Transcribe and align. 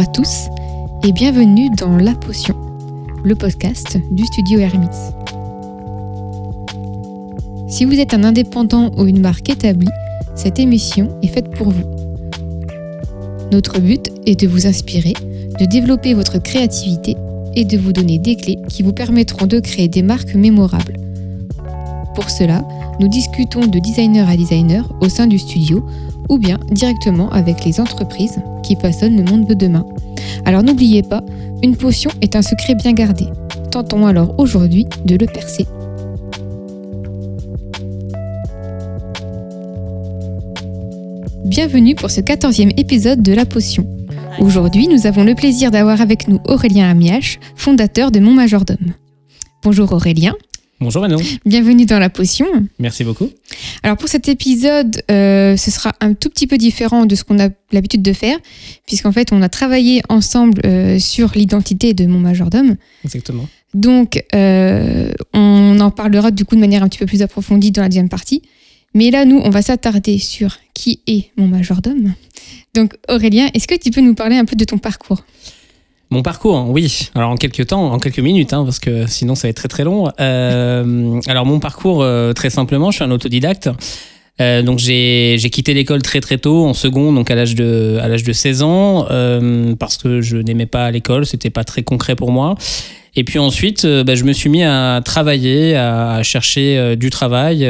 À 0.00 0.06
tous 0.06 0.48
et 1.04 1.12
bienvenue 1.12 1.68
dans 1.76 1.98
La 1.98 2.14
Potion, 2.14 2.56
le 3.22 3.34
podcast 3.34 3.98
du 4.10 4.24
studio 4.24 4.58
Hermits. 4.58 4.88
Si 7.68 7.84
vous 7.84 8.00
êtes 8.00 8.14
un 8.14 8.24
indépendant 8.24 8.90
ou 8.96 9.04
une 9.04 9.20
marque 9.20 9.50
établie, 9.50 9.90
cette 10.34 10.58
émission 10.58 11.10
est 11.22 11.26
faite 11.26 11.50
pour 11.50 11.68
vous. 11.68 11.84
Notre 13.52 13.78
but 13.78 14.10
est 14.24 14.40
de 14.40 14.48
vous 14.48 14.66
inspirer, 14.66 15.12
de 15.58 15.66
développer 15.66 16.14
votre 16.14 16.38
créativité 16.38 17.14
et 17.54 17.66
de 17.66 17.76
vous 17.76 17.92
donner 17.92 18.18
des 18.18 18.36
clés 18.36 18.58
qui 18.70 18.82
vous 18.82 18.94
permettront 18.94 19.46
de 19.46 19.60
créer 19.60 19.88
des 19.88 20.02
marques 20.02 20.34
mémorables. 20.34 20.96
Pour 22.14 22.30
cela, 22.30 22.66
nous 23.00 23.08
discutons 23.08 23.66
de 23.66 23.78
designer 23.78 24.30
à 24.30 24.36
designer 24.38 24.90
au 25.02 25.10
sein 25.10 25.26
du 25.26 25.38
studio 25.38 25.84
ou 26.30 26.38
bien 26.38 26.58
directement 26.70 27.28
avec 27.32 27.64
les 27.66 27.80
entreprises 27.80 28.40
qui 28.62 28.76
façonnent 28.76 29.16
le 29.16 29.24
monde 29.24 29.46
de 29.46 29.54
demain. 29.54 29.84
Alors 30.44 30.62
n'oubliez 30.62 31.02
pas, 31.02 31.22
une 31.62 31.76
potion 31.76 32.10
est 32.20 32.36
un 32.36 32.42
secret 32.42 32.74
bien 32.74 32.92
gardé. 32.92 33.26
Tentons 33.70 34.06
alors 34.06 34.34
aujourd'hui 34.38 34.86
de 35.04 35.16
le 35.16 35.26
percer. 35.26 35.66
Bienvenue 41.44 41.94
pour 41.94 42.10
ce 42.10 42.20
quatorzième 42.20 42.70
épisode 42.76 43.22
de 43.22 43.32
La 43.32 43.44
Potion. 43.44 43.86
Aujourd'hui, 44.38 44.88
nous 44.88 45.06
avons 45.06 45.24
le 45.24 45.34
plaisir 45.34 45.70
d'avoir 45.70 46.00
avec 46.00 46.28
nous 46.28 46.38
Aurélien 46.46 46.88
Amiache, 46.88 47.38
fondateur 47.56 48.10
de 48.10 48.20
Mon 48.20 48.32
Majordome. 48.32 48.94
Bonjour 49.62 49.92
Aurélien. 49.92 50.34
Bonjour 50.80 51.02
Manon. 51.02 51.18
Bienvenue 51.44 51.84
dans 51.84 51.98
La 51.98 52.08
Potion. 52.08 52.46
Merci 52.78 53.04
beaucoup. 53.04 53.28
Alors 53.82 53.96
pour 53.96 54.08
cet 54.08 54.28
épisode, 54.28 55.02
euh, 55.10 55.56
ce 55.56 55.70
sera 55.70 55.92
un 56.00 56.12
tout 56.14 56.28
petit 56.28 56.46
peu 56.46 56.58
différent 56.58 57.06
de 57.06 57.14
ce 57.14 57.24
qu'on 57.24 57.40
a 57.40 57.48
l'habitude 57.72 58.02
de 58.02 58.12
faire, 58.12 58.36
puisqu'en 58.86 59.12
fait 59.12 59.32
on 59.32 59.40
a 59.42 59.48
travaillé 59.48 60.02
ensemble 60.08 60.60
euh, 60.66 60.98
sur 60.98 61.32
l'identité 61.34 61.94
de 61.94 62.06
mon 62.06 62.18
majordome. 62.18 62.76
Exactement. 63.04 63.48
Donc 63.72 64.22
euh, 64.34 65.12
on 65.32 65.78
en 65.80 65.90
parlera 65.90 66.30
du 66.30 66.44
coup 66.44 66.56
de 66.56 66.60
manière 66.60 66.82
un 66.82 66.88
petit 66.88 66.98
peu 66.98 67.06
plus 67.06 67.22
approfondie 67.22 67.70
dans 67.70 67.82
la 67.82 67.88
deuxième 67.88 68.08
partie. 68.08 68.42
Mais 68.92 69.10
là, 69.10 69.24
nous, 69.24 69.38
on 69.38 69.50
va 69.50 69.62
s'attarder 69.62 70.18
sur 70.18 70.58
qui 70.74 71.00
est 71.06 71.30
mon 71.36 71.46
majordome. 71.46 72.14
Donc 72.74 72.94
Aurélien, 73.08 73.48
est-ce 73.54 73.68
que 73.68 73.76
tu 73.76 73.90
peux 73.90 74.00
nous 74.00 74.14
parler 74.14 74.36
un 74.36 74.44
peu 74.44 74.56
de 74.56 74.64
ton 74.64 74.78
parcours? 74.78 75.24
Mon 76.10 76.22
parcours, 76.22 76.68
oui. 76.68 77.10
Alors 77.14 77.30
en 77.30 77.36
quelques 77.36 77.68
temps, 77.68 77.92
en 77.92 77.98
quelques 78.00 78.18
minutes, 78.18 78.52
hein, 78.52 78.64
parce 78.64 78.80
que 78.80 79.06
sinon 79.06 79.36
ça 79.36 79.46
va 79.46 79.50
être 79.50 79.56
très 79.56 79.68
très 79.68 79.84
long. 79.84 80.10
Euh, 80.20 81.20
alors 81.28 81.46
mon 81.46 81.60
parcours, 81.60 82.02
euh, 82.02 82.32
très 82.32 82.50
simplement, 82.50 82.90
je 82.90 82.96
suis 82.96 83.04
un 83.04 83.12
autodidacte. 83.12 83.70
Euh, 84.40 84.62
donc 84.62 84.80
j'ai 84.80 85.38
quitté 85.52 85.72
l'école 85.72 86.02
très 86.02 86.20
très 86.20 86.38
tôt, 86.38 86.66
en 86.66 86.74
second, 86.74 87.12
donc 87.12 87.30
à 87.30 87.36
l'âge 87.36 87.54
de 87.54 87.98
à 88.02 88.08
l'âge 88.08 88.24
de 88.24 88.32
16 88.32 88.62
ans, 88.62 89.06
parce 89.78 89.98
que 89.98 90.20
je 90.20 90.38
n'aimais 90.38 90.66
pas 90.66 90.90
l'école, 90.90 91.26
c'était 91.26 91.50
pas 91.50 91.62
très 91.62 91.84
concret 91.84 92.16
pour 92.16 92.32
moi. 92.32 92.56
Et 93.14 93.22
puis 93.22 93.38
ensuite, 93.38 93.86
bah, 93.86 94.14
je 94.16 94.24
me 94.24 94.32
suis 94.32 94.50
mis 94.50 94.64
à 94.64 95.02
travailler, 95.04 95.76
à, 95.76 96.22
chercher 96.24 96.96
du 96.96 97.10
travail. 97.10 97.68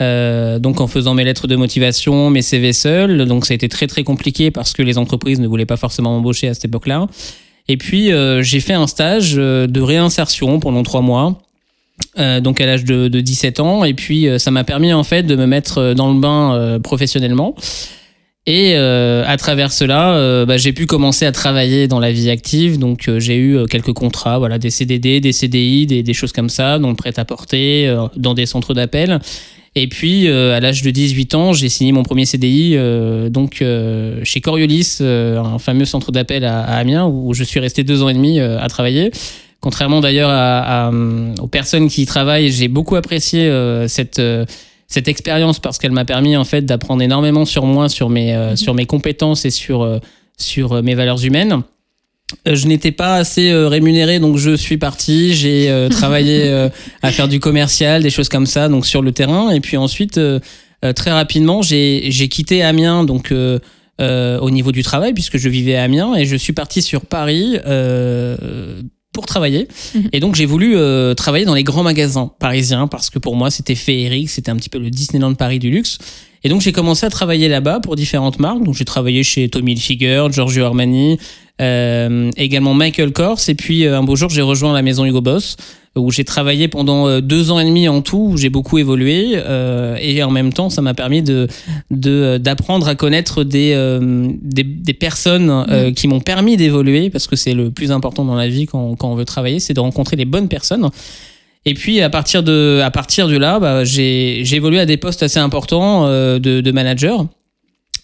donc 0.00 0.80
en 0.80 0.86
faisant 0.86 1.12
mes 1.12 1.24
lettres 1.24 1.46
de 1.46 1.56
motivation, 1.56 2.30
mes 2.30 2.42
CV 2.42 2.72
seuls, 2.72 3.26
donc 3.26 3.44
ça 3.44 3.52
a 3.52 3.56
été 3.56 3.68
très 3.68 3.86
très 3.86 4.02
compliqué 4.02 4.50
parce 4.50 4.72
que 4.72 4.82
les 4.82 4.96
entreprises 4.96 5.40
ne 5.40 5.46
voulaient 5.46 5.66
pas 5.66 5.76
forcément 5.76 6.12
m'embaucher 6.12 6.48
à 6.48 6.54
cette 6.54 6.66
époque-là. 6.66 7.06
Et 7.68 7.76
puis, 7.76 8.12
euh, 8.12 8.42
j'ai 8.42 8.60
fait 8.60 8.74
un 8.74 8.86
stage 8.86 9.34
euh, 9.36 9.66
de 9.66 9.80
réinsertion 9.80 10.60
pendant 10.60 10.82
trois 10.82 11.00
mois. 11.00 11.38
Euh, 12.18 12.40
donc 12.40 12.60
à 12.60 12.66
l'âge 12.66 12.84
de, 12.84 13.08
de, 13.08 13.20
17 13.20 13.60
ans. 13.60 13.84
Et 13.84 13.94
puis 13.94 14.28
ça 14.38 14.50
m'a 14.50 14.64
permis 14.64 14.92
en 14.92 15.02
fait 15.02 15.22
de 15.22 15.34
me 15.34 15.46
mettre 15.46 15.94
dans 15.94 16.12
le 16.12 16.20
bain 16.20 16.78
professionnellement. 16.82 17.54
Et 18.44 18.76
à 18.76 19.36
travers 19.38 19.72
cela 19.72 20.44
bah, 20.44 20.58
j'ai 20.58 20.74
pu 20.74 20.84
commencer 20.84 21.24
à 21.24 21.32
travailler 21.32 21.88
dans 21.88 21.98
la 21.98 22.12
vie 22.12 22.28
active. 22.28 22.78
Donc 22.78 23.10
j'ai 23.16 23.38
eu 23.38 23.66
quelques 23.66 23.94
contrats 23.94 24.38
voilà 24.38 24.58
des 24.58 24.68
CDD 24.68 25.20
des 25.20 25.32
CDI 25.32 25.86
des, 25.86 26.12
choses 26.12 26.32
comme 26.32 26.50
ça 26.50 26.76
le 26.76 26.94
prêt 26.94 27.18
à 27.18 27.24
porter 27.24 27.90
dans 28.14 28.34
des 28.34 28.44
centres 28.44 28.74
d'appel 28.74 29.18
et 29.78 29.88
puis, 29.88 30.26
euh, 30.26 30.56
à 30.56 30.60
l'âge 30.60 30.80
de 30.80 30.90
18 30.90 31.34
ans, 31.34 31.52
j'ai 31.52 31.68
signé 31.68 31.92
mon 31.92 32.02
premier 32.02 32.24
CDI 32.24 32.76
euh, 32.76 33.28
donc 33.28 33.60
euh, 33.60 34.20
chez 34.24 34.40
Coriolis, 34.40 35.00
un 35.02 35.58
fameux 35.58 35.84
centre 35.84 36.12
d'appel 36.12 36.46
à, 36.46 36.62
Amiens, 36.62 37.06
où 37.06 37.34
je 37.34 37.44
suis 37.44 37.60
resté 37.60 37.84
deux 37.84 38.02
ans 38.02 38.08
et 38.08 38.14
demi 38.14 38.40
à 38.40 38.66
travailler. 38.68 39.10
Contrairement 39.60 40.00
d'ailleurs 40.00 40.30
à, 40.32 40.90
aux 41.40 41.46
personnes 41.46 41.88
qui 41.88 42.02
y 42.02 42.06
travaillent, 42.06 42.50
j'ai 42.50 42.68
beaucoup 42.68 42.96
apprécié 42.96 43.50
cette 43.86 44.22
cette 44.88 45.08
expérience 45.08 45.58
parce 45.58 45.78
qu'elle 45.78 45.92
m'a 45.92 46.04
permis 46.04 46.36
en 46.36 46.44
fait 46.44 46.62
d'apprendre 46.62 47.02
énormément 47.02 47.44
sur 47.44 47.66
moi, 47.66 47.88
sur 47.90 48.08
mes 48.08 48.34
mhm. 48.34 48.56
sur 48.56 48.72
mes 48.72 48.86
compétences 48.86 49.44
et 49.44 49.50
sur 49.50 50.00
sur 50.38 50.82
mes 50.82 50.94
valeurs 50.94 51.22
humaines. 51.22 51.62
Euh, 52.46 52.54
je 52.54 52.66
n'étais 52.66 52.92
pas 52.92 53.16
assez 53.16 53.50
euh, 53.50 53.68
rémunéré, 53.68 54.18
donc 54.18 54.36
je 54.36 54.56
suis 54.56 54.78
parti. 54.78 55.34
J'ai 55.34 55.70
euh, 55.70 55.88
travaillé 55.90 56.68
à 57.02 57.10
faire 57.12 57.28
du 57.28 57.40
commercial, 57.40 58.02
des 58.02 58.10
choses 58.10 58.28
comme 58.28 58.46
ça, 58.46 58.68
donc 58.68 58.86
sur 58.86 59.02
le 59.02 59.12
terrain. 59.12 59.50
Et 59.50 59.60
puis 59.60 59.76
ensuite, 59.76 60.20
très 60.94 61.10
rapidement, 61.10 61.62
j'ai 61.62 62.28
quitté 62.30 62.62
Amiens, 62.62 63.04
donc 63.04 63.32
au 63.32 64.50
niveau 64.50 64.72
du 64.72 64.82
travail, 64.82 65.12
puisque 65.14 65.38
je 65.38 65.48
vivais 65.48 65.76
à 65.76 65.84
Amiens, 65.84 66.14
et 66.14 66.24
je 66.24 66.36
suis 66.36 66.52
parti 66.52 66.82
sur 66.82 67.06
Paris 67.06 67.58
pour 69.16 69.26
travailler. 69.26 69.66
Mhm. 69.94 70.08
Et 70.12 70.20
donc 70.20 70.36
j'ai 70.36 70.46
voulu 70.46 70.76
travailler 71.16 71.44
dans 71.44 71.54
les 71.54 71.64
grands 71.64 71.82
magasins 71.82 72.30
parisiens, 72.38 72.86
parce 72.86 73.10
que 73.10 73.18
pour 73.18 73.34
moi 73.34 73.50
c'était 73.50 73.74
féerique, 73.74 74.30
c'était 74.30 74.50
un 74.50 74.56
petit 74.56 74.68
peu 74.68 74.78
le 74.78 74.90
Disneyland 74.90 75.34
Paris 75.34 75.58
du 75.58 75.70
luxe. 75.70 75.98
Et 76.46 76.48
donc 76.48 76.60
j'ai 76.60 76.70
commencé 76.70 77.04
à 77.04 77.10
travailler 77.10 77.48
là-bas 77.48 77.80
pour 77.80 77.96
différentes 77.96 78.38
marques. 78.38 78.62
Donc 78.62 78.74
j'ai 78.74 78.84
travaillé 78.84 79.24
chez 79.24 79.48
Tommy 79.48 79.72
Hilfiger, 79.72 80.26
Giorgio 80.30 80.64
Armani, 80.64 81.18
euh, 81.60 82.30
également 82.36 82.72
Michael 82.72 83.12
Kors. 83.12 83.40
Et 83.48 83.56
puis 83.56 83.84
euh, 83.84 83.98
un 83.98 84.04
beau 84.04 84.14
jour, 84.14 84.30
j'ai 84.30 84.42
rejoint 84.42 84.72
la 84.72 84.82
maison 84.82 85.04
Hugo 85.04 85.20
Boss 85.20 85.56
où 85.96 86.10
j'ai 86.10 86.24
travaillé 86.24 86.68
pendant 86.68 87.08
euh, 87.08 87.20
deux 87.20 87.50
ans 87.50 87.58
et 87.58 87.64
demi 87.64 87.88
en 87.88 88.02
tout, 88.02 88.30
où 88.32 88.36
j'ai 88.36 88.50
beaucoup 88.50 88.78
évolué, 88.78 89.32
euh, 89.34 89.96
et 90.00 90.22
en 90.22 90.30
même 90.30 90.52
temps, 90.52 90.70
ça 90.70 90.82
m'a 90.82 90.94
permis 90.94 91.22
de 91.22 91.48
d'apprendre 91.90 92.88
à 92.88 92.94
connaître 92.94 93.44
des 93.44 93.74
des, 94.42 94.64
des, 94.64 94.94
personnes 94.94 95.50
euh, 95.50 95.90
mm. 95.90 95.94
qui 95.94 96.08
m'ont 96.08 96.20
permis 96.20 96.56
d'évoluer, 96.56 97.10
parce 97.10 97.26
que 97.26 97.36
c'est 97.36 97.54
le 97.54 97.70
plus 97.70 97.90
important 97.90 98.24
dans 98.24 98.34
la 98.34 98.48
vie 98.48 98.66
quand, 98.66 98.96
quand 98.96 99.10
on 99.10 99.14
veut 99.14 99.24
travailler, 99.24 99.60
c'est 99.60 99.74
de 99.74 99.80
rencontrer 99.80 100.16
les 100.16 100.24
bonnes 100.24 100.48
personnes. 100.48 100.88
Et 101.64 101.74
puis 101.74 102.00
à 102.00 102.10
partir 102.10 102.42
de 102.42 102.80
à 102.84 102.90
partir 102.90 103.26
de 103.26 103.36
là, 103.36 103.58
bah, 103.58 103.84
j'ai 103.84 104.40
évolué 104.54 104.78
à 104.78 104.86
des 104.86 104.96
postes 104.96 105.22
assez 105.22 105.40
importants 105.40 106.06
de, 106.06 106.38
de 106.38 106.72
manager. 106.72 107.26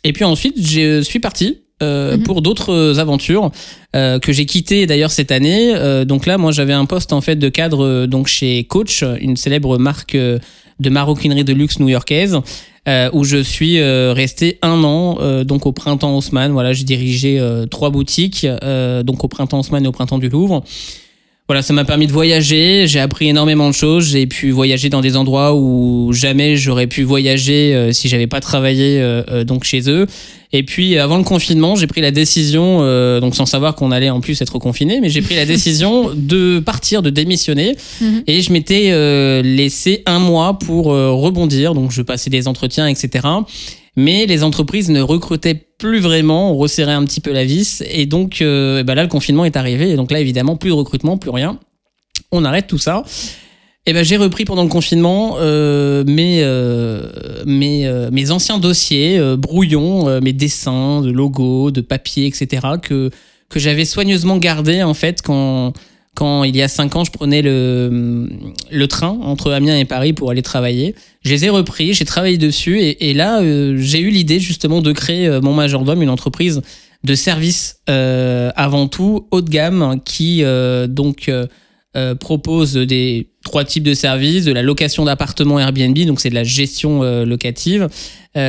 Et 0.04 0.12
puis 0.12 0.24
ensuite, 0.24 0.56
je 0.60 1.00
suis 1.02 1.20
parti 1.20 1.61
euh, 1.82 2.16
mhm. 2.16 2.22
pour 2.22 2.42
d'autres 2.42 3.00
aventures 3.00 3.50
euh, 3.96 4.18
que 4.18 4.32
j'ai 4.32 4.46
quittées 4.46 4.86
d'ailleurs 4.86 5.10
cette 5.10 5.32
année. 5.32 5.72
Euh, 5.74 6.04
donc 6.04 6.26
là, 6.26 6.38
moi, 6.38 6.52
j'avais 6.52 6.72
un 6.72 6.84
poste 6.84 7.12
en 7.12 7.20
fait 7.20 7.36
de 7.36 7.48
cadre 7.48 8.06
donc 8.06 8.28
chez 8.28 8.64
Coach, 8.64 9.04
une 9.20 9.36
célèbre 9.36 9.78
marque 9.78 10.16
de 10.16 10.90
maroquinerie 10.90 11.44
de 11.44 11.52
luxe 11.52 11.80
new-yorkaise. 11.80 12.38
où 13.12 13.24
je 13.24 13.42
suis 13.42 13.82
resté 13.82 14.58
un 14.62 14.82
an 14.84 15.44
donc 15.44 15.66
au 15.66 15.72
printemps 15.72 16.16
Haussmann 16.16 16.50
voilà 16.50 16.72
j'ai 16.72 16.82
dirigé 16.82 17.40
trois 17.70 17.90
boutiques 17.90 18.44
donc 19.04 19.22
au 19.22 19.28
printemps 19.28 19.60
Haussmann 19.60 19.84
et 19.84 19.88
au 19.88 19.92
printemps 19.92 20.18
du 20.18 20.28
Louvre 20.28 20.64
voilà, 21.48 21.60
ça 21.60 21.74
m'a 21.74 21.84
permis 21.84 22.06
de 22.06 22.12
voyager. 22.12 22.86
J'ai 22.86 23.00
appris 23.00 23.28
énormément 23.28 23.68
de 23.68 23.74
choses. 23.74 24.10
J'ai 24.12 24.26
pu 24.26 24.50
voyager 24.50 24.88
dans 24.88 25.02
des 25.02 25.16
endroits 25.16 25.54
où 25.54 26.12
jamais 26.12 26.56
j'aurais 26.56 26.86
pu 26.86 27.02
voyager 27.02 27.92
si 27.92 28.08
j'avais 28.08 28.28
pas 28.28 28.40
travaillé 28.40 29.22
donc 29.46 29.64
chez 29.64 29.90
eux. 29.90 30.06
Et 30.52 30.62
puis 30.62 30.98
avant 30.98 31.16
le 31.16 31.24
confinement, 31.24 31.76
j'ai 31.76 31.86
pris 31.86 32.00
la 32.00 32.10
décision, 32.10 32.80
donc 33.20 33.34
sans 33.34 33.46
savoir 33.46 33.74
qu'on 33.74 33.90
allait 33.90 34.10
en 34.10 34.20
plus 34.20 34.40
être 34.42 34.58
confiné, 34.58 35.00
mais 35.00 35.08
j'ai 35.08 35.22
pris 35.22 35.34
la 35.34 35.46
décision 35.46 36.10
de 36.14 36.58
partir, 36.58 37.00
de 37.00 37.10
démissionner. 37.10 37.74
Mhm. 38.00 38.24
Et 38.26 38.42
je 38.42 38.52
m'étais 38.52 39.42
laissé 39.42 40.02
un 40.04 40.18
mois 40.18 40.58
pour 40.58 40.86
rebondir. 40.86 41.72
Donc 41.72 41.90
je 41.90 42.02
passais 42.02 42.28
des 42.28 42.48
entretiens, 42.48 42.86
etc 42.86 43.20
mais 43.96 44.26
les 44.26 44.42
entreprises 44.42 44.90
ne 44.90 45.00
recrutaient 45.00 45.54
plus 45.78 46.00
vraiment, 46.00 46.52
on 46.52 46.56
resserrait 46.56 46.92
un 46.92 47.04
petit 47.04 47.20
peu 47.20 47.32
la 47.32 47.44
vis, 47.44 47.82
et 47.90 48.06
donc 48.06 48.40
euh, 48.40 48.82
bah 48.82 48.94
là 48.94 49.02
le 49.02 49.08
confinement 49.08 49.44
est 49.44 49.56
arrivé, 49.56 49.90
et 49.90 49.96
donc 49.96 50.10
là 50.10 50.20
évidemment 50.20 50.56
plus 50.56 50.70
de 50.70 50.74
recrutement, 50.74 51.18
plus 51.18 51.30
rien, 51.30 51.58
on 52.30 52.44
arrête 52.44 52.66
tout 52.66 52.78
ça. 52.78 53.02
Et 53.84 53.92
ben 53.92 54.04
j'ai 54.04 54.16
repris 54.16 54.44
pendant 54.44 54.62
le 54.62 54.68
confinement 54.68 55.36
euh, 55.38 56.04
mes, 56.04 56.40
euh, 56.42 57.42
mes, 57.44 57.90
mes 58.12 58.30
anciens 58.30 58.58
dossiers 58.58 59.20
brouillons, 59.36 60.20
mes 60.20 60.32
dessins 60.32 61.00
de 61.00 61.10
logos, 61.10 61.70
de 61.70 61.80
papier, 61.80 62.26
etc. 62.26 62.66
que 62.80 63.10
que 63.48 63.60
j'avais 63.60 63.84
soigneusement 63.84 64.38
gardés 64.38 64.82
en 64.82 64.94
fait 64.94 65.20
quand 65.20 65.74
quand 66.14 66.44
il 66.44 66.54
y 66.54 66.62
a 66.62 66.68
cinq 66.68 66.94
ans, 66.94 67.04
je 67.04 67.10
prenais 67.10 67.40
le, 67.40 68.28
le 68.70 68.88
train 68.88 69.18
entre 69.22 69.50
Amiens 69.50 69.78
et 69.78 69.86
Paris 69.86 70.12
pour 70.12 70.30
aller 70.30 70.42
travailler. 70.42 70.94
Je 71.24 71.30
les 71.30 71.46
ai 71.46 71.48
repris, 71.48 71.94
j'ai 71.94 72.04
travaillé 72.04 72.36
dessus 72.36 72.80
et, 72.80 73.14
là, 73.14 73.40
euh, 73.40 73.76
j'ai 73.78 74.00
eu 74.00 74.10
l'idée 74.10 74.38
justement 74.38 74.82
de 74.82 74.92
créer 74.92 75.26
euh, 75.26 75.40
mon 75.40 75.54
majordome, 75.54 76.02
une 76.02 76.10
entreprise 76.10 76.60
de 77.04 77.14
services 77.14 77.78
euh, 77.88 78.50
avant 78.56 78.88
tout 78.88 79.26
haut 79.30 79.40
de 79.40 79.48
gamme 79.48 80.00
qui 80.04 80.44
donc 80.88 81.30
propose 82.18 82.74
des 82.74 83.28
trois 83.44 83.64
types 83.64 83.82
de 83.82 83.94
services, 83.94 84.44
de 84.44 84.52
la 84.52 84.62
location 84.62 85.04
d'appartements 85.04 85.58
Airbnb, 85.58 85.98
donc 86.06 86.20
c'est 86.20 86.30
de 86.30 86.34
la 86.34 86.44
gestion 86.44 87.02
locative, 87.24 87.88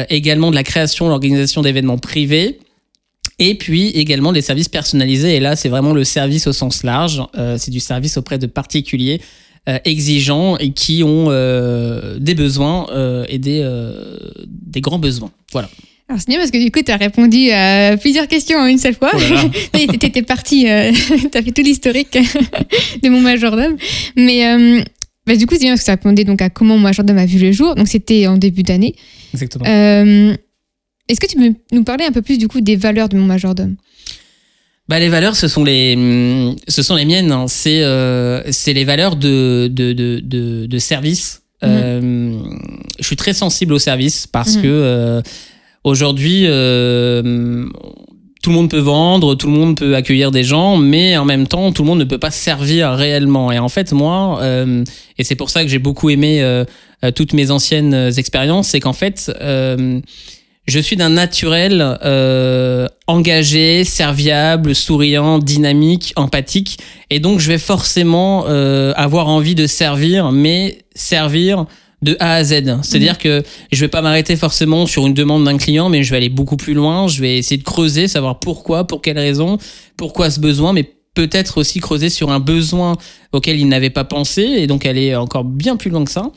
également 0.10 0.50
de 0.50 0.56
la 0.56 0.64
création, 0.64 1.10
l'organisation 1.10 1.62
d'événements 1.62 1.98
privés 1.98 2.60
Et 3.40 3.56
puis 3.56 3.88
également 3.90 4.32
des 4.32 4.42
services 4.42 4.70
personnalisés. 4.70 5.36
Et 5.36 5.40
là, 5.40 5.56
c'est 5.56 5.70
vraiment 5.70 5.94
le 5.94 6.04
service 6.04 6.48
au 6.48 6.54
sens 6.54 6.84
large. 6.84 7.22
Euh, 7.36 7.58
c'est 7.58 7.72
du 7.72 7.80
service 7.80 8.18
auprès 8.18 8.38
de 8.38 8.46
particuliers 8.48 9.22
euh, 9.68 9.80
exigeants 9.86 10.58
et 10.58 10.72
qui 10.72 11.04
ont 11.04 11.28
euh, 11.30 12.20
des 12.20 12.36
besoins 12.36 12.88
euh, 12.92 13.26
et 13.30 13.40
des, 13.40 13.62
euh, 13.64 14.18
des 14.48 14.82
grands 14.82 15.00
besoins. 15.00 15.32
Voilà. 15.52 15.70
Alors 16.14 16.22
c'est 16.22 16.30
bien 16.30 16.38
parce 16.38 16.52
que 16.52 16.64
du 16.64 16.70
coup, 16.70 16.80
tu 16.86 16.92
as 16.92 16.98
répondu 16.98 17.50
à 17.50 17.98
plusieurs 17.98 18.28
questions 18.28 18.60
en 18.60 18.68
une 18.68 18.78
seule 18.78 18.94
fois. 18.94 19.10
Tu 19.74 19.80
étais 20.06 20.22
parti, 20.22 20.62
tu 20.66 20.68
as 20.70 21.42
fait 21.42 21.52
tout 21.52 21.64
l'historique 21.64 22.16
de 23.04 23.10
mon 23.10 23.20
majordome. 23.20 23.76
Mais 24.16 24.46
euh, 24.48 24.84
bah, 25.26 25.36
du 25.36 25.48
coup, 25.48 25.56
c'est 25.56 25.62
bien 25.62 25.72
parce 25.72 25.82
que 25.82 25.86
ça 25.86 25.94
répondait 25.94 26.24
donc 26.24 26.40
à 26.44 26.52
comment 26.52 26.76
mon 26.76 26.82
majordome 26.82 27.18
a 27.18 27.26
vu 27.26 27.40
le 27.40 27.52
jour. 27.52 27.74
Donc 27.74 27.88
c'était 27.88 28.28
en 28.28 28.38
début 28.38 28.62
d'année. 28.62 28.94
Exactement. 29.34 29.66
Euh, 29.68 30.36
Est-ce 31.10 31.20
que 31.20 31.26
tu 31.26 31.36
peux 31.36 31.52
nous 31.72 31.84
parler 31.84 32.06
un 32.06 32.12
peu 32.12 32.22
plus 32.22 32.38
du 32.38 32.48
coup 32.48 32.62
des 32.62 32.76
valeurs 32.76 33.10
de 33.10 33.18
mon 33.18 33.26
majordome? 33.26 33.76
Bah, 34.88 35.00
les 35.00 35.10
valeurs, 35.10 35.36
ce 35.36 35.48
sont 35.48 35.64
les, 35.64 35.98
ce 36.68 36.84
sont 36.84 36.96
les 36.96 37.06
miennes. 37.06 37.32
hein. 37.32 37.46
C'est 37.48 37.82
euh, 37.82 38.44
c'est 38.52 38.74
les 38.74 38.84
valeurs 38.86 39.16
de, 39.16 39.68
de, 39.68 39.94
de, 39.94 40.20
de, 40.24 40.68
de 40.68 40.78
service. 40.78 41.40
Euh, 41.64 42.38
je 43.00 43.04
suis 43.06 43.16
très 43.16 43.34
sensible 43.34 43.74
au 43.74 43.80
service 43.80 44.28
parce 44.28 44.58
Mhm. 44.58 44.62
que 44.62 44.68
euh, 44.68 45.22
aujourd'hui, 45.84 46.44
euh, 46.46 47.66
tout 48.42 48.50
le 48.50 48.56
monde 48.56 48.70
peut 48.70 48.80
vendre, 48.80 49.36
tout 49.36 49.48
le 49.48 49.54
monde 49.54 49.78
peut 49.78 49.96
accueillir 49.96 50.32
des 50.32 50.44
gens, 50.44 50.78
mais 50.78 51.18
en 51.18 51.26
même 51.26 51.48
temps, 51.48 51.72
tout 51.72 51.84
le 51.84 51.88
monde 51.88 52.00
ne 52.00 52.04
peut 52.04 52.18
pas 52.18 52.32
servir 52.32 52.92
réellement. 52.92 53.52
Et 53.52 53.60
en 53.60 53.70
fait, 53.70 53.92
moi, 53.92 54.40
euh, 54.42 54.84
et 55.18 55.24
c'est 55.24 55.36
pour 55.36 55.50
ça 55.50 55.64
que 55.64 55.70
j'ai 55.70 55.80
beaucoup 55.80 56.10
aimé 56.10 56.42
euh, 56.42 56.66
toutes 57.16 57.34
mes 57.34 57.52
anciennes 57.52 58.12
expériences, 58.18 58.70
c'est 58.70 58.80
qu'en 58.80 58.94
fait, 58.94 59.32
je 60.66 60.80
suis 60.80 60.96
d'un 60.96 61.10
naturel 61.10 61.82
engagé, 63.08 63.84
serviable, 63.84 64.74
souriant, 64.74 65.40
dynamique, 65.40 66.14
empathique. 66.16 66.80
Et 67.10 67.20
donc, 67.20 67.42
je 67.42 67.50
vais 67.50 67.58
forcément 67.58 68.46
avoir 68.46 69.28
envie 69.28 69.56
de 69.56 69.68
servir, 69.68 70.32
mais 70.32 70.78
servir 70.96 71.66
de 72.04 72.18
A 72.20 72.36
à 72.36 72.44
Z. 72.44 72.64
C'est-à-dire 72.84 73.18
que 73.18 73.44
je 73.72 73.80
vais 73.80 73.88
pas 73.88 74.02
m'arrêter 74.02 74.36
forcément 74.36 74.86
sur 74.86 75.08
une 75.08 75.14
demande 75.14 75.46
d'un 75.46 75.58
client, 75.58 75.90
mais 75.90 76.04
je 76.04 76.12
vais 76.12 76.18
aller 76.18 76.30
beaucoup 76.30 76.58
plus 76.58 76.74
loin. 76.74 77.08
Je 77.08 77.22
vais 77.22 77.38
essayer 77.38 77.58
de 77.58 77.64
creuser, 77.64 78.08
savoir 78.08 78.40
pourquoi, 78.40 78.86
pour 78.86 79.02
quelle 79.02 79.18
raison, 79.18 79.58
pourquoi 79.98 80.30
ce 80.30 80.40
besoin, 80.40 80.74
mais 80.74 80.84
peut-être 81.16 81.58
aussi 81.58 81.80
creuser 81.80 82.10
sur 82.10 82.32
un 82.32 82.40
besoin 82.40 82.96
auquel 83.32 83.60
il 83.60 83.68
n'avait 83.68 83.90
pas 83.90 84.04
pensé, 84.04 84.42
et 84.42 84.68
donc 84.68 84.86
aller 84.86 85.16
encore 85.16 85.44
bien 85.44 85.78
plus 85.78 85.90
loin 85.90 86.04
que 86.04 86.12
ça. 86.12 86.32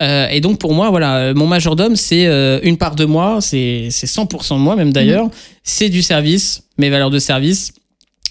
Euh, 0.00 0.28
et 0.28 0.40
donc 0.40 0.58
pour 0.58 0.74
moi, 0.74 0.90
voilà, 0.90 1.16
euh, 1.16 1.34
mon 1.34 1.46
majordome, 1.46 1.96
c'est 1.96 2.26
euh, 2.26 2.58
une 2.62 2.76
part 2.76 2.96
de 2.96 3.04
moi, 3.04 3.38
c'est 3.40 3.88
c'est 3.90 4.08
100% 4.08 4.54
de 4.54 4.58
moi 4.58 4.74
même 4.74 4.92
d'ailleurs. 4.92 5.28
C'est 5.62 5.88
du 5.88 6.02
service, 6.02 6.64
mes 6.78 6.90
valeurs 6.90 7.10
de 7.10 7.18
service. 7.18 7.72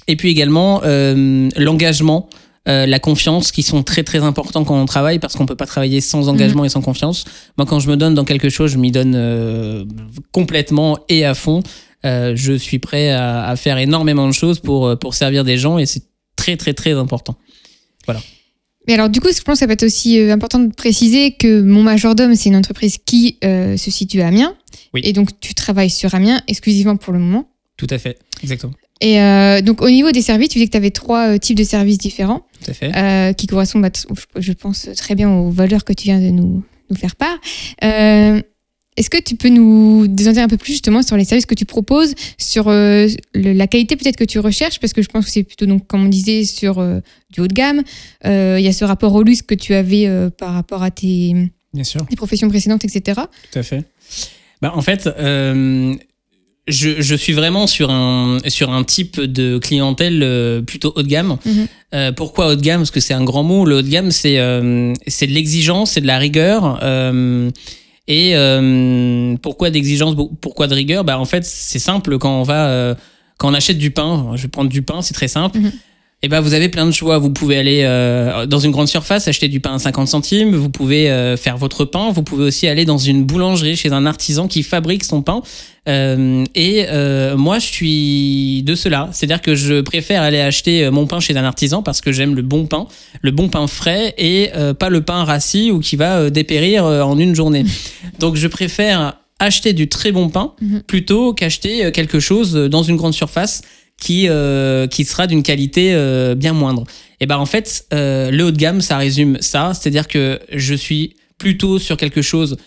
Et 0.07 0.16
puis 0.16 0.30
également 0.30 0.81
euh, 0.83 1.50
l'engagement, 1.56 2.28
euh, 2.68 2.86
la 2.86 3.00
confiance, 3.00 3.52
qui 3.52 3.63
sont 3.63 3.81
très 3.84 4.04
très 4.04 4.19
importants 4.19 4.63
quand 4.63 4.80
on 4.80 4.86
travaille, 4.86 5.18
parce 5.18 5.36
qu'on 5.36 5.46
peut 5.46 5.56
pas 5.56 5.66
travailler 5.66 6.00
sans 6.00 6.30
engagement 6.30 6.63
et 6.63 6.69
sans 6.69 6.81
confiance. 6.81 7.25
Moi, 7.58 7.66
quand 7.66 7.80
je 7.80 7.90
me 7.90 7.98
donne 7.98 8.13
dans 8.13 8.25
quelque 8.25 8.50
chose, 8.50 8.72
je 8.72 8.78
m'y 8.78 8.92
donne 8.92 9.13
euh, 9.16 9.84
complètement 10.31 11.00
et 11.10 11.25
à 11.25 11.34
fond. 11.34 11.63
Euh, 12.06 12.34
je 12.36 12.54
suis 12.54 12.80
prêt 12.80 13.12
à, 13.12 13.48
à 13.48 13.56
faire 13.56 13.78
énormément 13.78 14.28
de 14.28 14.31
choses 14.31 14.60
pour, 14.60 14.98
pour 15.00 15.16
servir 15.16 15.44
des 15.44 15.58
gens, 15.58 15.78
et 15.78 15.86
c'est 15.86 16.04
très 16.36 16.56
très 16.56 16.74
très 16.74 16.94
important. 16.94 17.36
Mais 18.88 18.96
alors, 18.96 19.10
du 19.10 19.22
coup, 19.22 19.30
je 19.31 19.42
pense 19.42 19.56
que 19.56 19.60
ça 19.60 19.68
peut 19.68 19.74
être 19.74 19.84
aussi 19.84 20.19
important 20.19 20.60
de 20.60 20.74
préciser 20.74 21.34
que 21.34 21.62
mon 21.62 21.84
majordome, 21.84 22.36
c'est 22.36 22.50
une 22.50 22.56
entreprise 22.56 22.98
qui 23.06 23.38
se 23.42 23.92
situe 23.92 24.22
à 24.22 24.28
Amiens. 24.28 24.56
Oui. 24.94 25.02
Et 25.04 25.14
donc, 25.14 25.40
tu 25.40 25.54
travailles 25.54 25.92
sur 25.92 26.14
Amiens 26.16 26.42
exclusivement 26.48 26.98
pour 26.98 27.14
le 27.14 27.19
moment. 27.19 27.48
Tout 27.78 27.88
à 27.90 27.98
fait, 27.98 28.19
exactement. 28.44 28.74
Et 29.01 29.19
euh, 29.19 29.62
donc, 29.62 29.81
au 29.81 29.89
niveau 29.89 30.12
des 30.12 30.21
services, 30.21 30.50
tu 30.50 30.59
dis 30.59 30.65
que 30.68 30.71
tu 30.71 30.77
avais 30.77 30.92
trois 30.92 31.30
euh, 31.33 31.38
types 31.38 31.57
de 31.57 31.63
services 31.63 31.98
différents 31.98 32.45
Tout 32.63 32.71
à 32.71 32.74
fait. 32.74 32.95
euh, 32.95 33.33
qui 33.33 33.48
correspondent, 33.48 33.89
je 34.38 34.51
pense, 34.53 34.88
très 34.95 35.15
bien 35.15 35.30
aux 35.30 35.50
valeurs 35.50 35.83
que 35.83 35.92
tu 35.94 36.03
viens 36.06 36.19
de 36.21 36.30
nous, 36.30 36.63
nous 36.89 36.95
faire 36.95 37.15
part. 37.15 37.38
Euh, 37.83 38.39
Est-ce 38.98 39.09
que 39.09 39.19
tu 39.24 39.36
peux 39.36 39.50
nous 39.50 40.03
en 40.06 40.31
dire 40.31 40.44
un 40.44 40.48
peu 40.48 40.57
plus 40.57 40.74
justement 40.74 41.01
sur 41.01 41.18
les 41.18 41.24
services 41.25 41.48
que 41.48 41.56
tu 41.56 41.65
proposes, 41.65 42.13
sur 42.38 42.68
euh, 42.68 43.07
le- 43.33 43.53
la 43.53 43.65
qualité 43.65 43.95
peut-être 43.95 44.18
que 44.18 44.24
tu 44.25 44.38
recherches, 44.38 44.80
parce 44.80 44.94
que 44.94 45.01
je 45.01 45.07
pense 45.07 45.25
que 45.25 45.31
c'est 45.31 45.44
plutôt, 45.44 45.65
donc, 45.65 45.88
comme 45.88 46.06
on 46.06 46.09
disait, 46.09 46.44
sur 46.44 46.77
euh, 46.77 47.00
du 47.31 47.39
haut 47.42 47.47
de 47.47 47.54
gamme. 47.54 47.81
Euh, 48.25 48.57
Il 48.59 48.65
y 48.65 48.68
a 48.68 48.74
ce 48.74 48.86
rapport 48.86 49.15
au 49.15 49.24
luxe 49.24 49.42
que 49.42 49.56
tu 49.56 49.74
avais 49.74 50.07
par 50.38 50.54
rapport 50.54 50.83
à 50.83 50.92
tes, 50.92 51.33
Bien 51.74 51.83
sûr. 51.86 52.06
tes 52.06 52.15
professions 52.18 52.50
précédentes, 52.50 52.86
etc. 52.86 53.21
Tout 53.51 53.59
à 53.59 53.63
fait. 53.63 53.83
Bah, 54.62 54.74
en 54.75 54.81
fait, 54.83 55.07
je, 56.68 57.02
je 57.02 57.16
suis 57.16 57.34
vraiment 57.34 57.68
sur 57.68 57.90
un, 57.90 58.38
sur 58.48 58.72
un 58.72 58.84
type 58.84 59.19
de 59.19 59.58
clientèle 59.58 60.22
euh, 60.24 60.62
plutôt 60.62 60.94
haut 60.96 61.02
de 61.02 61.08
gamme. 61.08 61.38
Mhm. 61.46 61.68
Euh, 61.94 62.12
pourquoi 62.12 62.50
haut 62.50 62.56
de 62.56 62.62
gamme? 62.62 62.81
Parce 62.81 62.92
que 62.92 63.00
c'est 63.00 63.13
un 63.13 63.24
grand 63.24 63.44
mot. 63.44 63.66
Le 63.66 63.78
haut 63.78 63.81
de 63.81 63.90
gamme, 63.90 64.12
c'est 64.12 64.40
euh, 64.40 64.94
c'est 65.08 65.28
de 65.28 65.31
l'exigence, 65.34 65.92
c'est 65.92 66.02
de 66.02 66.08
la 66.08 66.18
rigueur. 66.18 66.80
euh, 66.84 67.50
et 68.08 68.31
euh, 68.36 69.36
pourquoi 69.42 69.69
d'exigence 69.69 70.16
Pourquoi 70.42 70.68
de 70.68 70.74
rigueur? 70.74 71.04
Bah, 71.04 71.19
En 71.19 71.25
fait, 71.25 71.46
c'est 71.46 71.80
simple. 71.80 72.18
Quand 72.18 72.42
on, 72.42 72.44
va, 72.44 72.68
euh, 72.68 72.96
quand 73.38 73.50
on 73.50 73.54
achète 73.54 73.78
du 73.78 73.92
pain, 73.92 74.31
je 74.36 74.42
vais 74.44 74.48
prendre 74.48 74.69
du 74.69 74.81
pain, 74.81 75.02
c'est 75.02 75.14
très 75.14 75.28
simple. 75.30 75.60
Mhm. 75.60 75.72
Et 76.23 76.27
ben 76.27 76.39
vous 76.39 76.53
avez 76.53 76.69
plein 76.69 76.85
de 76.85 76.91
choix. 76.91 77.18
Vous 77.18 77.31
pouvez 77.31 77.57
aller 77.57 77.81
euh, 77.83 78.45
dans 78.45 78.59
une 78.59 78.69
grande 78.69 78.88
surface 78.88 79.27
acheter 79.27 79.47
du 79.47 79.59
pain 79.59 79.73
à 79.73 79.79
50 79.79 80.07
centimes. 80.07 80.56
Vous 80.56 80.69
pouvez 80.69 81.09
euh, 81.09 81.35
faire 81.35 81.57
votre 81.57 81.83
pain. 81.83 82.12
Vous 82.12 82.21
pouvez 82.21 82.44
aussi 82.44 82.68
aller 82.68 82.85
dans 82.85 83.00
une 83.00 83.23
boulangerie 83.23 83.75
chez 83.75 83.91
un 83.91 84.06
artisan 84.06 84.47
qui 84.47 84.62
fabrique 84.62 85.03
son 85.03 85.23
pain. 85.23 85.41
Euh, 85.89 86.44
et 86.53 86.85
moi, 87.35 87.57
je 87.57 87.65
suis 87.65 88.62
de 88.62 88.75
cela. 88.75 89.09
C'est-à-dire 89.13 89.41
que 89.41 89.56
je 89.56 89.81
préfère 89.81 90.21
aller 90.21 90.39
acheter 90.39 90.91
mon 90.91 91.07
pain 91.07 91.19
chez 91.19 91.35
un 91.35 91.44
artisan 91.44 91.81
parce 91.81 92.01
que 92.01 92.12
j'aime 92.12 92.35
le 92.35 92.44
bon 92.44 92.68
pain, 92.68 92.85
le 93.23 93.31
bon 93.31 93.50
pain 93.50 93.65
frais 93.65 94.13
et 94.19 94.51
pas 94.77 94.89
le 94.89 95.01
pain 95.01 95.23
rassis 95.23 95.71
ou 95.71 95.79
qui 95.79 95.95
va 95.95 96.29
dépérir 96.29 96.85
en 96.85 97.18
une 97.18 97.33
journée. 97.33 97.65
Donc, 98.19 98.35
je 98.35 98.47
préfère 98.47 99.16
acheter 99.40 99.73
du 99.73 99.90
très 99.90 100.11
bon 100.11 100.30
pain 100.30 100.54
Mhm. 100.61 100.81
plutôt 100.83 101.33
qu'acheter 101.33 101.92
quelque 101.92 102.19
chose 102.19 102.54
dans 102.54 102.83
une 102.83 102.95
grande 102.95 103.16
surface 103.16 103.63
qui, 104.02 104.28
euh, 104.28 104.88
qui 104.88 105.06
sera 105.06 105.28
d'une 105.28 105.44
qualité 105.44 105.94
euh, 105.94 106.36
bien 106.36 106.52
moindre. 106.54 106.84
Et 107.22 107.28
ben 107.28 107.38
en 107.38 107.46
fait, 107.46 107.86
euh, 107.94 108.31
le 108.31 108.46
haut 108.46 108.52
de 108.52 108.58
gamme, 108.58 108.81
ça 108.81 108.98
résume 108.98 109.38
ça, 109.40 109.72
c'est-à-dire 109.74 110.08
que 110.08 110.40
je 110.52 110.74
suis 110.74 111.14
plutôt 111.38 111.80
sur 111.80 111.96
quelque 111.96 112.22
chose 112.22 112.58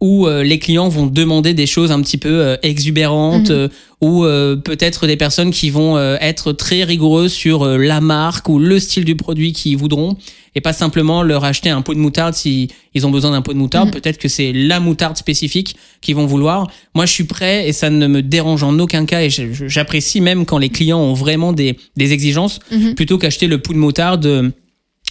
où 0.00 0.28
les 0.28 0.60
clients 0.60 0.88
vont 0.88 1.06
demander 1.06 1.54
des 1.54 1.66
choses 1.66 1.90
un 1.90 2.00
petit 2.02 2.18
peu 2.18 2.56
exubérantes, 2.62 3.50
Mhm. 3.50 3.68
ou 4.00 4.22
peut-être 4.62 5.08
des 5.08 5.16
personnes 5.16 5.50
qui 5.50 5.70
vont 5.70 5.98
être 5.98 6.52
très 6.52 6.84
rigoureuses 6.84 7.32
sur 7.32 7.66
la 7.66 8.00
marque 8.00 8.48
ou 8.48 8.60
le 8.60 8.78
style 8.78 9.04
du 9.04 9.16
produit 9.16 9.52
qu'ils 9.52 9.76
voudront, 9.76 10.16
et 10.54 10.60
pas 10.60 10.72
simplement 10.72 11.22
leur 11.22 11.44
acheter 11.44 11.70
un 11.70 11.82
pot 11.82 11.94
de 11.94 11.98
moutarde 11.98 12.34
si 12.34 12.68
ils 12.94 13.06
ont 13.06 13.10
besoin 13.10 13.32
d'un 13.32 13.42
pot 13.42 13.52
de 13.52 13.58
moutarde. 13.58 13.88
Mhm. 13.88 13.94
Peut-être 13.94 14.18
que 14.18 14.28
c'est 14.28 14.52
la 14.52 14.78
moutarde 14.80 15.16
spécifique 15.16 15.76
qu'ils 16.00 16.14
vont 16.14 16.26
vouloir. 16.26 16.68
Moi, 16.94 17.06
je 17.06 17.12
suis 17.12 17.24
prêt 17.24 17.68
et 17.68 17.72
ça 17.72 17.90
ne 17.90 18.06
me 18.06 18.22
dérange 18.22 18.62
en 18.62 18.78
aucun 18.78 19.04
cas, 19.06 19.22
et 19.22 19.30
j'apprécie 19.30 20.20
même 20.20 20.46
quand 20.46 20.58
les 20.58 20.68
clients 20.68 21.00
ont 21.00 21.14
vraiment 21.14 21.52
des, 21.52 21.76
des 21.96 22.12
exigences, 22.12 22.60
Mhm. 22.70 22.94
plutôt 22.94 23.18
qu'acheter 23.18 23.46
le 23.46 23.58
pot 23.58 23.72
de 23.72 23.78
moutarde. 23.78 24.52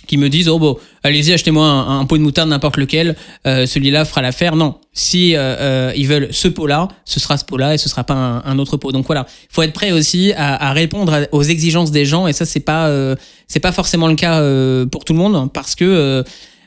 Qui 0.08 0.18
me 0.18 0.30
disent 0.30 0.50
oh 0.50 0.60
bon 0.60 0.78
allez-y 1.04 1.32
achetez-moi 1.34 1.66
un, 1.66 2.00
un 2.02 2.06
pot 2.06 2.18
de 2.18 2.22
moutarde 2.24 2.50
n'importe 2.50 2.78
lequel 2.78 3.16
euh, 3.48 3.66
celui-là 3.66 4.06
fera 4.06 4.22
l'affaire 4.22 4.56
non 4.56 4.76
si 4.94 5.36
euh, 5.36 5.40
euh, 5.40 5.94
ils 5.96 6.08
veulent 6.08 6.28
ce 6.32 6.48
pot-là 6.48 6.88
ce 7.06 7.20
sera 7.20 7.38
ce 7.38 7.46
pot-là 7.46 7.74
et 7.74 7.78
ce 7.78 7.88
sera 7.90 8.04
pas 8.04 8.14
un, 8.14 8.44
un 8.46 8.60
autre 8.60 8.78
pot 8.78 8.92
donc 8.92 9.06
voilà 9.06 9.26
il 9.44 9.54
faut 9.54 9.62
être 9.62 9.74
prêt 9.74 9.92
aussi 9.92 10.34
à, 10.36 10.70
à 10.70 10.74
répondre 10.74 11.28
aux 11.32 11.44
exigences 11.44 11.92
des 11.92 12.06
gens 12.06 12.28
et 12.28 12.34
ça 12.34 12.46
c'est 12.46 12.60
pas 12.60 12.88
euh, 12.88 13.16
c'est 13.48 13.60
pas 13.62 13.72
forcément 13.72 14.08
le 14.08 14.16
cas 14.16 14.40
euh, 14.42 14.86
pour 14.86 15.06
tout 15.06 15.14
le 15.14 15.20
monde 15.20 15.52
parce 15.54 15.76
que 15.76 16.24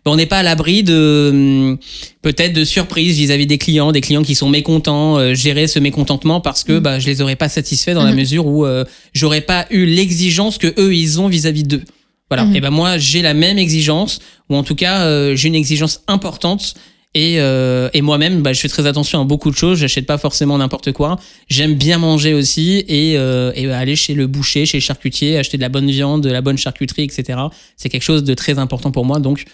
on 0.09 0.15
n'est 0.15 0.27
pas 0.27 0.39
à 0.39 0.43
l'abri 0.45 0.85
de 0.85 1.31
hum, 1.33 1.79
peut-être 2.23 2.53
de 2.53 2.65
surprises 2.65 3.17
vis-à-vis 3.19 3.47
des 3.49 3.59
clients, 3.59 3.91
des 3.91 4.01
clients 4.01 4.23
qui 4.23 4.37
sont 4.37 4.49
mécontents, 4.49 5.19
euh, 5.19 5.35
gérer 5.35 5.67
ce 5.67 5.81
mécontentement 5.81 6.41
parce 6.41 6.63
que 6.63 6.75
Mhm. 6.75 6.79
bah, 6.79 6.99
je 7.01 7.07
les 7.07 7.23
aurais 7.23 7.35
pas 7.35 7.49
satisfaits 7.49 7.91
dans 7.95 8.05
la 8.05 8.13
Mhm. 8.13 8.17
mesure 8.17 8.47
où 8.47 8.65
euh, 8.65 8.85
j'aurais 9.15 9.41
pas 9.41 9.67
eu 9.71 9.85
l'exigence 9.85 10.59
que 10.59 10.73
eux 10.79 10.95
ils 10.95 11.21
ont 11.21 11.27
vis-à-vis 11.27 11.65
d'eux. 11.65 11.83
Voilà. 12.31 12.45
Mhm. 12.45 12.57
Et 12.57 12.61
ben 12.61 12.71
moi 12.71 12.99
j'ai 12.99 13.23
la 13.23 13.35
même 13.35 13.59
exigence 13.59 14.21
ou 14.49 14.57
en 14.57 14.63
tout 14.63 14.75
cas 14.75 15.03
euh, 15.03 15.37
j'ai 15.37 15.49
une 15.49 15.55
exigence 15.55 16.03
importante. 16.09 16.75
Et, 17.15 17.37
euh, 17.39 17.89
et 17.95 18.03
moi-même, 18.03 18.43
bah, 18.43 18.53
je 18.53 18.61
fais 18.61 18.69
très 18.69 18.85
attention 18.85 19.23
à 19.23 19.25
beaucoup 19.25 19.51
de 19.51 19.57
choses. 19.57 19.79
J'achète 19.79 20.05
pas 20.05 20.19
forcément 20.19 20.59
n'importe 20.59 20.93
quoi. 20.93 21.19
J'aime 21.49 21.75
bien 21.75 21.97
manger 21.97 22.35
aussi 22.35 22.85
et, 22.89 23.17
euh, 23.17 23.53
et 23.55 23.73
aller 23.73 23.97
chez 23.97 24.13
le 24.13 24.27
boucher, 24.27 24.67
chez 24.67 24.77
le 24.77 24.83
charcutier, 24.83 25.39
acheter 25.39 25.57
de 25.57 25.63
la 25.63 25.71
bonne 25.71 25.91
viande, 25.91 26.23
de 26.23 26.29
la 26.29 26.43
bonne 26.43 26.59
charcuterie, 26.59 27.05
etc. 27.05 27.39
C'est 27.79 27.89
quelque 27.89 28.03
chose 28.03 28.23
de 28.23 28.35
très 28.35 28.59
important 28.59 28.91
pour 28.91 29.07
moi. 29.07 29.19
Donc, 29.19 29.45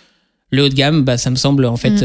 le 0.50 0.64
haut 0.64 0.69
de 0.69 0.75
gamme, 0.75 1.05
bah, 1.05 1.17
ça 1.19 1.31
me 1.31 1.37
semble 1.37 1.64
en 1.67 1.76
fait 1.76 2.02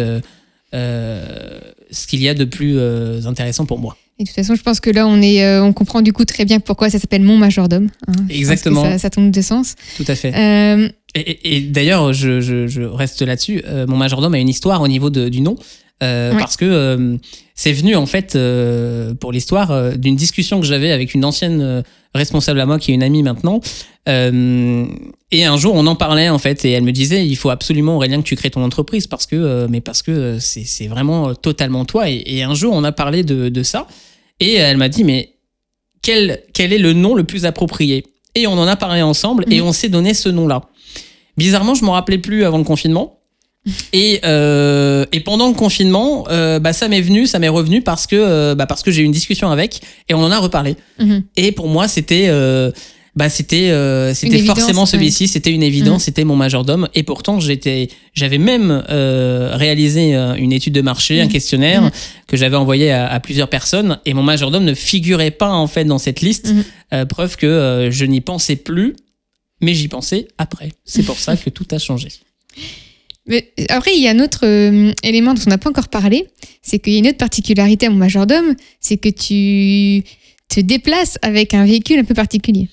euh, 0.75 1.59
ce 1.89 2.05
qu'il 2.05 2.21
y 2.21 2.29
a 2.29 2.35
de 2.35 2.45
plus 2.45 2.79
intéressant 3.25 3.65
pour 3.65 3.79
moi. 3.79 3.97
Et 4.19 4.23
de 4.23 4.27
toute 4.27 4.35
façon, 4.35 4.55
je 4.55 4.63
pense 4.63 4.79
que 4.79 4.89
là, 4.89 5.07
on, 5.07 5.21
est, 5.21 5.43
euh, 5.45 5.63
on 5.63 5.73
comprend 5.73 6.01
du 6.01 6.11
coup 6.11 6.25
très 6.25 6.43
bien 6.45 6.59
pourquoi 6.59 6.89
ça 6.89 6.97
s'appelle 6.99 7.21
mon 7.21 7.37
majordome. 7.37 7.89
hein. 8.07 8.13
Exactement. 8.29 8.83
Ça, 8.83 8.97
ça 8.97 9.09
tombe 9.11 9.29
de 9.31 9.41
sens. 9.41 9.75
Tout 9.95 10.05
à 10.07 10.15
fait. 10.15 10.33
Euh, 10.35 10.89
Et, 11.15 11.19
et- 11.19 11.57
et 11.57 11.61
d'ailleurs, 11.61 12.13
je, 12.13 12.41
je- 12.41 12.67
je 12.67 12.81
reste 12.81 13.21
là-dessus. 13.21 13.61
euh, 13.67 13.85
mon 13.87 13.95
majordome 13.97 14.33
a 14.33 14.39
une 14.39 14.49
histoire 14.49 14.81
au 14.81 14.87
niveau 14.87 15.09
de- 15.09 15.29
du 15.29 15.41
nom. 15.41 15.55
Ouais. 16.01 16.31
Parce 16.37 16.57
que 16.57 17.17
c'est 17.55 17.71
venu 17.73 17.95
en 17.95 18.05
fait 18.05 18.37
pour 19.19 19.31
l'histoire 19.31 19.97
d'une 19.97 20.15
discussion 20.15 20.59
que 20.59 20.65
j'avais 20.67 20.91
avec 20.91 21.15
une 21.15 21.25
ancienne 21.25 21.83
responsable 22.17 22.59
à 22.59 22.65
moi 22.65 22.77
qui 22.79 22.91
est 22.91 22.95
une 22.95 23.03
amie 23.03 23.23
maintenant. 23.23 23.61
Euh, 24.09 24.85
et 25.31 25.45
un 25.45 25.57
jour 25.57 25.75
on 25.75 25.85
en 25.87 25.95
parlait 25.95 26.29
en 26.29 26.37
fait 26.39 26.63
et 26.65 26.71
elle 26.71 26.83
me 26.83 26.91
disait 26.91 27.25
il 27.25 27.35
faut 27.35 27.49
absolument 27.49 27.97
Aurélien 27.97 28.21
que 28.21 28.27
tu 28.27 28.35
crées 28.35 28.49
ton 28.49 28.63
entreprise 28.63 29.05
parce 29.07 29.25
que 29.25 29.35
euh, 29.35 29.67
mais 29.69 29.81
parce 29.81 30.01
que 30.01 30.11
euh, 30.11 30.39
c'est 30.39 30.63
c'est 30.63 30.87
vraiment 30.87 31.33
totalement 31.35 31.83
toi. 31.85 32.09
Et, 32.09 32.23
et 32.25 32.43
un 32.43 32.53
jour 32.55 32.73
on 32.73 32.83
a 32.83 32.91
parlé 32.91 33.23
de, 33.23 33.49
de 33.49 33.63
ça 33.63 33.87
et 34.39 34.53
elle 34.53 34.77
m'a 34.77 34.89
dit 34.89 35.03
mais 35.03 35.33
quel, 36.01 36.41
quel 36.53 36.71
est 36.73 36.77
le 36.77 36.93
nom 36.93 37.15
le 37.15 37.23
plus 37.25 37.45
approprié? 37.45 38.05
Et 38.35 38.47
on 38.47 38.53
en 38.53 38.67
a 38.67 38.75
parlé 38.75 39.01
ensemble 39.01 39.43
et 39.51 39.59
Mhm. 39.61 39.67
on 39.67 39.73
s'est 39.73 39.89
donné 39.89 40.13
ce 40.13 40.29
nom-là. 40.29 40.61
Bizarrement, 41.37 41.75
je 41.75 41.83
m'en 41.83 41.91
rappelais 41.93 42.17
plus 42.19 42.45
avant 42.45 42.57
le 42.59 42.63
confinement. 42.63 43.16
Et, 43.93 44.19
euh, 44.23 45.05
et 45.11 45.19
pendant 45.19 45.47
le 45.47 45.53
confinement, 45.53 46.25
euh, 46.29 46.59
bah, 46.59 46.73
ça 46.73 46.87
m'est 46.87 47.01
venu, 47.01 47.25
ça 47.27 47.39
m'est 47.39 47.47
revenu 47.49 47.81
parce 47.81 48.07
que, 48.07 48.15
euh, 48.15 48.55
bah, 48.55 48.65
parce 48.65 48.83
que 48.83 48.91
j'ai 48.91 49.01
eu 49.01 49.05
une 49.05 49.11
discussion 49.11 49.49
avec 49.49 49.81
et 50.09 50.13
on 50.13 50.19
en 50.23 50.31
a 50.31 50.39
reparlé. 50.39 50.75
Mhm. 50.99 51.23
Et 51.35 51.51
pour 51.51 51.67
moi, 51.67 51.87
c'était 51.87 52.25
euh, 52.29 52.71
bah, 53.15 53.29
c'était 53.29 53.71
euh, 53.71 54.13
c'était 54.13 54.37
forcément 54.39 54.81
ouais. 54.81 54.87
celui-ci, 54.87 55.27
c'était 55.27 55.51
une 55.51 55.63
évidence, 55.63 56.01
Mhm. 56.03 56.05
c'était 56.05 56.23
mon 56.23 56.35
majordome. 56.35 56.87
Et 56.93 57.01
pourtant, 57.03 57.39
j'étais 57.39 57.89
j'avais 58.13 58.37
même 58.37 58.83
réalisé 58.87 60.13
une 60.37 60.53
étude 60.53 60.73
de 60.73 60.81
marché, 60.81 61.19
un 61.21 61.25
Mhm. 61.25 61.31
questionnaire 61.31 61.91
que 62.27 62.37
j'avais 62.37 62.57
envoyé 62.57 62.91
à, 62.91 63.07
à 63.07 63.19
plusieurs 63.19 63.49
personnes. 63.49 63.99
Et 64.05 64.13
mon 64.13 64.23
majordome 64.23 64.65
ne 64.65 64.73
figurait 64.75 65.31
pas 65.31 65.49
en 65.49 65.67
fait 65.67 65.85
dans 65.85 65.97
cette 65.97 66.21
liste. 66.21 66.53
Preuve 67.09 67.37
que 67.37 67.89
je 67.91 68.05
n'y 68.05 68.21
pensais 68.21 68.55
plus, 68.55 68.95
mais 69.61 69.73
j'y 69.73 69.87
pensais 69.87 70.27
après. 70.37 70.73
C'est 70.85 71.03
pour 71.03 71.17
ça 71.17 71.35
que 71.35 71.49
tout 71.49 71.65
a 71.71 71.79
changé. 71.79 72.09
Mais 73.27 73.51
après, 73.69 73.95
il 73.95 74.01
y 74.01 74.07
a 74.07 74.11
un 74.11 74.19
autre 74.19 74.45
euh, 74.45 74.93
élément 75.03 75.33
dont 75.33 75.41
on 75.45 75.49
n'a 75.49 75.57
pas 75.57 75.69
encore 75.69 75.89
parlé, 75.89 76.25
c'est 76.61 76.79
qu'il 76.79 76.93
y 76.93 76.95
a 76.95 76.99
une 76.99 77.07
autre 77.07 77.17
particularité 77.17 77.87
à 77.87 77.89
mon 77.89 77.97
majordome, 77.97 78.55
c'est 78.79 78.97
que 78.97 79.09
tu 79.09 80.03
te 80.49 80.61
déplaces 80.61 81.17
avec 81.21 81.53
un 81.53 81.65
véhicule 81.65 81.99
un 81.99 82.03
peu 82.03 82.13
particulier. 82.13 82.67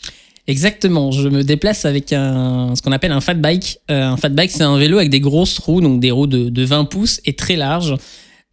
Exactement, 0.46 1.10
je 1.10 1.28
me 1.28 1.42
déplace 1.42 1.86
avec 1.86 2.12
un, 2.12 2.74
ce 2.76 2.82
qu'on 2.82 2.92
appelle 2.92 3.12
un 3.12 3.20
fat 3.20 3.34
bike. 3.34 3.78
Euh, 3.90 4.02
un 4.04 4.16
fat 4.16 4.28
bike, 4.28 4.50
c'est 4.50 4.62
un 4.62 4.76
vélo 4.76 4.98
avec 4.98 5.10
des 5.10 5.20
grosses 5.20 5.58
roues, 5.58 5.80
donc 5.80 6.00
des 6.00 6.10
roues 6.10 6.26
de, 6.26 6.50
de 6.50 6.64
20 6.64 6.84
pouces 6.84 7.20
et 7.24 7.32
très 7.32 7.56
larges. 7.56 7.96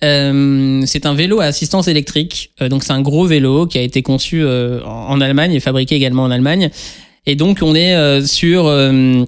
Euh, 0.04 0.82
c'est 0.86 1.06
un 1.06 1.14
vélo 1.14 1.42
à 1.42 1.46
assistance 1.46 1.88
électrique, 1.88 2.52
Euh, 2.62 2.70
donc 2.70 2.84
c'est 2.84 2.94
un 2.94 3.02
gros 3.02 3.26
vélo 3.26 3.68
qui 3.68 3.78
a 3.78 3.82
été 3.82 4.02
conçu 4.02 4.42
euh, 4.42 4.84
en 4.86 5.22
Allemagne 5.22 5.54
et 5.54 5.60
fabriqué 5.60 5.96
également 5.96 6.24
en 6.24 6.32
Allemagne. 6.32 6.72
Et 7.26 7.36
donc 7.36 7.60
on 7.62 7.76
est 7.76 7.96
euh, 7.96 8.26
sur 8.26 8.66
euh, 8.66 9.24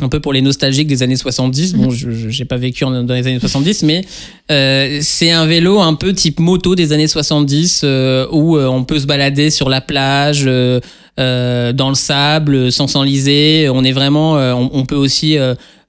un 0.00 0.08
peu 0.08 0.20
pour 0.20 0.32
les 0.32 0.40
nostalgiques 0.42 0.86
des 0.86 1.02
années 1.02 1.16
70. 1.16 1.74
Bon, 1.74 1.90
je 1.90 2.08
j'ai 2.28 2.44
pas 2.44 2.56
vécu 2.56 2.84
en- 2.84 3.02
dans 3.02 3.14
les 3.14 3.26
années 3.26 3.40
70, 3.40 3.82
mais 3.82 4.02
euh, 4.50 4.98
c'est 5.02 5.30
un 5.30 5.46
vélo 5.46 5.80
un 5.80 5.94
peu 5.94 6.12
type 6.12 6.38
moto 6.40 6.74
des 6.74 6.92
années 6.92 7.08
70 7.08 7.82
euh, 7.84 8.26
où 8.30 8.56
euh, 8.56 8.66
on 8.66 8.84
peut 8.84 8.98
se 8.98 9.06
balader 9.06 9.50
sur 9.50 9.68
la 9.68 9.80
plage, 9.80 10.44
euh, 10.46 10.80
euh, 11.18 11.72
dans 11.72 11.88
le 11.88 11.94
sable, 11.96 12.70
sans 12.70 12.86
s'enliser. 12.86 13.68
On 13.72 13.82
est 13.84 13.92
vraiment, 13.92 14.38
euh, 14.38 14.54
on 14.54 14.84
peut 14.86 14.94
aussi 14.96 15.36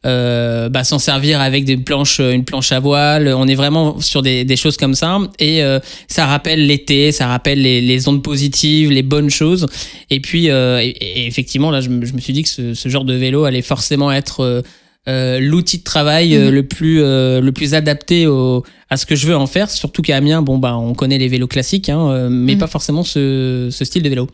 euh, 0.06 0.10
euh, 0.10 0.70
bah, 0.70 0.84
s'en 0.84 1.00
servir 1.00 1.42
avec 1.42 1.66
des 1.66 1.76
planches, 1.78 2.20
une 2.20 2.46
planche 2.46 2.72
à 2.72 2.80
voile. 2.80 3.28
On 3.36 3.48
est 3.48 3.56
vraiment 3.56 4.00
sur 4.00 4.22
des, 4.22 4.44
des 4.46 4.56
choses 4.56 4.78
comme 4.78 4.96
ça. 4.96 5.20
Et 5.40 5.62
euh, 5.64 5.80
ça 6.08 6.26
rappelle 6.26 6.66
l'été, 6.68 7.12
ça 7.12 7.28
rappelle 7.28 7.62
les, 7.62 7.82
les 7.82 8.08
ondes 8.08 8.24
positives, 8.24 8.92
les 8.92 9.04
bonnes 9.04 9.30
choses. 9.30 9.68
Et 10.10 10.20
puis, 10.22 10.50
euh, 10.50 10.80
et, 10.82 10.88
et 10.90 11.28
effectivement, 11.28 11.72
là, 11.72 11.82
je 11.82 11.90
me, 11.90 12.06
je 12.06 12.14
me 12.14 12.20
suis 12.20 12.34
dit 12.34 12.44
que 12.44 12.50
ce, 12.50 12.74
ce 12.74 12.90
genre 12.90 13.04
de 13.06 13.14
vélo 13.14 13.44
allait 13.46 13.62
forcément 13.62 14.12
être 14.12 14.40
euh, 14.42 14.62
euh, 15.08 15.40
l'outil 15.40 15.80
de 15.80 15.84
travail 15.84 16.36
euh, 16.36 16.48
Mhm. 16.50 16.54
le 16.56 16.64
plus 16.64 17.02
euh, 17.04 17.42
le 17.42 17.52
plus 17.52 17.74
adapté 17.74 18.28
au, 18.28 18.64
à 18.90 18.98
ce 18.98 19.06
que 19.06 19.16
je 19.16 19.28
veux 19.28 19.36
en 19.36 19.48
faire. 19.48 19.70
Surtout 19.70 20.02
qu'à 20.02 20.16
Amiens, 20.18 20.42
bon 20.42 20.58
bah, 20.58 20.78
on 20.78 20.94
connaît 20.94 21.18
les 21.18 21.28
vélos 21.28 21.48
classiques, 21.48 21.90
hein, 21.90 22.10
euh, 22.10 22.30
mais 22.30 22.54
Mhm. 22.54 22.60
pas 22.60 22.68
forcément 22.68 23.04
ce, 23.04 23.70
ce 23.72 23.86
style 23.86 24.04
de 24.04 24.10
vélo. 24.10 24.28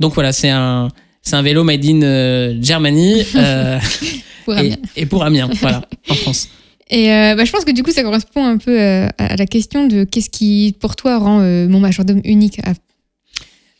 Donc 0.00 0.14
voilà, 0.14 0.32
c'est 0.32 0.48
un 0.50 0.88
c'est 1.22 1.36
un 1.36 1.42
vélo 1.42 1.64
made 1.64 1.84
in 1.84 2.02
euh, 2.02 2.56
Germany 2.62 3.22
euh, 3.36 3.78
Pour 4.44 4.54
et, 4.96 5.06
pour 5.06 5.22
Amiens, 5.24 5.48
voilà, 5.60 5.82
en 6.08 6.14
France. 6.22 6.48
Et 6.90 7.12
euh, 7.12 7.34
bah, 7.36 7.44
je 7.44 7.52
pense 7.52 7.64
que 7.64 7.70
du 7.72 7.82
coup, 7.84 7.92
ça 7.92 8.02
correspond 8.02 8.44
un 8.44 8.56
peu 8.58 8.78
euh, 8.80 9.06
à 9.18 9.36
la 9.36 9.46
question 9.46 9.86
de 9.86 10.04
qu'est-ce 10.04 10.28
qui, 10.30 10.74
pour 10.80 10.96
toi, 10.96 11.18
rend 11.18 11.40
euh, 11.40 11.68
mon 11.68 11.78
majordome 11.80 12.20
unique. 12.24 12.58
à- 12.64 12.72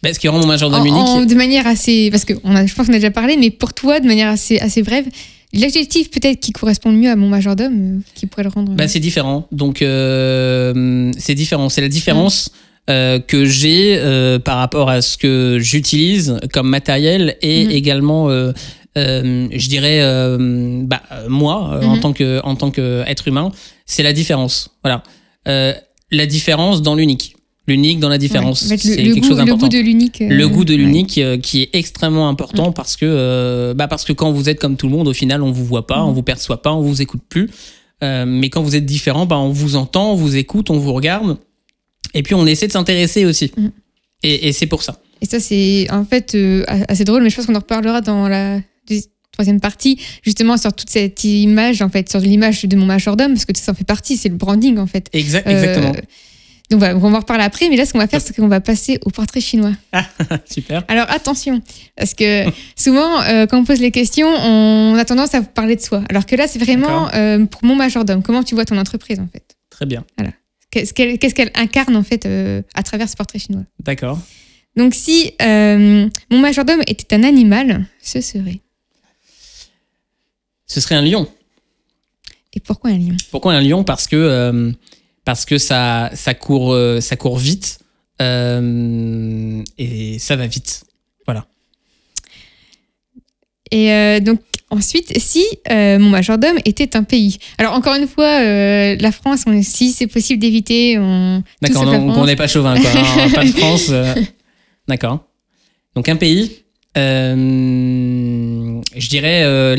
Ben, 0.03 0.15
ce 0.15 0.19
qui 0.21 0.29
rend 0.29 0.39
mon 0.39 0.47
majordome 0.47 0.83
en- 0.83 0.85
unique, 0.85 1.09
en- 1.09 1.25
de 1.25 1.35
manière 1.35 1.67
assez. 1.67 2.09
Parce 2.11 2.25
que 2.25 2.35
on 2.45 2.55
a, 2.55 2.65
je 2.67 2.75
pense 2.75 2.87
qu'on 2.87 2.93
a 2.93 2.97
déjà 2.99 3.11
parlé, 3.11 3.37
mais 3.37 3.51
pour 3.51 3.75
toi, 3.75 3.99
de 4.01 4.07
manière 4.07 4.29
assez, 4.29 4.59
assez 4.61 4.83
brève, 4.83 5.07
l'adjectif 5.53 6.09
peut-être 6.11 6.39
qui 6.39 6.53
correspond 6.53 6.93
le 6.93 6.99
mieux 6.99 7.11
à 7.11 7.17
mon 7.17 7.29
majordome, 7.29 8.01
qui 8.15 8.27
pourrait 8.27 8.45
le 8.45 8.51
rendre. 8.51 8.73
Bah, 8.75 8.87
c'est 8.87 9.01
différent. 9.01 9.49
Donc, 9.51 9.83
euh, 9.83 11.11
c'est 11.19 11.35
différent. 11.35 11.69
C'est 11.69 11.81
la 11.81 11.89
différence 11.89 12.51
euh, 12.89 13.19
que 13.21 13.45
j'ai 13.45 13.97
euh, 13.99 14.39
par 14.39 14.59
rapport 14.59 14.89
à 14.89 15.03
ce 15.03 15.17
que 15.19 15.59
j'utilise 15.61 16.37
comme 16.53 16.69
matériel 16.69 17.37
et 17.43 17.65
Mhm. 17.65 17.71
également, 17.73 18.29
je 18.97 19.69
dirais, 19.69 20.01
euh, 20.01 20.83
bah, 20.85 21.03
euh, 21.13 21.29
moi, 21.29 21.71
euh, 21.75 21.85
en 21.85 21.95
Mhm. 21.97 22.01
tant 22.01 22.13
que 22.13 22.41
en 22.45 22.57
tant 22.57 22.71
qu'être 22.71 23.29
humain, 23.29 23.51
c'est 23.87 24.03
la 24.03 24.13
différence. 24.13 24.71
Voilà. 24.83 25.03
Euh, 25.49 25.73
la 26.11 26.27
différence 26.27 26.83
dans 26.83 26.95
l'unique. 26.95 27.37
L'unique 27.69 28.01
dans 28.01 28.09
la 28.09 28.19
différence. 28.19 28.63
Ouais. 28.69 28.77
C'est 28.79 28.97
le, 28.97 29.03
le 29.11 29.15
quelque 29.15 29.21
goût, 29.23 29.29
chose 29.29 29.39
le 29.39 29.45
d'important 29.45 29.67
goût 29.69 29.73
de 29.77 29.79
l'unique. 29.79 30.21
euh, 30.23 30.29
le 30.29 30.49
goût 30.49 30.65
de 30.65 30.73
ouais. 30.73 30.79
l'unique 30.79 31.19
euh, 31.19 31.39
qui 31.39 31.63
est 31.63 31.71
extrêmement 31.73 32.29
important 32.29 32.73
parce 32.73 32.97
que 32.97 33.07
euh, 33.07 33.75
bah 33.75 33.87
parce 33.87 34.05
que 34.05 34.13
quand 34.13 34.33
vous 34.33 34.49
êtes 34.49 34.59
comme 34.59 34.77
tout 34.77 34.89
le 34.89 34.93
monde 34.97 35.07
au 35.07 35.13
final 35.13 35.41
on 35.43 35.53
vous 35.53 35.65
voit 35.65 35.87
pas 35.87 36.03
on 36.05 36.11
vous 36.13 36.23
perçoit 36.25 36.63
pas 36.63 36.73
on 36.73 36.81
vous 36.81 37.01
écoute 37.03 37.21
plus 37.29 37.49
Euh, 38.03 38.25
mais 38.27 38.49
quand 38.49 38.63
vous 38.63 38.75
êtes 38.77 38.87
différent 38.87 39.27
bah 39.27 39.39
on 39.39 39.51
vous 39.51 39.77
entend 39.77 40.13
on 40.13 40.17
vous 40.17 40.35
écoute 40.37 40.71
on 40.71 40.79
vous 40.79 40.95
regarde 40.95 41.37
et 42.15 42.23
puis 42.25 42.35
on 42.35 42.47
essaie 42.47 42.67
de 42.67 42.73
s'intéresser 42.73 43.25
aussi 43.27 43.53
Mhm. 43.57 43.71
et, 44.25 44.49
et 44.49 44.53
c'est 44.53 44.67
pour 44.67 44.83
ça 44.83 44.95
Et 45.23 45.27
ça, 45.27 45.39
c'est 45.39 45.87
en 45.93 46.05
fait 46.07 46.35
euh, 46.35 46.65
assez 46.89 47.05
drôle, 47.05 47.23
mais 47.23 47.29
je 47.31 47.37
pense 47.37 47.45
qu'on 47.47 47.55
en 47.55 47.59
reparlera 47.69 48.01
dans 48.01 48.27
la 48.27 48.59
troisième 49.41 49.61
partie, 49.61 49.99
justement 50.23 50.57
sur 50.57 50.73
toute 50.73 50.91
cette 50.91 51.25
image, 51.25 51.81
en 51.83 51.89
fait, 51.89 52.11
sur 52.11 52.21
l'image 52.21 52.63
de 52.65 52.77
mon 52.77 52.87
majordome, 52.87 53.33
parce 53.33 53.47
que 53.47 53.57
ça 53.57 53.73
en 53.73 53.75
fait 53.75 53.85
partie, 53.85 54.17
c'est 54.17 54.29
le 54.29 54.35
branding, 54.37 54.79
en 54.79 54.87
fait. 54.87 55.09
Exact- 55.13 55.47
Euh, 55.47 55.51
exactement 55.53 55.93
donc 56.71 56.79
voilà, 56.79 56.95
on 56.97 57.01
va 57.01 57.09
en 57.17 57.21
reparler 57.21 57.43
après, 57.43 57.69
mais 57.69 57.77
là, 57.77 57.85
ce 57.85 57.93
qu'on 57.93 57.99
va 57.99 58.07
faire, 58.07 58.21
c'est 58.21 58.35
qu'on 58.35 58.47
va 58.47 58.61
passer 58.61 59.01
au 59.05 59.11
portrait 59.11 59.41
chinois. 59.41 59.73
super 60.49 60.85
Alors 60.87 61.11
attention, 61.11 61.61
parce 61.97 62.15
que 62.15 62.45
souvent, 62.77 63.23
euh, 63.23 63.47
quand 63.47 63.59
on 63.59 63.65
pose 63.65 63.81
les 63.81 63.91
questions, 63.91 64.29
on 64.29 64.95
a 64.95 65.05
tendance 65.05 65.35
à 65.35 65.41
vous 65.41 65.49
parler 65.49 65.75
de 65.75 65.81
soi. 65.81 66.05
Alors 66.09 66.27
que 66.27 66.37
là, 66.37 66.47
c'est 66.47 66.61
vraiment 66.61 67.13
euh, 67.13 67.45
pour 67.47 67.65
mon 67.65 67.75
majordome. 67.75 68.23
Comment 68.23 68.45
tu 68.45 68.55
vois 68.55 68.65
ton 68.65 68.79
entreprise, 68.79 69.19
en 69.19 69.27
fait? 69.27 69.57
Très 69.69 69.87
bien 69.87 70.05
Qu'est-ce 70.71 70.95
qu'elle 70.95 71.19
qu'est-ce 71.19 71.35
qu'elle 71.35 71.51
incarne, 71.57 71.97
en 71.97 72.05
fait, 72.05 72.25
euh, 72.27 72.63
à 72.75 72.85
travers 72.85 73.09
ce 73.09 73.17
portrait 73.17 73.41
chinois? 73.41 73.65
D'accord 73.85 74.21
Donc, 74.77 74.95
si 74.95 75.33
mon 75.41 76.39
majordome 76.39 76.83
était 76.87 77.17
un 77.17 77.25
animal, 77.25 77.85
ce 78.01 78.21
serait. 78.21 78.61
Ce 80.71 80.81
serait 80.81 80.95
un 80.95 81.03
lion 81.03 81.27
Et 82.55 82.61
pourquoi 82.61 82.91
un 82.91 82.99
lion? 82.99 83.17
Pourquoi 83.33 83.55
un 83.55 83.61
lion? 83.61 83.83
Parce 83.83 84.07
que 84.07 84.15
euh, 84.17 84.71
parce 85.25 85.45
que 85.45 85.59
ça 85.59 86.11
ça 86.15 86.33
court 86.35 86.73
euh, 86.73 87.01
ça 87.01 87.17
court 87.17 87.39
vite 87.39 87.81
euh, 88.23 89.63
et 89.79 90.19
ça 90.21 90.37
va 90.37 90.47
vite 90.47 90.85
Et 93.73 93.93
euh, 93.93 94.19
donc, 94.19 94.41
ensuite, 94.71 95.17
si 95.21 95.45
mon 95.71 96.11
majordome 96.11 96.59
était 96.65 96.97
un 96.97 97.05
pays. 97.05 97.39
Alors, 97.57 97.75
encore 97.75 97.95
une 97.95 98.09
fois, 98.09 98.43
la 98.43 99.13
France, 99.13 99.45
on, 99.47 99.63
si 99.63 99.93
c'est 99.93 100.09
possible 100.09 100.41
d'éviter, 100.41 100.97
D'accord, 101.63 101.85
donc 101.85 102.17
on 102.17 102.27
n'est 102.27 102.35
pas 102.35 102.49
chauvin, 102.49 102.77
quoi. 102.81 102.91
hein, 102.91 103.31
pas 103.35 103.45
de 103.45 103.53
France. 103.53 103.93
D'accord. 104.89 105.25
Donc 105.95 106.09
un 106.09 106.17
pays, 106.17 106.65
je 108.97 109.09
dirais 109.09 109.45
euh, 109.45 109.77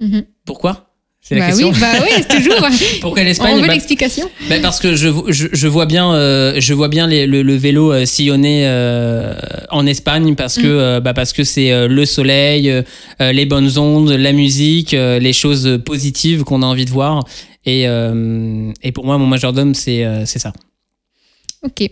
Mhm. 0.00 0.24
Pourquoi? 0.44 0.86
C'est 1.22 1.34
la 1.34 1.42
Bah 1.42 1.46
question. 1.48 1.70
oui, 1.70 1.76
bah 1.78 1.92
oui, 2.02 2.24
toujours. 2.36 2.66
Pourquoi 3.02 3.20
on 3.20 3.24
l'Espagne 3.26 3.60
veut 3.60 3.66
Bah, 3.66 3.74
l'explication. 3.74 4.30
bah, 4.48 4.56
Parce 4.62 4.80
que 4.80 4.96
je, 4.96 5.08
je, 5.28 5.48
je 5.52 5.68
vois 5.68 5.84
bien, 5.84 6.14
euh, 6.14 6.54
je 6.58 6.72
vois 6.72 6.88
bien 6.88 7.06
les- 7.06 7.26
le, 7.26 7.42
le 7.42 7.54
vélo 7.56 7.92
euh, 7.92 8.06
sillonner 8.06 8.66
euh, 8.66 9.34
en 9.68 9.86
Espagne 9.86 10.34
parce 10.34 10.56
que 10.56 10.62
Mm. 10.62 10.64
euh, 10.80 11.00
bah, 11.00 11.12
parce 11.12 11.34
que 11.34 11.44
c'est 11.44 11.72
euh, 11.72 11.88
le 11.88 12.06
soleil, 12.06 12.70
euh, 12.70 12.82
euh, 13.20 13.32
les 13.32 13.44
bonnes 13.44 13.76
ondes, 13.78 14.08
la 14.10 14.32
musique, 14.32 14.94
euh, 14.94 15.18
les 15.18 15.34
choses 15.34 15.78
positives 15.84 16.42
qu'on 16.44 16.62
a 16.62 16.66
envie 16.66 16.86
de 16.86 16.90
voir. 16.90 17.22
Et, 17.66 17.86
euh, 17.86 18.72
et 18.82 18.90
pour 18.90 19.04
moi, 19.04 19.18
mon 19.18 19.26
majordome, 19.26 19.74
c'est 19.74 20.04
euh, 20.06 20.24
c'est 20.24 20.38
ça. 20.38 20.54
Ok. 21.62 21.82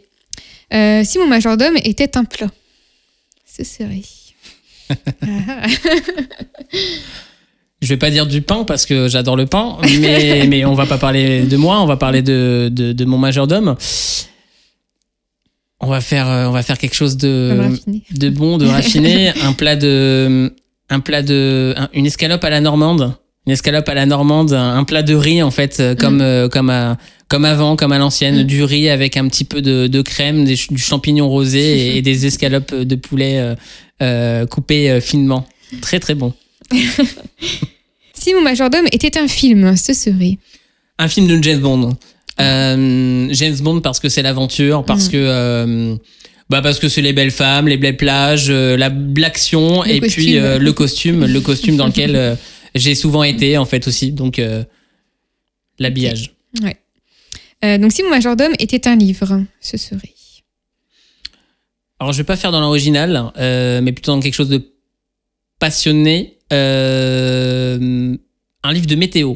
Euh, 0.72 1.02
si 1.04 1.18
mon 1.18 1.26
majordome 1.26 1.76
était 1.84 2.16
un 2.16 2.24
plat, 2.24 2.48
ce 3.46 3.62
serait. 3.62 4.00
Ah, 5.20 5.66
Je 7.80 7.86
vais 7.88 7.96
pas 7.96 8.10
dire 8.10 8.26
du 8.26 8.42
pain 8.42 8.64
parce 8.64 8.86
que 8.86 9.06
j'adore 9.08 9.36
le 9.36 9.46
pain, 9.46 9.76
mais, 10.00 10.46
mais 10.48 10.64
on 10.64 10.74
va 10.74 10.86
pas 10.86 10.98
parler 10.98 11.42
de 11.42 11.56
moi, 11.56 11.80
on 11.80 11.86
va 11.86 11.96
parler 11.96 12.22
de, 12.22 12.68
de, 12.72 12.92
de 12.92 13.04
mon 13.04 13.18
majordome. 13.18 13.76
On 15.80 15.86
va 15.86 16.00
faire, 16.00 16.28
euh, 16.28 16.46
on 16.46 16.50
va 16.50 16.62
faire 16.62 16.76
quelque 16.78 16.94
chose 16.96 17.16
de, 17.16 17.70
bon, 18.30 18.58
de 18.58 18.66
raffiné, 18.66 19.32
un 19.44 19.52
plat 19.52 19.76
de, 19.76 20.52
un 20.90 21.00
plat 21.00 21.22
de, 21.22 21.72
un- 21.76 21.88
une 21.94 22.06
escalope 22.06 22.42
à 22.42 22.50
la 22.50 22.60
normande. 22.60 23.14
une 23.46 23.52
escalope 23.52 23.88
à 23.88 23.94
la 23.94 24.04
normande, 24.06 24.52
un, 24.52 24.82
plat 24.82 25.04
de 25.04 25.14
riz 25.14 25.40
en 25.42 25.52
fait, 25.52 25.78
euh, 25.78 25.94
comme 25.94 26.20
euh, 26.20 26.48
comme 26.48 26.70
à, 26.70 26.96
comme 27.28 27.44
avant, 27.44 27.76
comme 27.76 27.92
à 27.92 27.98
l'ancienne, 27.98 28.40
Mm. 28.40 28.44
du 28.44 28.64
riz 28.64 28.88
avec 28.90 29.16
un 29.16 29.28
petit 29.28 29.44
peu 29.44 29.62
de, 29.62 29.86
de 29.86 30.02
crème, 30.02 30.44
des, 30.44 30.56
du 30.68 30.78
champignon 30.78 31.28
rosé 31.28 31.60
et, 31.60 31.96
et 31.98 32.02
des 32.02 32.26
escalopes 32.26 32.74
de 32.74 32.94
poulet 32.96 33.38
euh, 33.38 33.54
euh, 34.02 34.46
coupées 34.46 35.00
finement. 35.00 35.46
Très 35.80 36.00
très 36.00 36.16
bon. 36.16 36.32
Si 38.14 38.34
mon 38.34 38.42
majordome 38.42 38.86
était 38.90 39.16
un 39.18 39.28
film, 39.28 39.76
ce 39.76 39.92
serait. 39.94 40.38
Un 40.98 41.06
film 41.08 41.28
de 41.28 41.40
James 41.42 41.60
Bond. 41.60 41.96
Euh, 42.40 43.28
James 43.30 43.56
Bond 43.60 43.80
parce 43.80 44.00
que 44.00 44.08
c'est 44.08 44.22
l'aventure, 44.22 44.84
parce 44.84 45.06
Mm. 45.06 45.10
que 45.12 45.16
euh, 45.16 45.96
bah 46.50 46.60
parce 46.62 46.78
que 46.80 46.88
c'est 46.88 47.00
les 47.02 47.12
belles 47.12 47.30
femmes, 47.30 47.68
les 47.68 47.76
belles 47.76 47.96
plages, 47.96 48.46
euh, 48.50 48.76
la 48.76 48.90
l'action 49.16 49.84
et 49.84 50.00
puis 50.00 50.08
costume. 50.08 50.42
euh, 50.42 50.58
le 50.58 50.72
costume, 50.72 51.24
le 51.26 51.40
costume 51.40 51.76
dans 51.76 51.86
lequel 51.86 52.36
j'ai 52.74 52.94
souvent 52.96 53.22
été 53.22 53.56
en 53.56 53.64
fait 53.66 53.86
aussi. 53.86 54.10
Donc 54.12 54.40
l'habillage. 55.78 56.32
Euh, 57.64 57.76
donc, 57.78 57.92
si 57.92 58.02
mon 58.04 58.10
majordome 58.10 58.52
était 58.60 58.86
un 58.88 58.96
livre, 58.96 59.44
ce 59.60 59.76
serait. 59.76 60.14
Alors 62.00 62.12
je 62.12 62.18
vais 62.18 62.24
pas 62.24 62.36
faire 62.36 62.52
dans 62.52 62.60
l'original, 62.60 63.32
mais 63.36 63.92
plutôt 63.92 64.12
dans 64.12 64.20
quelque 64.20 64.34
chose 64.34 64.48
de 64.48 64.72
passionné. 65.60 66.37
Euh, 66.52 68.16
un 68.62 68.72
livre 68.72 68.86
de 68.86 68.94
météo. 68.96 69.34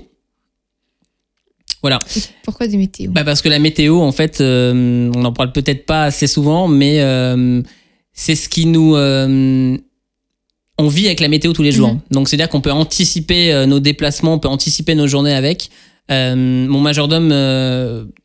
Voilà. 1.83 1.99
Pourquoi 2.45 2.69
des 2.69 2.76
météos? 2.76 3.11
Bah 3.11 3.25
parce 3.25 3.42
que 3.42 3.49
la 3.49 3.59
météo, 3.59 3.99
en 3.99 4.12
fait, 4.12 4.40
euh, 4.40 5.11
on 5.14 5.21
n'en 5.21 5.33
parle 5.33 5.52
peut-être 5.52 5.85
pas 5.85 6.04
assez 6.04 6.28
souvent, 6.28 6.69
mais 6.69 7.00
euh, 7.00 7.61
c'est 8.12 8.37
ce 8.37 8.49
qui 8.49 8.66
nous... 8.66 8.95
euh, 8.95 9.76
on 10.78 10.88
vit 10.88 11.07
avec 11.07 11.21
la 11.21 11.28
météo 11.28 11.52
tous 11.52 11.62
les 11.62 11.73
jours. 11.73 11.92
Mhm. 11.92 12.00
Donc 12.12 12.28
c'est-à-dire 12.28 12.49
qu'on 12.49 12.61
peut 12.61 12.73
anticiper 12.73 13.66
nos 13.66 13.78
déplacements, 13.78 14.35
on 14.35 14.38
peut 14.38 14.49
anticiper 14.49 14.95
nos 14.95 15.07
journées 15.07 15.35
avec. 15.35 15.71
Mon 16.09 16.81
majordome 16.81 17.28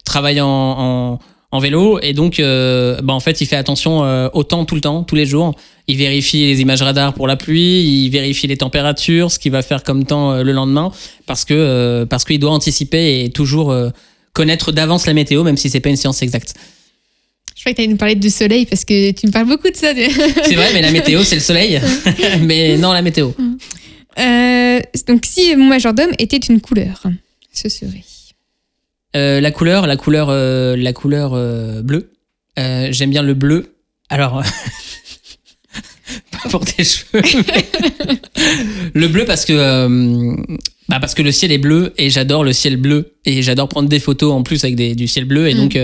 travaille 0.06 0.40
en, 0.40 0.48
en, 0.48 1.20
en 1.52 1.60
vélo 1.60 2.00
et 2.02 2.14
donc 2.14 2.40
euh, 2.40 3.00
bah 3.02 3.14
en 3.14 3.20
fait 3.22 3.40
il 3.40 3.46
fait 3.46 3.56
attention 3.56 4.04
euh, 4.04 4.30
au 4.34 4.44
temps 4.44 4.66
tout 4.66 4.76
le 4.76 4.82
temps, 4.82 5.04
tous 5.04 5.16
les 5.16 5.26
jours. 5.26 5.56
Il 5.88 5.96
vérifie 5.96 6.46
les 6.46 6.60
images 6.60 6.82
radar 6.82 7.14
pour 7.14 7.28
la 7.28 7.38
pluie, 7.38 7.84
il 7.84 8.10
vérifie 8.10 8.48
les 8.48 8.58
températures, 8.58 9.32
ce 9.32 9.40
qu'il 9.40 9.54
va 9.54 9.62
faire 9.62 9.84
comme 9.84 10.04
temps 10.04 10.32
euh, 10.32 10.44
le 10.44 10.52
lendemain, 10.52 10.92
parce 11.26 11.46
que 11.46 11.54
euh, 11.54 12.06
parce 12.06 12.26
qu'il 12.26 12.40
doit 12.40 12.52
anticiper 12.52 13.24
et 13.24 13.30
toujours 13.30 13.74
connaître 14.34 14.72
d'avance 14.72 15.06
la 15.06 15.14
météo, 15.14 15.44
même 15.44 15.58
si 15.58 15.70
c'est 15.70 15.80
pas 15.80 15.90
une 15.90 15.96
science 15.96 16.22
exacte. 16.22 16.54
Je 17.56 17.62
crois 17.62 17.72
que 17.72 17.78
tu 17.78 17.82
allais 17.82 17.92
nous 17.92 17.98
parler 17.98 18.16
du 18.16 18.30
soleil 18.30 18.66
parce 18.66 18.86
que 18.86 19.12
tu 19.12 19.26
me 19.26 19.32
parles 19.32 19.48
beaucoup 19.48 19.70
de 19.70 19.76
ça. 19.76 19.94
C'est 19.96 20.56
vrai, 20.56 20.70
mais 20.74 20.82
la 20.82 20.92
météo 20.92 21.24
c'est 21.24 21.36
le 21.36 21.42
soleil, 21.42 21.80
mais 22.42 22.78
non 22.78 22.92
la 22.92 23.02
météo. 23.02 23.32
Donc, 25.08 25.26
si 25.26 25.56
mon 25.56 25.66
majordome 25.66 26.12
était 26.20 26.38
une 26.38 26.60
couleur, 26.60 27.04
ce 27.54 27.70
serait. 27.70 28.04
Euh, 29.16 29.40
la 29.42 29.52
couleur, 29.52 29.88
la 29.88 29.98
couleur, 29.98 30.28
euh, 30.30 30.76
la 30.76 30.94
couleur 30.94 31.34
euh, 31.34 31.82
bleue. 31.82 32.12
J'aime 32.58 33.10
bien 33.12 33.22
le 33.22 33.34
bleu. 33.34 33.76
Alors, 34.10 34.42
pas 36.32 36.50
pour 36.50 36.66
tes 36.66 36.84
cheveux. 36.84 37.22
le 38.94 39.08
bleu 39.08 39.26
parce 39.26 39.46
que 39.46 40.36
bah 40.90 41.00
parce 41.02 41.14
que 41.14 41.22
le 41.22 41.34
ciel 41.34 41.52
est 41.52 41.58
bleu 41.58 41.94
et 41.98 42.10
j'adore 42.10 42.46
le 42.46 42.54
ciel 42.54 42.78
bleu 42.78 43.18
et 43.26 43.42
j'adore 43.44 43.68
prendre 43.68 43.90
des 43.90 44.00
photos 44.00 44.32
en 44.32 44.42
plus 44.42 44.64
avec 44.64 44.76
des, 44.76 44.96
du 44.96 45.08
ciel 45.08 45.26
bleu 45.26 45.50
et 45.50 45.54
Mm. 45.54 45.58
donc 45.58 45.78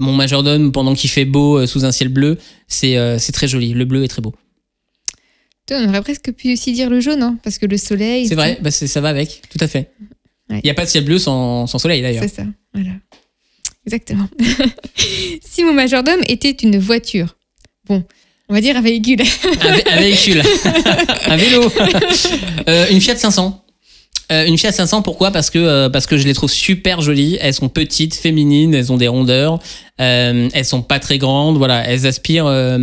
mon 0.00 0.12
majordome 0.14 0.72
pendant 0.72 0.94
qu'il 0.94 1.10
fait 1.10 1.26
beau 1.26 1.66
sous 1.66 1.84
un 1.84 1.92
ciel 1.92 2.08
bleu 2.08 2.38
c'est 2.66 2.96
c'est 3.18 3.32
très 3.32 3.46
joli. 3.48 3.74
Le 3.74 3.84
bleu 3.84 4.02
est 4.02 4.08
très 4.08 4.22
beau. 4.22 4.34
Toi, 5.66 5.76
on 5.80 5.88
aurait 5.88 6.02
presque 6.02 6.32
pu 6.32 6.54
aussi 6.54 6.72
dire 6.72 6.90
le 6.90 7.00
jaune, 7.00 7.22
hein, 7.22 7.38
parce 7.44 7.58
que 7.58 7.66
le 7.66 7.76
soleil. 7.76 8.26
C'est 8.26 8.34
vrai, 8.34 8.58
bah, 8.60 8.72
ça 8.72 9.00
va 9.00 9.08
avec, 9.10 9.42
tout 9.48 9.62
à 9.62 9.68
fait. 9.68 9.92
Il 10.48 10.56
Ouais. 10.56 10.60
n'y 10.64 10.70
a 10.70 10.74
pas 10.74 10.84
de 10.84 10.90
ciel 10.90 11.04
bleu 11.04 11.18
sans, 11.18 11.66
sans 11.66 11.78
soleil 11.78 12.02
d'ailleurs. 12.02 12.22
C'est 12.22 12.34
ça, 12.34 12.44
voilà. 12.74 12.90
Exactement. 13.86 14.28
si 15.42 15.64
mon 15.64 15.72
majordome 15.72 16.20
était 16.28 16.50
une 16.50 16.78
voiture, 16.78 17.36
bon, 17.88 18.04
on 18.48 18.54
va 18.54 18.60
dire 18.60 18.76
un 18.76 18.80
véhicule. 18.82 19.20
Un, 19.20 19.72
vé- 19.72 19.88
un 19.88 19.96
véhicule. 20.00 20.42
un 21.26 21.36
vélo. 21.36 21.72
Euh, 22.68 22.86
une 22.90 23.00
Fiat 23.00 23.16
500. 23.16 23.61
Euh, 24.32 24.46
une 24.46 24.56
Fiat 24.56 24.72
500, 24.72 25.02
pourquoi? 25.02 25.30
Parce 25.30 25.50
que, 25.50 25.58
euh, 25.58 25.88
parce 25.90 26.06
que 26.06 26.16
je 26.16 26.26
les 26.26 26.32
trouve 26.32 26.50
super 26.50 27.00
jolies. 27.02 27.36
Elles 27.40 27.52
sont 27.52 27.68
petites, 27.68 28.14
féminines, 28.14 28.72
elles 28.74 28.90
ont 28.90 28.96
des 28.96 29.08
rondeurs. 29.08 29.58
Euh, 30.00 30.48
elles 30.54 30.64
sont 30.64 30.80
pas 30.82 30.98
très 30.98 31.18
grandes. 31.18 31.58
Voilà, 31.58 31.86
elles 31.86 32.06
aspirent. 32.06 32.46
euh, 32.46 32.78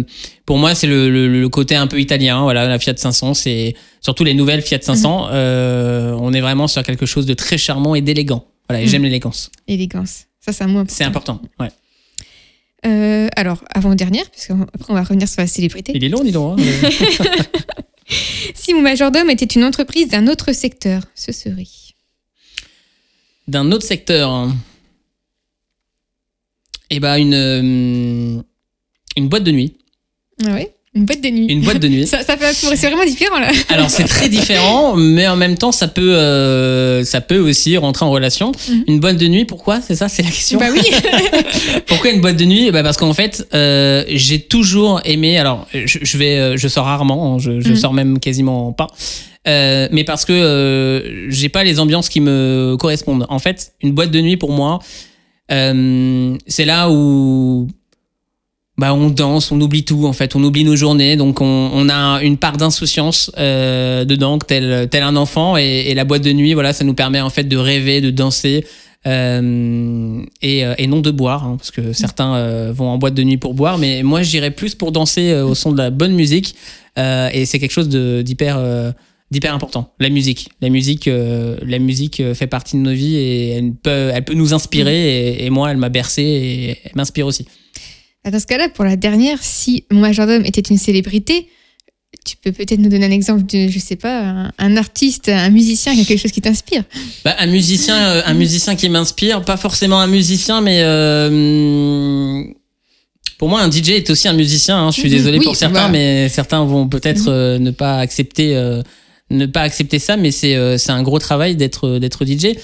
pour 0.45 0.57
moi, 0.59 0.75
c'est 0.75 0.85
le, 0.87 1.09
le- 1.09 1.27
le 1.27 1.49
côté 1.49 1.75
un 1.75 1.87
peu 1.87 1.99
italien. 1.99 2.41
Voilà, 2.43 2.67
la 2.67 2.77
Fiat 2.77 2.95
500, 2.95 3.33
c'est 3.33 3.73
surtout 4.01 4.23
les 4.23 4.33
nouvelles 4.35 4.61
Fiat 4.61 4.79
500. 4.81 5.29
euh, 5.31 6.15
on 6.19 6.33
est 6.33 6.41
vraiment 6.41 6.67
sur 6.67 6.83
quelque 6.83 7.05
chose 7.07 7.25
de 7.25 7.33
très 7.33 7.57
charmant 7.57 7.95
et 7.95 8.01
d'élégant. 8.01 8.45
Voilà, 8.67 8.81
et 8.81 8.85
Mhm. 8.85 8.89
j'aime 8.91 9.03
l'élégance. 9.03 9.49
Élégance. 9.67 10.25
Ça, 10.39 10.53
c'est 10.53 10.63
un 10.63 10.67
mot 10.67 10.79
important. 10.79 10.95
C'est 10.95 11.03
important. 11.03 11.41
Ouais. 11.59 11.69
Euh, 12.85 13.27
alors, 13.35 13.63
avant-dernière, 13.73 14.29
parce 14.29 14.47
qu'après, 14.47 14.85
on 14.89 14.93
va 14.93 15.01
revenir 15.03 15.27
sur 15.27 15.41
la 15.41 15.47
célébrité. 15.47 15.91
Il 15.95 16.03
est 16.03 16.09
long, 16.09 16.23
dis 16.23 16.31
donc. 16.31 16.59
hein. 16.59 16.63
Si 18.55 18.73
mon 18.73 18.81
majordome 18.81 19.29
était 19.29 19.45
une 19.45 19.63
entreprise 19.63 20.09
d'un 20.09 20.27
autre 20.27 20.51
secteur, 20.51 21.03
ce 21.15 21.31
serait. 21.31 21.67
D'un 23.47 23.71
autre 23.71 23.85
secteur. 23.85 24.49
Eh 26.89 26.99
ben, 26.99 27.17
une, 27.17 27.33
euh, 27.33 28.41
une 29.15 29.29
boîte 29.29 29.43
de 29.43 29.51
nuit. 29.51 29.77
Ah 30.45 30.53
ouais? 30.53 30.73
Une 30.95 31.05
boîte 31.05 31.21
de 31.21 31.29
nuit. 31.29 31.45
Une 31.49 31.61
boîte 31.61 31.79
de 31.79 31.87
nuit. 31.87 32.07
Ça, 32.13 32.23
ça 32.23 32.35
fait, 32.35 32.51
c'est 32.53 32.87
vraiment 32.87 33.05
différent 33.05 33.37
là. 33.39 33.51
Alors 33.69 33.89
c'est 33.91 34.05
très 34.05 34.27
différent, 34.27 34.95
mais 34.95 35.27
en 35.27 35.35
même 35.35 35.55
temps 35.55 35.71
ça 35.71 35.87
peut, 35.87 36.15
euh, 36.15 37.03
ça 37.03 37.21
peut 37.21 37.37
aussi 37.37 37.77
rentrer 37.77 38.05
en 38.05 38.09
relation. 38.11 38.51
Mhm. 38.67 38.83
Une 38.87 38.99
boîte 38.99 39.17
de 39.17 39.27
nuit, 39.27 39.45
pourquoi? 39.45 39.81
C'est 39.81 39.95
ça, 39.95 40.09
c'est 40.09 40.23
la 40.23 40.29
question. 40.31 40.59
Bah 40.59 40.65
oui. 40.73 40.81
Pourquoi 41.87 42.09
une 42.11 42.21
boîte 42.21 42.37
de 42.37 42.45
nuit? 42.45 42.71
Bah 42.71 42.81
Parce 42.81 42.97
qu'en 42.97 43.13
fait, 43.13 43.47
euh, 43.53 44.03
j'ai 44.07 44.39
toujours 44.41 45.01
aimé. 45.05 45.37
Alors, 45.37 45.67
je, 45.73 45.99
je 46.01 46.17
vais, 46.17 46.37
euh, 46.39 46.57
je 46.57 46.67
sors 46.67 46.85
rarement. 46.85 47.35
hein, 47.35 47.39
je, 47.39 47.59
je 47.61 47.69
Mhm. 47.69 47.75
sors 47.75 47.93
même 47.93 48.19
quasiment 48.19 48.71
pas. 48.73 48.87
Euh, 49.47 49.87
mais 49.91 50.03
parce 50.03 50.25
que 50.25 50.33
euh, 50.33 51.29
j'ai 51.31 51.49
pas 51.49 51.63
les 51.63 51.79
ambiances 51.79 52.09
qui 52.09 52.19
me 52.19 52.75
correspondent. 52.79 53.25
En 53.29 53.39
fait, 53.39 53.73
une 53.81 53.91
boîte 53.93 54.11
de 54.11 54.21
nuit 54.21 54.37
pour 54.37 54.51
moi, 54.51 54.79
euh, 55.51 56.35
c'est 56.47 56.65
là 56.65 56.89
où 56.91 57.67
bah, 58.79 58.93
on 58.93 59.09
danse, 59.09 59.51
on 59.51 59.59
oublie 59.59 59.83
tout 59.83 60.05
en 60.05 60.13
fait, 60.13 60.35
on 60.35 60.43
oublie 60.43 60.63
nos 60.63 60.75
journées, 60.77 61.17
donc 61.17 61.41
on, 61.41 61.69
on 61.73 61.89
a 61.89 62.23
une 62.23 62.37
part 62.37 62.55
d'insouciance 62.55 63.29
euh, 63.37 64.05
dedans, 64.05 64.39
tel, 64.39 64.87
tel 64.89 65.03
un 65.03 65.15
enfant, 65.17 65.57
et, 65.57 65.85
et 65.87 65.93
la 65.93 66.05
boîte 66.05 66.23
de 66.23 66.31
nuit, 66.31 66.53
voilà, 66.53 66.71
ça 66.71 66.85
nous 66.85 66.93
permet 66.93 67.19
en 67.19 67.29
fait 67.29 67.43
de 67.43 67.57
rêver, 67.57 67.99
de 67.99 68.09
danser, 68.09 68.65
euh, 69.05 70.21
et, 70.41 70.65
euh, 70.65 70.75
et 70.77 70.87
non 70.87 71.01
de 71.01 71.11
boire, 71.11 71.43
hein, 71.43 71.55
parce 71.57 71.71
que 71.71 71.93
certains 71.93 72.35
euh, 72.35 72.71
vont 72.73 72.87
en 72.87 72.97
boîte 72.97 73.15
de 73.15 73.23
nuit 73.23 73.37
pour 73.37 73.53
boire, 73.53 73.77
mais 73.77 74.01
moi 74.01 74.23
j'irais 74.23 74.51
plus 74.51 74.75
pour 74.75 74.91
danser 74.91 75.31
euh, 75.31 75.45
au 75.45 75.55
son 75.55 75.71
de 75.73 75.77
la 75.77 75.89
bonne 75.89 76.13
musique, 76.13 76.55
euh, 76.97 77.29
et 77.33 77.45
c'est 77.45 77.59
quelque 77.59 77.71
chose 77.71 77.89
d'hyper 77.89 78.59
d'hyper 79.31 79.53
important. 79.53 79.93
La 79.99 80.09
musique, 80.09 80.49
la 80.59 80.69
musique, 80.69 81.07
euh, 81.07 81.55
la 81.61 81.77
musique 81.77 82.23
fait 82.33 82.47
partie 82.47 82.77
de 82.77 82.81
nos 82.81 82.93
vies 82.93 83.15
et 83.15 83.49
elle 83.49 83.73
peut, 83.73 84.09
elle 84.11 84.23
peut 84.23 84.33
nous 84.33 84.53
inspirer, 84.55 84.99
et, 85.17 85.45
et 85.45 85.49
moi 85.51 85.69
elle 85.69 85.77
m'a 85.77 85.89
bercé 85.89 86.23
et 86.23 86.69
elle 86.83 86.91
m'inspire 86.95 87.27
aussi. 87.27 87.45
Ah, 88.25 88.31
Dans 88.31 88.39
ce 88.39 88.45
cas-là, 88.47 88.69
pour 88.69 88.83
la 88.85 88.95
dernière, 88.95 89.37
si 89.41 89.85
mon 89.91 90.01
majordome 90.01 90.45
était 90.45 90.61
une 90.61 90.77
célébrité, 90.77 91.47
tu 92.25 92.35
peux 92.37 92.51
peut-être 92.51 92.79
nous 92.79 92.89
donner 92.89 93.05
un 93.05 93.11
exemple 93.11 93.43
de, 93.45 93.69
je 93.69 93.79
sais 93.79 93.95
pas, 93.95 94.19
un, 94.21 94.51
un 94.57 94.77
artiste, 94.77 95.29
un 95.29 95.49
musicien, 95.51 95.95
quelque 95.95 96.17
chose 96.17 96.31
qui 96.31 96.41
t'inspire. 96.41 96.83
Bah, 97.23 97.35
un 97.39 97.45
musicien, 97.47 97.95
euh, 97.97 98.21
un 98.25 98.33
musicien 98.33 98.75
qui 98.75 98.89
m'inspire, 98.89 99.43
pas 99.45 99.57
forcément 99.57 99.99
un 100.01 100.07
musicien, 100.07 100.59
mais 100.61 100.79
euh, 100.81 102.43
pour 103.37 103.47
moi, 103.47 103.61
un 103.61 103.71
DJ 103.71 103.89
est 103.91 104.09
aussi 104.09 104.27
un 104.27 104.33
musicien. 104.33 104.77
hein. 104.77 104.91
Je 104.91 104.99
suis 104.99 105.09
Mhm. 105.09 105.15
désolé 105.15 105.37
Oui, 105.39 105.45
pour 105.45 105.55
certains, 105.55 105.83
bah. 105.85 105.89
mais 105.89 106.27
certains 106.29 106.63
vont 106.65 106.87
peut-être 106.89 107.21
Mhm. 107.21 107.29
euh, 107.29 107.59
ne 107.59 107.71
pas 107.71 107.99
accepter, 107.99 108.53
ne 109.29 109.45
pas 109.45 109.61
accepter 109.61 109.97
ça, 109.99 110.17
mais 110.17 110.31
c'est 110.31 110.77
c'est 110.77 110.91
un 110.91 111.03
gros 111.03 111.19
travail 111.19 111.55
d'être 111.55 111.99
d'être 111.99 112.25
DJ. 112.25 112.57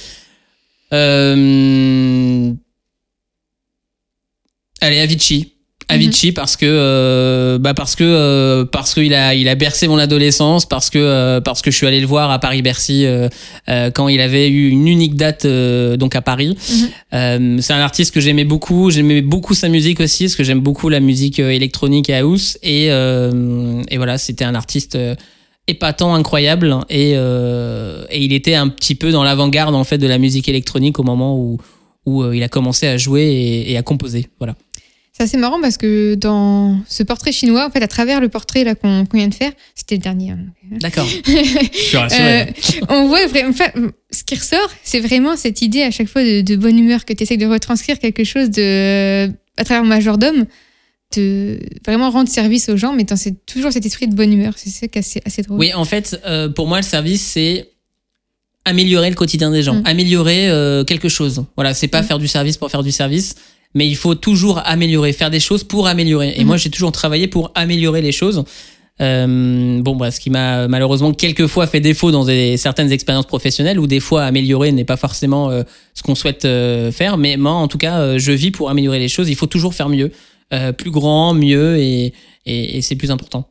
Euh, 0.92 2.52
Allez, 4.82 5.00
Avicii. 5.00 5.56
Avicii 5.88 6.32
parce 6.32 6.56
que 6.58 6.66
euh, 6.68 7.60
bah 7.60 7.76
parce 7.76 7.96
que 7.96 8.04
euh, 8.04 8.66
parce 8.66 8.94
qu'il 8.96 9.14
a 9.14 9.36
il 9.36 9.48
a 9.48 9.56
bercé 9.56 9.88
mon 9.88 10.00
adolescence 10.00 10.66
parce 10.66 10.90
que 10.90 10.98
euh, 10.98 11.42
parce 11.42 11.62
que 11.62 11.70
je 11.70 11.78
suis 11.78 11.86
allé 11.86 12.00
le 12.00 12.08
voir 12.08 12.32
à 12.32 12.40
Paris 12.40 12.62
Bercy 12.62 13.06
quand 13.94 14.08
il 14.08 14.20
avait 14.20 14.50
eu 14.50 14.70
une 14.70 14.88
unique 14.88 15.16
date 15.16 15.46
donc 15.46 16.16
à 16.16 16.22
Paris. 16.22 16.58
Mhm. 17.12 17.62
C'est 17.62 17.74
un 17.74 17.80
artiste 17.80 18.14
que 18.14 18.20
j'aimais 18.20 18.46
beaucoup, 18.46 18.90
j'aimais 18.90 19.22
beaucoup 19.22 19.54
sa 19.54 19.70
musique 19.70 20.00
aussi 20.00 20.26
parce 20.26 20.36
que 20.36 20.44
j'aime 20.44 20.62
beaucoup 20.62 20.90
la 20.90 21.00
musique 21.00 21.40
électronique 21.40 22.10
et 22.10 22.16
house 22.16 22.58
et 22.64 22.86
et 22.86 23.98
voilà, 23.98 24.18
c'était 24.18 24.46
un 24.46 24.56
artiste 24.56 24.98
épatant, 25.68 26.16
incroyable 26.16 26.78
et 26.90 27.12
et 27.12 28.24
il 28.24 28.34
était 28.34 28.56
un 28.56 28.70
petit 28.70 28.96
peu 28.96 29.12
dans 29.12 29.24
l'avant-garde 29.24 29.76
en 29.76 29.84
fait 29.84 30.00
de 30.00 30.08
la 30.08 30.18
musique 30.18 30.50
électronique 30.50 31.00
au 31.00 31.04
moment 31.04 31.38
où 31.38 31.60
où 32.08 32.32
il 32.32 32.44
a 32.44 32.50
commencé 32.50 32.88
à 32.88 32.98
jouer 32.98 33.24
et, 33.24 33.72
et 33.72 33.78
à 33.78 33.82
composer. 33.82 34.28
Voilà. 34.40 34.56
C'est 35.18 35.24
assez 35.24 35.38
marrant 35.38 35.62
parce 35.62 35.78
que 35.78 36.16
dans 36.16 36.78
ce 36.90 37.02
portrait 37.04 37.32
chinois, 37.32 37.66
en 37.66 37.70
fait, 37.72 37.82
à 37.82 37.88
travers 37.88 38.20
le 38.20 38.28
portrait 38.28 38.66
là 38.66 38.76
qu'on 38.76 39.06
vient 39.14 39.30
de 39.30 39.34
faire, 39.34 39.54
c'était 39.74 39.96
le 39.96 40.02
dernier. 40.02 40.32
hein. 40.32 40.40
D'accord. 40.72 41.08
Suis 41.74 41.96
rassuré. 41.96 42.42
Euh, 42.42 42.46
on 42.90 43.08
voit 43.08 43.26
vraiment, 43.28 43.52
enfin, 43.52 43.70
ce 44.12 44.26
qui 44.26 44.36
ressort, 44.36 44.70
c'est 44.84 45.00
vraiment 45.00 45.38
cette 45.38 45.62
idée 45.62 45.84
à 45.84 45.92
chaque 45.92 46.08
fois 46.10 46.22
de, 46.22 46.42
de 46.42 46.56
bonne 46.58 46.78
humeur 46.78 47.06
que 47.06 47.14
tu 47.14 47.24
essaies 47.24 47.38
de 47.38 47.46
retranscrire 47.46 47.98
quelque 48.00 48.26
chose 48.26 48.50
de, 48.50 49.28
à 49.56 49.64
travers 49.64 49.86
majordome, 49.86 50.48
de 51.16 51.60
vraiment 51.86 52.10
rendre 52.10 52.28
service 52.28 52.68
aux 52.68 52.76
gens, 52.76 52.92
mais 52.94 53.06
dans 53.06 53.16
cette- 53.16 53.46
toujours 53.46 53.72
cet 53.72 53.86
esprit 53.86 54.08
de 54.10 54.16
bonne 54.16 54.34
humeur. 54.34 54.54
C'est 54.58 54.70
ça 54.70 54.88
qui 54.90 54.98
est 54.98 55.02
assez, 55.02 55.22
assez 55.24 55.44
drôle. 55.44 55.58
Oui, 55.60 55.74
en 55.74 55.86
fait, 55.86 56.20
euh, 56.26 56.50
pour 56.50 56.68
moi, 56.68 56.78
le 56.80 56.84
service, 56.84 57.22
c'est 57.22 57.70
améliorer 58.66 59.10
le 59.12 59.16
quotidien 59.16 59.52
des 59.52 59.62
gens, 59.64 59.76
Mm. 59.76 59.84
améliorer 59.86 60.50
euh, 60.50 60.84
quelque 60.84 61.08
chose. 61.08 61.46
Voilà, 61.56 61.74
c'est 61.74 61.88
pas 61.88 62.02
Mm. 62.02 62.06
faire 62.06 62.20
du 62.20 62.28
service 62.28 62.58
pour 62.58 62.70
faire 62.72 62.84
du 62.84 62.92
service, 62.92 63.36
mais 63.76 63.86
il 63.88 63.96
faut 63.96 64.16
toujours 64.16 64.62
améliorer, 64.66 65.14
faire 65.14 65.30
des 65.30 65.40
choses 65.40 65.64
pour 65.64 65.88
améliorer. 65.88 66.34
Et 66.36 66.42
Mhm. 66.42 66.48
moi, 66.48 66.58
j'ai 66.58 66.70
toujours 66.72 66.92
travaillé 66.92 67.28
pour 67.28 67.52
améliorer 67.54 68.02
les 68.02 68.12
choses. 68.12 68.44
Euh, 69.02 69.82
bon, 69.82 69.96
bah, 69.98 70.10
ce 70.10 70.22
qui 70.22 70.30
m'a 70.30 70.70
malheureusement 70.70 71.12
quelquefois 71.12 71.68
fait 71.68 71.82
défaut 71.82 72.12
dans 72.12 72.24
des, 72.24 72.56
certaines 72.56 72.94
expériences 72.94 73.26
professionnelles 73.26 73.78
où 73.78 73.88
des 73.88 74.00
fois 74.00 74.24
améliorer 74.24 74.72
n'est 74.72 74.86
pas 74.86 74.96
forcément 74.96 75.50
euh, 75.50 75.64
ce 75.94 76.02
qu'on 76.02 76.16
souhaite 76.16 76.46
euh, 76.46 76.92
faire. 76.94 77.18
Mais 77.18 77.36
moi, 77.36 77.52
en 77.52 77.68
tout 77.68 77.78
cas, 77.78 78.00
euh, 78.00 78.18
je 78.18 78.32
vis 78.32 78.52
pour 78.52 78.70
améliorer 78.70 79.00
les 79.00 79.10
choses. 79.10 79.28
Il 79.30 79.36
faut 79.36 79.48
toujours 79.48 79.74
faire 79.74 79.90
mieux, 79.90 80.12
euh, 80.54 80.72
plus 80.72 80.92
grand, 80.92 81.34
mieux, 81.34 81.78
et, 81.78 82.14
et, 82.46 82.78
et 82.78 82.82
c'est 82.82 82.96
plus 82.96 83.12
important. 83.12 83.50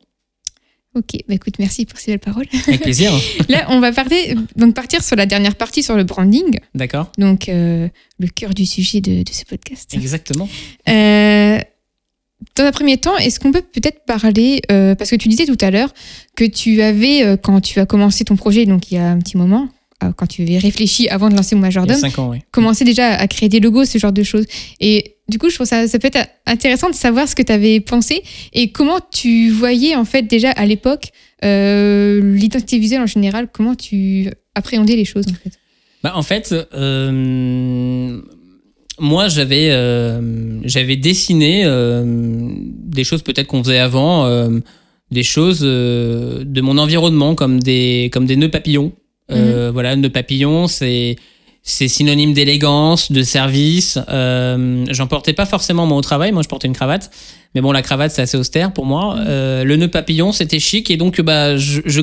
Ok, 0.95 1.19
bah 1.27 1.35
écoute, 1.35 1.55
merci 1.59 1.85
pour 1.85 1.99
ces 1.99 2.11
belles 2.11 2.19
paroles. 2.19 2.45
Avec 2.67 2.81
plaisir. 2.81 3.11
Là, 3.49 3.67
on 3.69 3.81
va 3.81 3.91
parler, 3.91 4.33
donc 4.55 4.73
partir 4.73 5.03
sur 5.03 5.17
la 5.17 5.25
dernière 5.25 5.55
partie 5.55 5.83
sur 5.83 5.97
le 5.97 6.05
branding, 6.05 6.57
D'accord. 6.73 7.11
donc 7.17 7.49
euh, 7.49 7.89
le 8.17 8.27
cœur 8.27 8.53
du 8.53 8.65
sujet 8.65 9.01
de, 9.01 9.21
de 9.23 9.29
ce 9.31 9.43
podcast. 9.43 9.93
Exactement. 9.93 10.47
Euh, 10.87 11.59
dans 12.55 12.63
un 12.63 12.71
premier 12.71 12.97
temps, 12.97 13.17
est-ce 13.17 13.41
qu'on 13.41 13.51
peut 13.51 13.61
peut-être 13.61 14.05
parler, 14.05 14.61
euh, 14.71 14.95
parce 14.95 15.09
que 15.09 15.17
tu 15.17 15.27
disais 15.27 15.45
tout 15.45 15.57
à 15.59 15.69
l'heure 15.69 15.93
que 16.37 16.45
tu 16.45 16.81
avais, 16.81 17.37
quand 17.43 17.59
tu 17.59 17.79
as 17.81 17.85
commencé 17.85 18.23
ton 18.23 18.37
projet, 18.37 18.65
donc 18.65 18.89
il 18.91 18.95
y 18.95 18.97
a 18.97 19.09
un 19.09 19.19
petit 19.19 19.35
moment, 19.35 19.67
quand 20.15 20.27
tu 20.27 20.43
avais 20.43 20.59
réfléchi 20.59 21.09
avant 21.09 21.29
de 21.29 21.35
lancer 21.35 21.55
mon 21.55 21.61
Il 21.61 21.63
y 21.63 21.65
a 21.65 21.81
majordome, 21.81 21.97
cinq 21.97 22.19
ans, 22.19 22.29
oui. 22.29 22.39
commencé 22.51 22.85
déjà 22.85 23.15
à 23.15 23.27
créer 23.27 23.49
des 23.49 23.59
logos, 23.59 23.85
ce 23.85 23.97
genre 23.97 24.13
de 24.13 24.23
choses. 24.23 24.45
Et 24.79 25.14
du 25.27 25.37
coup, 25.39 25.49
je 25.49 25.55
trouve 25.55 25.67
ça, 25.67 25.87
ça 25.87 25.99
peut 25.99 26.09
être 26.13 26.29
intéressant 26.45 26.89
de 26.89 26.95
savoir 26.95 27.27
ce 27.27 27.35
que 27.35 27.41
tu 27.41 27.51
avais 27.51 27.79
pensé 27.79 28.23
et 28.53 28.71
comment 28.71 28.99
tu 29.11 29.49
voyais 29.49 29.95
en 29.95 30.05
fait 30.05 30.23
déjà 30.23 30.51
à 30.51 30.65
l'époque 30.65 31.11
euh, 31.43 32.21
l'identité 32.35 32.77
visuelle 32.77 33.01
en 33.01 33.07
général, 33.07 33.47
comment 33.51 33.75
tu 33.75 34.29
appréhendais 34.53 34.95
les 34.95 35.05
choses 35.05 35.25
en 35.27 35.33
fait. 35.33 35.57
Bah, 36.03 36.13
en 36.15 36.21
fait, 36.21 36.53
euh, 36.75 38.21
moi, 38.99 39.27
j'avais 39.27 39.71
euh, 39.71 40.61
j'avais 40.63 40.95
dessiné 40.95 41.65
des 42.05 43.03
choses 43.03 43.23
peut-être 43.23 43.47
qu'on 43.47 43.63
faisait 43.63 43.79
avant, 43.79 44.29
des 45.11 45.23
choses 45.23 45.61
de 45.61 46.61
mon 46.61 46.77
environnement, 46.77 47.33
comme 47.33 47.59
des, 47.59 48.09
comme 48.13 48.27
des 48.27 48.35
nœuds 48.35 48.51
papillons. 48.51 48.91
Euh, 49.31 49.71
Voilà, 49.73 49.95
nœuds 49.95 50.09
papillons, 50.09 50.67
c'est 50.67 51.15
c'est 51.67 51.87
synonyme 51.87 52.31
d'élégance, 52.33 53.11
de 53.11 53.23
service. 53.23 53.97
Euh, 54.07 54.85
J'en 54.91 55.07
portais 55.07 55.33
pas 55.33 55.45
forcément 55.47 55.85
moi 55.87 55.97
au 55.97 56.01
travail, 56.01 56.31
moi 56.31 56.43
je 56.43 56.47
portais 56.47 56.67
une 56.67 56.75
cravate. 56.75 57.09
Mais 57.55 57.61
bon, 57.61 57.71
la 57.71 57.81
cravate, 57.81 58.11
c'est 58.11 58.21
assez 58.21 58.37
austère 58.37 58.71
pour 58.71 58.85
moi. 58.85 59.17
Euh, 59.19 59.63
le 59.63 59.75
nœud 59.75 59.87
papillon, 59.89 60.31
c'était 60.31 60.59
chic 60.59 60.91
et 60.91 60.97
donc 60.97 61.19
bah, 61.21 61.57
je, 61.57 61.81
je- 61.85 62.01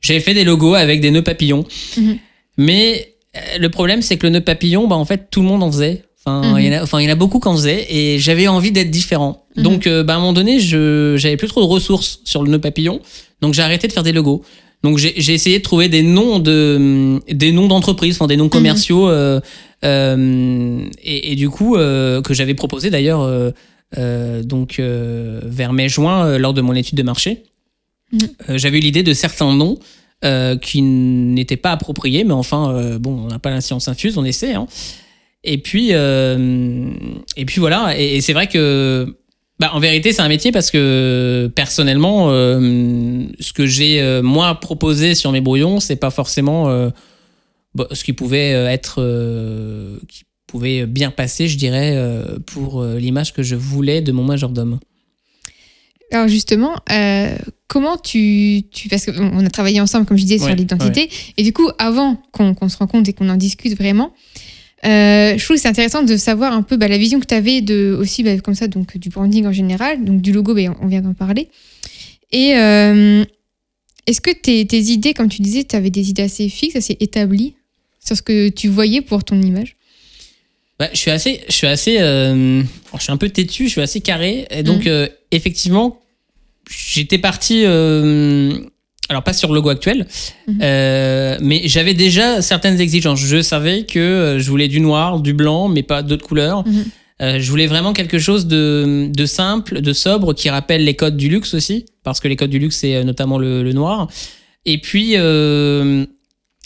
j'avais 0.00 0.20
fait 0.20 0.34
des 0.34 0.44
logos 0.44 0.74
avec 0.74 1.00
des 1.00 1.10
nœuds 1.10 1.22
papillons. 1.22 1.64
Mhm. 1.96 2.18
Mais 2.58 3.14
euh, 3.36 3.40
le 3.58 3.68
problème, 3.70 4.02
c'est 4.02 4.16
que 4.18 4.26
le 4.26 4.32
nœud 4.34 4.40
papillon, 4.40 4.86
bah, 4.86 4.96
en 4.96 5.04
fait, 5.04 5.28
tout 5.30 5.40
le 5.40 5.46
monde 5.48 5.62
en 5.64 5.70
faisait. 5.72 6.04
Enfin, 6.24 6.52
Mhm. 6.52 6.58
il 6.60 6.66
y 6.66 6.68
en 6.76 6.78
a, 6.78 6.82
enfin, 6.84 7.00
il 7.00 7.04
y 7.06 7.08
en 7.08 7.12
a 7.12 7.16
beaucoup 7.16 7.40
qui 7.40 7.48
en 7.48 7.54
faisaient 7.56 7.86
et 7.90 8.20
j'avais 8.20 8.46
envie 8.46 8.70
d'être 8.70 8.90
différent. 8.90 9.44
Mhm. 9.56 9.62
Donc, 9.64 9.86
euh, 9.88 10.04
bah, 10.04 10.12
à 10.12 10.16
un 10.16 10.20
moment 10.20 10.32
donné, 10.32 10.60
je 10.60 11.16
j'avais 11.16 11.36
plus 11.36 11.48
trop 11.48 11.60
de 11.60 11.66
ressources 11.66 12.20
sur 12.24 12.44
le 12.44 12.50
nœud 12.50 12.60
papillon. 12.60 13.00
Donc, 13.40 13.54
j'ai 13.54 13.62
arrêté 13.62 13.88
de 13.88 13.92
faire 13.92 14.04
des 14.04 14.12
logos. 14.12 14.44
Donc, 14.82 14.98
j'ai 14.98 15.32
essayé 15.32 15.58
de 15.58 15.62
trouver 15.62 15.88
des 15.88 16.02
noms 16.02 16.38
de 16.40 17.20
des 17.30 17.52
noms 17.52 17.68
d'entreprises, 17.68 18.16
enfin, 18.16 18.26
des 18.26 18.36
noms 18.36 18.48
commerciaux. 18.48 19.08
euh, 19.08 19.40
euh, 19.84 20.80
et, 21.02 21.32
et 21.32 21.36
du 21.36 21.48
coup, 21.50 21.76
euh, 21.76 22.20
que 22.22 22.34
j'avais 22.34 22.54
proposé 22.54 22.90
d'ailleurs 22.90 23.22
donc 24.44 24.80
vers 24.80 25.72
mai-juin 25.72 26.38
lors 26.38 26.54
de 26.54 26.60
mon 26.62 26.74
étude 26.74 26.96
de 26.98 27.02
marché. 27.02 27.42
Mhm. 28.12 28.58
J'avais 28.58 28.78
eu 28.78 28.80
l'idée 28.80 29.02
de 29.02 29.12
certains 29.14 29.54
noms 29.54 29.78
qui 30.60 30.82
n'étaient 30.82 31.56
pas 31.56 31.72
appropriés, 31.72 32.24
mais 32.24 32.32
enfin, 32.34 32.96
bon, 33.00 33.24
on 33.24 33.28
n'a 33.28 33.38
pas 33.38 33.50
la 33.50 33.60
science 33.60 33.88
infuse, 33.88 34.18
on 34.18 34.24
essaie. 34.24 34.54
hein. 34.54 34.66
Et 35.44 35.58
puis, 35.58 35.88
euh, 35.90 36.90
et 37.36 37.44
puis 37.44 37.58
voilà. 37.58 37.98
Et, 37.98 38.16
et 38.16 38.20
c'est 38.20 38.32
vrai 38.32 38.46
que, 38.46 39.16
bah, 39.62 39.70
en 39.74 39.78
vérité, 39.78 40.12
c'est 40.12 40.22
un 40.22 40.28
métier 40.28 40.50
parce 40.50 40.72
que 40.72 41.48
personnellement, 41.54 42.30
euh, 42.30 43.26
ce 43.38 43.52
que 43.52 43.64
j'ai 43.64 44.02
euh, 44.02 44.20
moi 44.20 44.58
proposé 44.58 45.14
sur 45.14 45.30
mes 45.30 45.40
brouillons, 45.40 45.78
c'est 45.78 45.94
pas 45.94 46.10
forcément 46.10 46.68
euh, 46.68 46.90
bah, 47.76 47.86
ce 47.92 48.02
qui 48.02 48.12
pouvait 48.12 48.50
être, 48.50 48.96
qui 50.08 50.24
pouvait 50.48 50.84
bien 50.86 51.12
passer, 51.12 51.46
je 51.46 51.56
dirais, 51.56 51.96
pour 52.44 52.82
l'image 52.82 53.32
que 53.32 53.44
je 53.44 53.54
voulais 53.54 54.00
de 54.00 54.10
mon 54.10 54.24
majordome. 54.24 54.80
Alors 56.10 56.26
justement, 56.26 56.74
comment 57.68 57.96
tu, 57.98 58.64
tu 58.72 58.88
parce 58.88 59.06
qu'on 59.06 59.46
a 59.46 59.50
travaillé 59.50 59.80
ensemble, 59.80 60.06
comme 60.06 60.16
je 60.16 60.24
disais, 60.24 60.38
sur 60.38 60.48
Ouais, 60.48 60.56
l'identité, 60.56 61.08
et 61.36 61.44
du 61.44 61.52
coup, 61.52 61.70
avant 61.78 62.20
qu'on 62.32 62.54
qu'on 62.54 62.68
se 62.68 62.78
rencontre 62.78 63.08
et 63.10 63.12
qu'on 63.12 63.28
en 63.28 63.36
discute 63.36 63.78
vraiment, 63.78 64.12
euh, 64.84 65.38
je 65.38 65.44
trouve 65.44 65.56
que 65.56 65.62
c'est 65.62 65.68
intéressant 65.68 66.02
de 66.02 66.16
savoir 66.16 66.52
un 66.52 66.62
peu 66.62 66.76
bah, 66.76 66.88
la 66.88 66.98
vision 66.98 67.20
que 67.20 67.26
tu 67.26 67.34
avais 67.34 67.60
de 67.60 67.96
aussi 67.98 68.24
bah, 68.24 68.36
comme 68.38 68.54
ça 68.54 68.66
donc 68.66 68.96
du 68.98 69.10
branding 69.10 69.46
en 69.46 69.52
général, 69.52 70.04
donc 70.04 70.20
du 70.20 70.32
logo, 70.32 70.54
bah, 70.54 70.76
on 70.80 70.86
vient 70.88 71.02
d'en 71.02 71.14
parler. 71.14 71.48
Et 72.32 72.56
euh, 72.56 73.24
est-ce 74.06 74.20
que 74.20 74.30
tes, 74.30 74.66
tes 74.66 74.80
idées, 74.80 75.14
comme 75.14 75.28
tu 75.28 75.42
disais, 75.42 75.64
tu 75.64 75.76
avais 75.76 75.90
des 75.90 76.10
idées 76.10 76.22
assez 76.22 76.48
fixes, 76.48 76.74
assez 76.74 76.96
établies 76.98 77.54
sur 78.04 78.16
ce 78.16 78.22
que 78.22 78.48
tu 78.48 78.68
voyais 78.68 79.02
pour 79.02 79.22
ton 79.22 79.40
image? 79.40 79.76
Ouais, 80.80 80.90
je 80.92 80.98
suis 80.98 81.10
assez, 81.12 81.42
je 81.48 81.52
suis 81.52 81.66
assez, 81.68 82.00
euh, 82.00 82.62
je 82.94 83.02
suis 83.02 83.12
un 83.12 83.16
peu 83.16 83.28
têtu, 83.28 83.66
je 83.66 83.70
suis 83.70 83.80
assez 83.82 84.00
carré, 84.00 84.46
et 84.50 84.64
donc 84.64 84.88
euh, 84.88 85.06
effectivement, 85.30 86.00
j'étais 86.68 87.18
parti, 87.18 87.62
alors 89.12 89.22
pas 89.22 89.32
sur 89.32 89.48
le 89.48 89.54
logo 89.54 89.68
actuel, 89.68 90.06
Mhm. 90.48 90.58
euh, 90.62 91.38
mais 91.40 91.62
j'avais 91.66 91.94
déjà 91.94 92.42
certaines 92.42 92.80
exigences. 92.80 93.20
Je 93.20 93.40
savais 93.42 93.84
que 93.84 93.98
euh, 94.00 94.38
je 94.40 94.50
voulais 94.50 94.68
du 94.68 94.80
noir, 94.80 95.20
du 95.20 95.32
blanc, 95.34 95.68
mais 95.68 95.82
pas 95.82 96.02
d'autres 96.02 96.26
couleurs. 96.26 96.66
Mhm. 96.66 96.84
Euh, 97.20 97.38
je 97.38 97.48
voulais 97.50 97.68
vraiment 97.68 97.92
quelque 97.92 98.18
chose 98.18 98.46
de, 98.46 99.08
de 99.14 99.26
simple, 99.26 99.80
de 99.80 99.92
sobre, 99.92 100.34
qui 100.34 100.50
rappelle 100.50 100.84
les 100.84 100.94
codes 100.94 101.16
du 101.16 101.28
luxe 101.28 101.54
aussi, 101.54 101.84
parce 102.02 102.18
que 102.20 102.26
les 102.26 102.34
codes 102.36 102.50
du 102.50 102.58
luxe 102.58 102.78
c'est 102.78 103.04
notamment 103.04 103.38
le, 103.38 103.62
le 103.62 103.72
noir. 103.72 104.08
Et 104.64 104.78
puis 104.78 105.12
euh, 105.16 106.04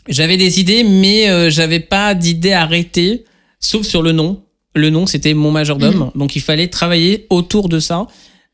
j'avais 0.08 0.36
des 0.38 0.58
idées, 0.60 0.82
mais 0.84 1.50
j'avais 1.50 1.80
pas 1.80 2.14
d'idées 2.14 2.52
arrêtées, 2.52 3.24
sauf 3.60 3.84
sur 3.84 4.02
le 4.02 4.12
nom. 4.12 4.42
Le 4.74 4.90
nom, 4.90 5.06
c'était 5.06 5.32
mon 5.34 5.50
majordome, 5.50 6.10
donc 6.14 6.36
il 6.36 6.42
fallait 6.42 6.68
travailler 6.68 7.26
autour 7.30 7.68
de 7.68 7.78
ça. 7.80 8.06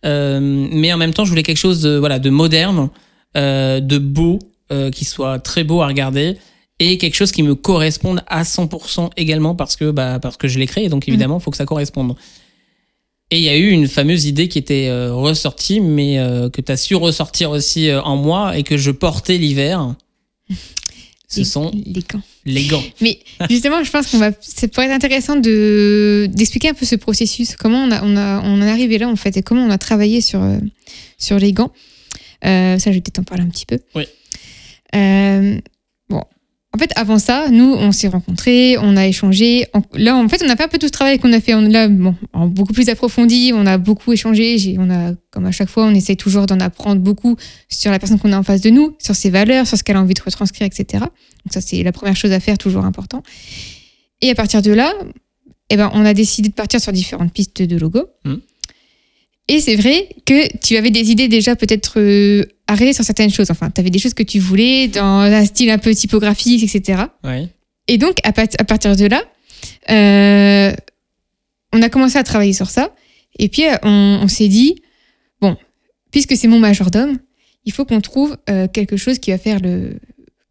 Mais 0.04 0.92
en 0.92 0.96
même 0.96 1.12
temps, 1.12 1.24
je 1.24 1.30
voulais 1.30 1.42
quelque 1.42 1.58
chose 1.58 1.80
de, 1.82 1.96
voilà, 1.98 2.18
de 2.18 2.30
moderne, 2.30 2.88
euh, 3.36 3.80
de 3.80 3.96
beau, 3.96 4.38
euh, 4.70 4.90
qui 4.90 5.06
soit 5.06 5.38
très 5.38 5.64
beau 5.64 5.80
à 5.80 5.86
regarder, 5.86 6.36
et 6.78 6.98
quelque 6.98 7.14
chose 7.14 7.32
qui 7.32 7.42
me 7.42 7.54
corresponde 7.54 8.22
à 8.26 8.42
100% 8.42 9.10
également 9.16 9.54
parce 9.54 9.76
que, 9.76 9.90
bah, 9.90 10.18
parce 10.20 10.36
que 10.36 10.48
je 10.48 10.58
l'ai 10.58 10.66
créé, 10.66 10.90
donc 10.90 11.08
évidemment, 11.08 11.38
il 11.38 11.42
faut 11.42 11.50
que 11.50 11.56
ça 11.56 11.64
corresponde. 11.64 12.14
Et 13.30 13.38
il 13.38 13.44
y 13.44 13.48
a 13.48 13.56
eu 13.56 13.70
une 13.70 13.88
fameuse 13.88 14.26
idée 14.26 14.48
qui 14.48 14.58
était 14.58 14.88
euh, 14.88 15.14
ressortie, 15.14 15.80
mais 15.80 16.16
que 16.52 16.60
tu 16.60 16.70
as 16.70 16.76
su 16.76 16.94
ressortir 16.94 17.50
aussi 17.50 17.90
en 17.92 18.16
moi 18.16 18.58
et 18.58 18.62
que 18.64 18.76
je 18.76 18.90
portais 18.90 19.38
l'hiver. 19.38 19.94
Ce 21.28 21.38
les, 21.38 21.44
sont 21.46 21.70
les 21.86 22.02
camps. 22.02 22.20
les 22.44 22.64
gants. 22.64 22.84
Mais 23.00 23.18
justement, 23.48 23.82
je 23.82 23.90
pense 23.90 24.08
qu'on 24.08 24.18
va, 24.18 24.32
ça 24.42 24.68
pourrait 24.68 24.86
être 24.86 24.92
intéressant 24.92 25.36
de 25.36 26.28
d'expliquer 26.30 26.68
un 26.68 26.74
peu 26.74 26.84
ce 26.84 26.96
processus, 26.96 27.56
comment 27.56 27.78
on 27.78 27.90
a, 27.90 28.04
on 28.04 28.16
a, 28.18 28.42
on 28.42 28.60
en 28.60 28.62
est 28.62 28.70
arrivé 28.70 28.98
là 28.98 29.08
en 29.08 29.16
fait, 29.16 29.38
et 29.38 29.42
comment 29.42 29.64
on 29.64 29.70
a 29.70 29.78
travaillé 29.78 30.20
sur 30.20 30.42
sur 31.16 31.38
les 31.38 31.54
gants. 31.54 31.72
Euh, 32.44 32.78
ça, 32.78 32.90
je 32.90 32.96
vais 32.96 33.00
peut-être 33.00 33.20
en 33.20 33.24
parler 33.24 33.44
un 33.44 33.48
petit 33.48 33.66
peu. 33.66 33.78
Oui. 33.94 34.04
Euh, 34.94 35.58
bon, 36.08 36.22
en 36.74 36.78
fait, 36.78 36.90
avant 36.96 37.18
ça, 37.18 37.48
nous, 37.50 37.72
on 37.74 37.92
s'est 37.92 38.08
rencontrés, 38.08 38.76
on 38.78 38.96
a 38.96 39.06
échangé. 39.06 39.66
En- 39.74 39.82
là, 39.94 40.16
en 40.16 40.28
fait, 40.28 40.42
on 40.44 40.48
a 40.48 40.56
fait 40.56 40.64
un 40.64 40.68
peu 40.68 40.78
tout 40.78 40.86
ce 40.86 40.92
travail 40.92 41.18
qu'on 41.18 41.32
a 41.32 41.40
fait. 41.40 41.54
On, 41.54 41.60
là, 41.62 41.88
bon, 41.88 42.14
en 42.32 42.46
beaucoup 42.46 42.72
plus 42.72 42.88
approfondi, 42.88 43.52
on 43.54 43.66
a 43.66 43.78
beaucoup 43.78 44.12
échangé. 44.12 44.76
On 44.78 44.90
a, 44.90 45.12
comme 45.30 45.46
à 45.46 45.52
chaque 45.52 45.68
fois, 45.68 45.84
on 45.84 45.94
essaie 45.94 46.16
toujours 46.16 46.46
d'en 46.46 46.60
apprendre 46.60 47.00
beaucoup 47.00 47.36
sur 47.68 47.90
la 47.90 47.98
personne 47.98 48.18
qu'on 48.18 48.32
a 48.32 48.38
en 48.38 48.42
face 48.42 48.60
de 48.62 48.70
nous, 48.70 48.96
sur 48.98 49.14
ses 49.14 49.30
valeurs, 49.30 49.66
sur 49.66 49.76
ce 49.78 49.82
qu'elle 49.84 49.96
a 49.96 50.00
envie 50.02 50.14
de 50.14 50.22
retranscrire, 50.22 50.66
etc. 50.66 51.04
Donc 51.04 51.52
ça, 51.52 51.60
c'est 51.60 51.82
la 51.82 51.92
première 51.92 52.16
chose 52.16 52.32
à 52.32 52.40
faire, 52.40 52.56
toujours 52.58 52.84
important. 52.84 53.22
Et 54.20 54.30
à 54.30 54.34
partir 54.34 54.62
de 54.62 54.72
là, 54.72 54.92
eh 55.70 55.76
ben, 55.76 55.90
on 55.94 56.04
a 56.04 56.14
décidé 56.14 56.48
de 56.50 56.54
partir 56.54 56.80
sur 56.80 56.92
différentes 56.92 57.32
pistes 57.32 57.62
de 57.62 57.76
logo. 57.78 58.06
Mhm. 58.24 58.40
Et 59.48 59.60
c'est 59.60 59.76
vrai 59.76 60.08
que 60.24 60.56
tu 60.58 60.76
avais 60.76 60.90
des 60.90 61.10
idées 61.10 61.28
déjà 61.28 61.56
peut-être 61.56 61.98
euh, 61.98 62.44
arrêtées 62.66 62.92
sur 62.92 63.04
certaines 63.04 63.30
choses. 63.30 63.50
Enfin, 63.50 63.70
tu 63.70 63.80
avais 63.80 63.90
des 63.90 63.98
choses 63.98 64.14
que 64.14 64.22
tu 64.22 64.38
voulais 64.38 64.88
dans 64.88 65.20
un 65.20 65.44
style 65.44 65.70
un 65.70 65.78
peu 65.78 65.94
typographique, 65.94 66.62
etc. 66.62 67.02
Et 67.88 67.98
donc, 67.98 68.18
à, 68.24 68.32
partir 68.32 68.96
de 68.96 69.06
là, 69.06 69.22
euh, 69.90 70.72
on 71.72 71.82
a 71.82 71.88
commencé 71.88 72.18
à 72.18 72.22
travailler 72.22 72.52
sur 72.52 72.70
ça. 72.70 72.94
Et 73.38 73.48
puis 73.48 73.64
on, 73.82 74.20
on 74.22 74.28
s'est 74.28 74.48
dit, 74.48 74.82
bon, 75.40 75.56
puisque 76.10 76.36
c'est 76.36 76.48
mon 76.48 76.60
majordome, 76.60 77.18
il 77.64 77.72
faut 77.72 77.84
qu'on 77.84 78.00
trouve 78.00 78.36
euh, 78.50 78.66
quelque 78.68 78.96
chose 78.96 79.18
qui 79.18 79.30
va 79.30 79.38
faire 79.38 79.60
le, 79.60 79.98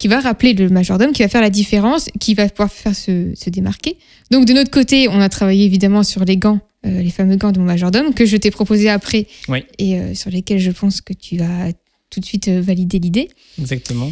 qui 0.02 0.08
va 0.08 0.20
rappeler 0.20 0.54
le 0.54 0.68
majordome, 0.70 1.12
qui 1.12 1.22
va 1.22 1.28
faire 1.30 1.42
la 1.42 1.52
différence, 1.52 2.10
qui 2.20 2.34
va 2.34 2.50
pouvoir 2.50 2.72
faire 2.72 2.96
se, 2.96 3.34
se 3.36 3.52
démarquer. 3.52 3.98
Donc 4.32 4.46
de 4.46 4.54
notre 4.54 4.72
côté, 4.72 5.08
on 5.08 5.22
a 5.22 5.30
travaillé 5.30 5.64
évidemment 5.66 6.02
sur 6.02 6.26
les 6.26 6.38
gants, 6.38 6.60
euh, 6.88 7.02
les 7.04 7.12
fameux 7.12 7.36
gants 7.36 7.52
de 7.52 7.60
mon 7.60 7.66
majordome 7.66 8.12
que 8.16 8.26
je 8.26 8.36
t'ai 8.36 8.50
proposé 8.50 8.90
après 8.90 9.28
Oui. 9.48 9.60
et 9.78 10.00
euh, 10.00 10.16
sur 10.16 10.32
lesquels 10.32 10.58
je 10.58 10.72
pense 10.72 11.02
que 11.02 11.14
tu 11.14 11.38
vas 11.38 11.72
tout 12.10 12.20
de 12.20 12.26
suite 12.26 12.48
euh, 12.48 12.62
valider 12.62 12.98
l'idée. 12.98 13.30
Exactement. 13.60 14.12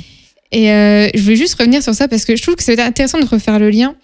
Et 0.52 0.72
euh, 0.72 1.10
je 1.16 1.22
voulais 1.24 1.36
juste 1.36 1.56
revenir 1.56 1.82
sur 1.82 1.96
ça 1.96 2.08
parce 2.08 2.24
que 2.24 2.36
je 2.36 2.42
trouve 2.44 2.56
que 2.56 2.62
c'est 2.64 2.80
intéressant 2.80 3.20
de 3.20 3.26
refaire 3.26 3.58
le 3.58 3.72
lien 3.72 3.96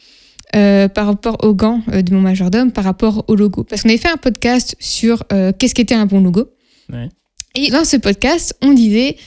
euh, 0.56 0.88
par 0.88 1.06
rapport 1.06 1.38
aux 1.44 1.54
gants 1.54 1.84
euh, 1.92 2.02
de 2.02 2.16
mon 2.16 2.22
majordome, 2.22 2.72
par 2.72 2.84
rapport 2.84 3.26
au 3.28 3.36
logo. 3.36 3.64
Parce 3.64 3.84
qu'on 3.84 3.90
avait 3.90 4.00
fait 4.00 4.10
un 4.10 4.18
podcast 4.18 4.76
sur 4.80 5.24
qu'est-ce 5.60 5.76
qu'était 5.76 5.94
un 5.94 6.08
bon 6.08 6.20
logo. 6.22 6.50
Ouais. 6.92 7.10
Et 7.54 7.70
dans 7.70 7.86
ce 7.86 7.98
podcast, 7.98 8.56
on 8.64 8.74
disait 8.74 9.18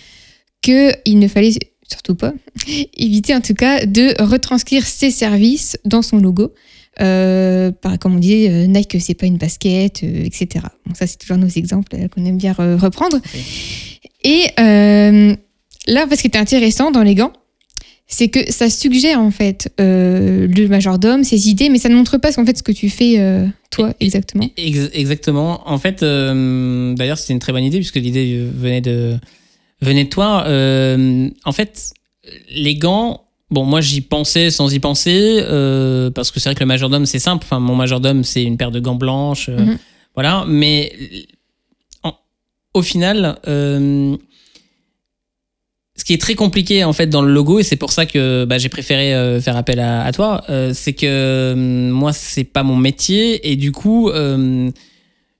qu'il 0.61 1.21
ne 1.21 1.29
fallait 1.29 1.53
surtout 1.88 2.14
pas 2.14 2.33
éviter 2.96 3.35
en 3.35 3.40
tout 3.40 3.55
cas 3.55 3.87
de 3.87 4.14
retranscrire 4.22 4.87
ses 4.87 5.11
services 5.11 5.77
dans 5.85 6.03
son 6.03 6.18
logo. 6.18 6.53
Euh, 7.01 7.70
par, 7.70 7.98
comme 7.98 8.16
on 8.16 8.18
disait, 8.18 8.51
euh, 8.51 8.66
Nike, 8.66 8.96
c'est 9.01 9.14
pas 9.14 9.27
une 9.27 9.37
basket, 9.37 10.03
euh, 10.03 10.24
etc. 10.24 10.64
Bon, 10.85 10.94
ça, 10.94 11.07
c'est 11.07 11.16
toujours 11.16 11.37
nos 11.37 11.46
exemples 11.48 11.96
qu'on 12.09 12.24
aime 12.24 12.38
bien 12.38 12.53
reprendre. 12.53 13.18
Et 14.24 14.46
là, 14.57 16.07
ce 16.11 16.20
qui 16.20 16.27
était 16.27 16.38
intéressant 16.38 16.90
dans 16.90 17.03
les 17.03 17.14
gants, 17.14 17.33
c'est 18.09 18.29
que 18.29 18.51
ça 18.51 18.68
suggère 18.70 19.20
en 19.20 19.31
fait 19.31 19.70
le 19.79 20.66
majordome, 20.66 21.22
ses 21.24 21.48
idées, 21.48 21.68
mais 21.68 21.79
ça 21.79 21.88
ne 21.88 21.94
montre 21.94 22.18
pas 22.18 22.33
ce, 22.33 22.37
qu'en 22.37 22.44
fait, 22.44 22.59
ce 22.59 22.62
que 22.62 22.72
tu 22.72 22.90
fais 22.90 23.44
toi 23.70 23.94
exactement. 24.01 24.48
Ex- 24.57 24.90
exactement. 24.92 25.70
En 25.70 25.79
fait, 25.79 26.01
d'ailleurs, 26.01 27.18
c'était 27.18 27.35
une 27.35 27.38
très 27.38 27.53
bonne 27.53 27.64
idée 27.64 27.79
puisque 27.79 27.96
l'idée 27.96 28.44
venait 28.53 28.81
de 28.81 29.18
venait 29.81 30.05
de 30.05 30.09
toi. 30.11 30.45
Euh, 30.47 31.29
en 31.45 31.53
fait, 31.53 31.93
les 32.51 32.77
gants. 32.77 33.25
Bon, 33.51 33.64
moi, 33.64 33.81
j'y 33.81 34.03
pensais 34.03 34.51
sans 34.51 34.73
y 34.75 34.79
penser 34.79 35.41
euh, 35.43 36.11
parce 36.11 36.31
que 36.31 36.38
c'est 36.38 36.51
vrai 36.51 36.55
que 36.55 36.61
le 36.61 36.67
majordome, 36.67 37.07
c'est 37.07 37.19
simple. 37.19 37.45
Enfin, 37.47 37.61
mon 37.61 37.75
majordome, 37.77 38.23
c'est 38.23 38.43
une 38.45 38.57
paire 38.59 38.71
de 38.71 38.81
gants 38.81 38.95
blanches, 38.97 39.49
euh, 39.49 39.59
Mhm. 39.59 39.79
voilà. 40.14 40.45
Mais 40.47 40.93
en- 42.03 42.14
au 42.75 42.83
final. 42.83 43.38
ce 45.97 46.05
qui 46.05 46.12
est 46.14 46.21
très 46.21 46.37
compliqué 46.37 46.85
en 46.85 46.93
fait 46.93 47.09
dans 47.09 47.23
le 47.23 47.33
logo 47.33 47.59
et 47.59 47.64
c'est 47.64 47.75
pour 47.77 47.91
ça 47.91 48.07
que 48.07 48.45
bah, 48.45 48.57
j'ai 48.59 48.69
préféré 48.69 49.14
euh, 49.14 49.41
faire 49.41 49.57
appel 49.57 49.81
à, 49.81 50.05
à 50.05 50.12
toi, 50.12 50.45
euh, 50.49 50.73
c'est 50.73 50.93
que 50.93 51.07
euh, 51.07 51.57
moi 51.57 52.12
c'est 52.12 52.45
pas 52.45 52.62
mon 52.62 52.77
métier 52.77 53.51
et 53.51 53.57
du 53.57 53.73
coup 53.73 54.09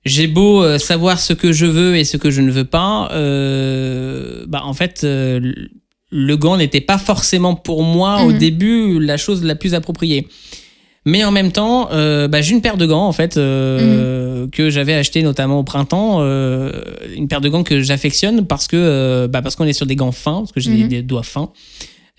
j'ai 0.09 0.27
beau 0.27 0.63
euh, 0.63 0.77
savoir 0.77 1.19
ce 1.19 1.33
que 1.33 1.51
je 1.53 1.65
veux 1.65 1.95
et 1.95 2.03
ce 2.03 2.17
que 2.17 2.29
je 2.31 2.41
ne 2.41 2.51
veux 2.51 2.65
pas, 2.65 3.09
euh, 3.13 4.43
bah 4.47 4.61
en 4.65 4.73
fait 4.73 5.01
euh, 5.03 5.39
le 6.11 6.35
gant 6.37 6.57
n'était 6.57 6.81
pas 6.81 6.97
forcément 6.97 7.55
pour 7.55 7.83
moi 7.83 8.23
au 8.23 8.31
Mhm. 8.31 8.37
début 8.37 8.99
la 8.99 9.17
chose 9.17 9.43
la 9.43 9.55
plus 9.55 9.73
appropriée. 9.75 10.27
Mais 11.05 11.23
en 11.23 11.31
même 11.31 11.51
temps, 11.51 11.87
bah, 12.31 12.41
j'ai 12.41 12.51
une 12.53 12.61
paire 12.61 12.75
de 12.77 12.85
gants 12.85 13.07
en 13.07 13.13
fait 13.13 13.37
euh, 13.37 14.47
que 14.51 14.69
j'avais 14.69 14.93
acheté 14.93 15.23
notamment 15.23 15.57
au 15.59 15.63
printemps, 15.63 16.19
une 17.15 17.27
paire 17.29 17.41
de 17.41 17.47
gants 17.49 17.63
que 17.63 17.81
j'affectionne 17.81 18.45
parce 18.45 18.67
que 18.67 19.25
bah, 19.27 19.41
parce 19.41 19.55
qu'on 19.55 19.65
est 19.65 19.73
sur 19.73 19.85
des 19.85 19.95
gants 19.95 20.11
fins, 20.11 20.39
parce 20.41 20.51
que 20.51 20.59
j'ai 20.59 20.71
Mhm. 20.71 20.77
des, 20.81 20.87
des 20.97 21.01
doigts 21.01 21.23
fins, 21.23 21.51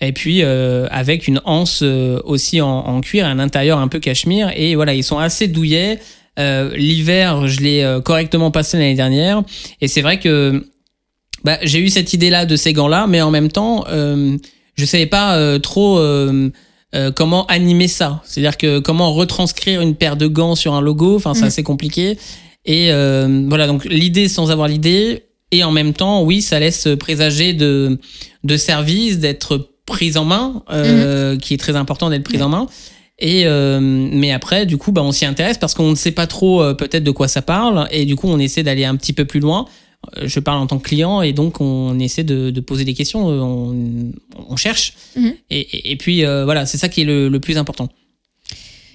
et 0.01 0.11
puis 0.13 0.39
euh, 0.41 0.87
avec 0.89 1.27
une 1.27 1.39
anse 1.45 1.81
euh, 1.83 2.19
aussi 2.25 2.59
en, 2.59 2.69
en 2.69 3.01
cuir, 3.01 3.25
un 3.27 3.39
intérieur 3.39 3.77
un 3.77 3.87
peu 3.87 3.99
cachemire, 3.99 4.51
et 4.55 4.75
voilà 4.75 4.93
ils 4.95 5.03
sont 5.03 5.19
assez 5.19 5.47
douillets. 5.47 5.99
Euh, 6.39 6.75
L'hiver, 6.75 7.47
je 7.47 7.59
l'ai 7.59 7.83
euh, 7.83 7.99
correctement 8.01 8.51
passé 8.51 8.77
l'année 8.77 8.95
dernière, 8.95 9.43
et 9.81 9.87
c'est 9.87 10.01
vrai 10.01 10.19
que 10.19 10.65
bah, 11.43 11.57
j'ai 11.63 11.79
eu 11.79 11.89
cette 11.89 12.13
idée-là 12.13 12.45
de 12.45 12.55
ces 12.55 12.73
gants-là, 12.73 13.07
mais 13.07 13.21
en 13.21 13.31
même 13.31 13.49
temps, 13.51 13.83
euh, 13.89 14.37
je 14.75 14.85
savais 14.85 15.07
pas 15.07 15.35
euh, 15.35 15.59
trop 15.59 15.99
comment 17.15 17.45
animer 17.45 17.87
ça. 17.87 18.21
C'est-à-dire 18.25 18.57
que 18.57 18.79
comment 18.79 19.13
retranscrire 19.13 19.81
une 19.81 19.95
paire 19.95 20.17
de 20.17 20.27
gants 20.27 20.55
sur 20.55 20.73
un 20.73 20.81
logo, 20.81 21.15
enfin, 21.15 21.33
c'est 21.33 21.41
Mhm. 21.41 21.47
assez 21.47 21.63
compliqué. 21.63 22.17
Et 22.65 22.87
voilà, 23.47 23.67
donc 23.67 23.85
l'idée 23.85 24.27
sans 24.27 24.51
avoir 24.51 24.67
l'idée, 24.67 25.23
et 25.51 25.63
en 25.63 25.71
même 25.71 25.93
temps, 25.93 26.23
oui, 26.23 26.41
ça 26.41 26.59
laisse 26.59 26.87
présager 26.99 27.53
de, 27.53 27.99
de 28.43 28.57
service, 28.57 29.19
d'être 29.19 29.69
prise 29.85 30.15
en 30.17 30.25
main, 30.25 30.63
euh, 30.71 31.37
qui 31.37 31.53
est 31.53 31.57
très 31.57 31.75
important 31.75 32.09
d'être 32.09 32.23
prise 32.23 32.41
en 32.41 32.49
main. 32.49 32.67
Et 33.23 33.43
euh, 33.45 33.79
mais 33.79 34.31
après, 34.31 34.65
du 34.65 34.77
coup, 34.77 34.91
bah, 34.91 35.03
on 35.03 35.11
s'y 35.11 35.25
intéresse 35.25 35.57
parce 35.59 35.73
qu'on 35.75 35.91
ne 35.91 35.95
sait 35.95 36.11
pas 36.11 36.25
trop 36.27 36.61
euh, 36.63 36.73
peut-être 36.73 37.03
de 37.03 37.11
quoi 37.11 37.27
ça 37.27 37.41
parle, 37.43 37.87
et 37.91 38.05
du 38.05 38.15
coup, 38.15 38.27
on 38.27 38.39
essaie 38.39 38.63
d'aller 38.63 38.83
un 38.83 38.95
petit 38.95 39.13
peu 39.13 39.25
plus 39.25 39.39
loin. 39.39 39.67
Euh, 40.17 40.27
Je 40.27 40.39
parle 40.39 40.57
en 40.59 40.65
tant 40.67 40.79
que 40.79 40.87
client, 40.87 41.21
et 41.21 41.31
donc 41.31 41.61
on 41.61 41.99
essaie 41.99 42.23
de, 42.23 42.49
de 42.49 42.59
poser 42.61 42.83
des 42.83 42.95
questions, 42.95 43.29
euh, 43.29 43.39
on, 43.39 44.11
on 44.49 44.55
cherche, 44.55 44.93
Mhm. 45.15 45.33
et, 45.51 45.59
et, 45.59 45.91
et 45.91 45.95
puis 45.97 46.25
euh, 46.25 46.43
voilà, 46.45 46.65
c'est 46.65 46.79
ça 46.79 46.89
qui 46.89 47.01
est 47.01 47.05
le, 47.05 47.29
le 47.29 47.39
plus 47.39 47.57
important. 47.59 47.89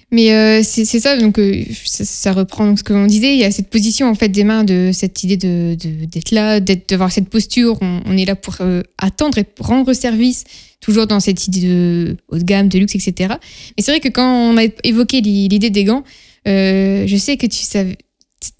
Mais 0.09 0.31
euh, 0.31 0.61
c'est 0.63 0.85
ça, 0.85 1.17
donc 1.17 1.37
euh, 1.37 1.63
ça, 1.85 2.05
ça 2.05 2.31
reprend 2.31 2.65
donc, 2.65 2.79
ce 2.79 2.83
que 2.83 2.93
l'on 2.93 3.07
disait. 3.07 3.33
Il 3.33 3.39
y 3.39 3.43
a 3.43 3.51
cette 3.51 3.69
position 3.69 4.07
en 4.07 4.15
fait 4.15 4.29
des 4.29 4.45
mains 4.45 4.63
de 4.63 4.91
cette 4.93 5.21
idée 5.23 5.35
de 5.35 5.75
de- 5.75 6.05
d'être 6.05 6.31
là, 6.31 6.61
d'être 6.61 6.87
d'avoir 6.87 7.11
cette 7.11 7.27
posture. 7.29 7.77
On, 7.81 8.01
on 8.05 8.15
est 8.17 8.23
là 8.23 8.35
pour 8.35 8.55
euh, 8.61 8.83
attendre 8.97 9.37
et 9.37 9.45
rendre 9.59 9.91
service, 9.91 10.45
toujours 10.79 11.07
dans 11.07 11.19
cette 11.19 11.45
idée 11.47 11.59
de 11.61 12.17
haut 12.29 12.37
de 12.37 12.43
gamme, 12.43 12.69
de 12.69 12.79
luxe, 12.79 12.95
etc. 12.95 13.33
Mais 13.77 13.83
c'est 13.83 13.91
vrai 13.91 13.99
que 13.99 14.07
quand 14.07 14.49
on 14.51 14.55
a 14.57 14.63
évoqué 14.85 15.19
l'i- 15.19 15.49
l'idée 15.49 15.69
des 15.71 15.83
gants, 15.83 16.05
euh, 16.47 17.03
je 17.05 17.17
sais 17.17 17.35
que 17.35 17.45
tu 17.45 17.57
savais, 17.63 17.97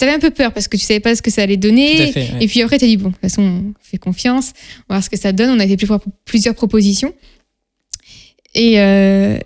avais 0.02 0.12
un 0.12 0.20
peu 0.20 0.32
peur 0.32 0.52
parce 0.52 0.68
que 0.68 0.76
tu 0.76 0.84
savais 0.84 1.00
pas 1.00 1.16
ce 1.16 1.22
que 1.22 1.32
ça 1.32 1.44
allait 1.44 1.56
donner. 1.56 1.96
Tout 1.96 2.02
à 2.04 2.08
fait. 2.12 2.20
ouais. 2.34 2.44
Et 2.44 2.48
puis 2.48 2.62
après, 2.62 2.78
tu 2.78 2.84
as 2.84 2.88
dit, 2.90 2.98
bon, 2.98 3.08
de 3.08 3.14
toute 3.14 3.22
façon, 3.22 3.42
on 3.44 3.74
fait 3.82 3.98
confiance, 3.98 4.52
on 4.90 4.94
va 4.94 4.96
voir 4.98 5.04
ce 5.06 5.10
que 5.10 5.18
ça 5.18 5.32
donne. 5.32 5.52
On 5.52 5.60
a 5.62 5.66
fait 5.66 5.78
plusieurs, 5.78 6.02
plusieurs 6.26 6.56
propositions. 6.56 7.14
Et, 8.54 8.82
euh, 8.82 9.38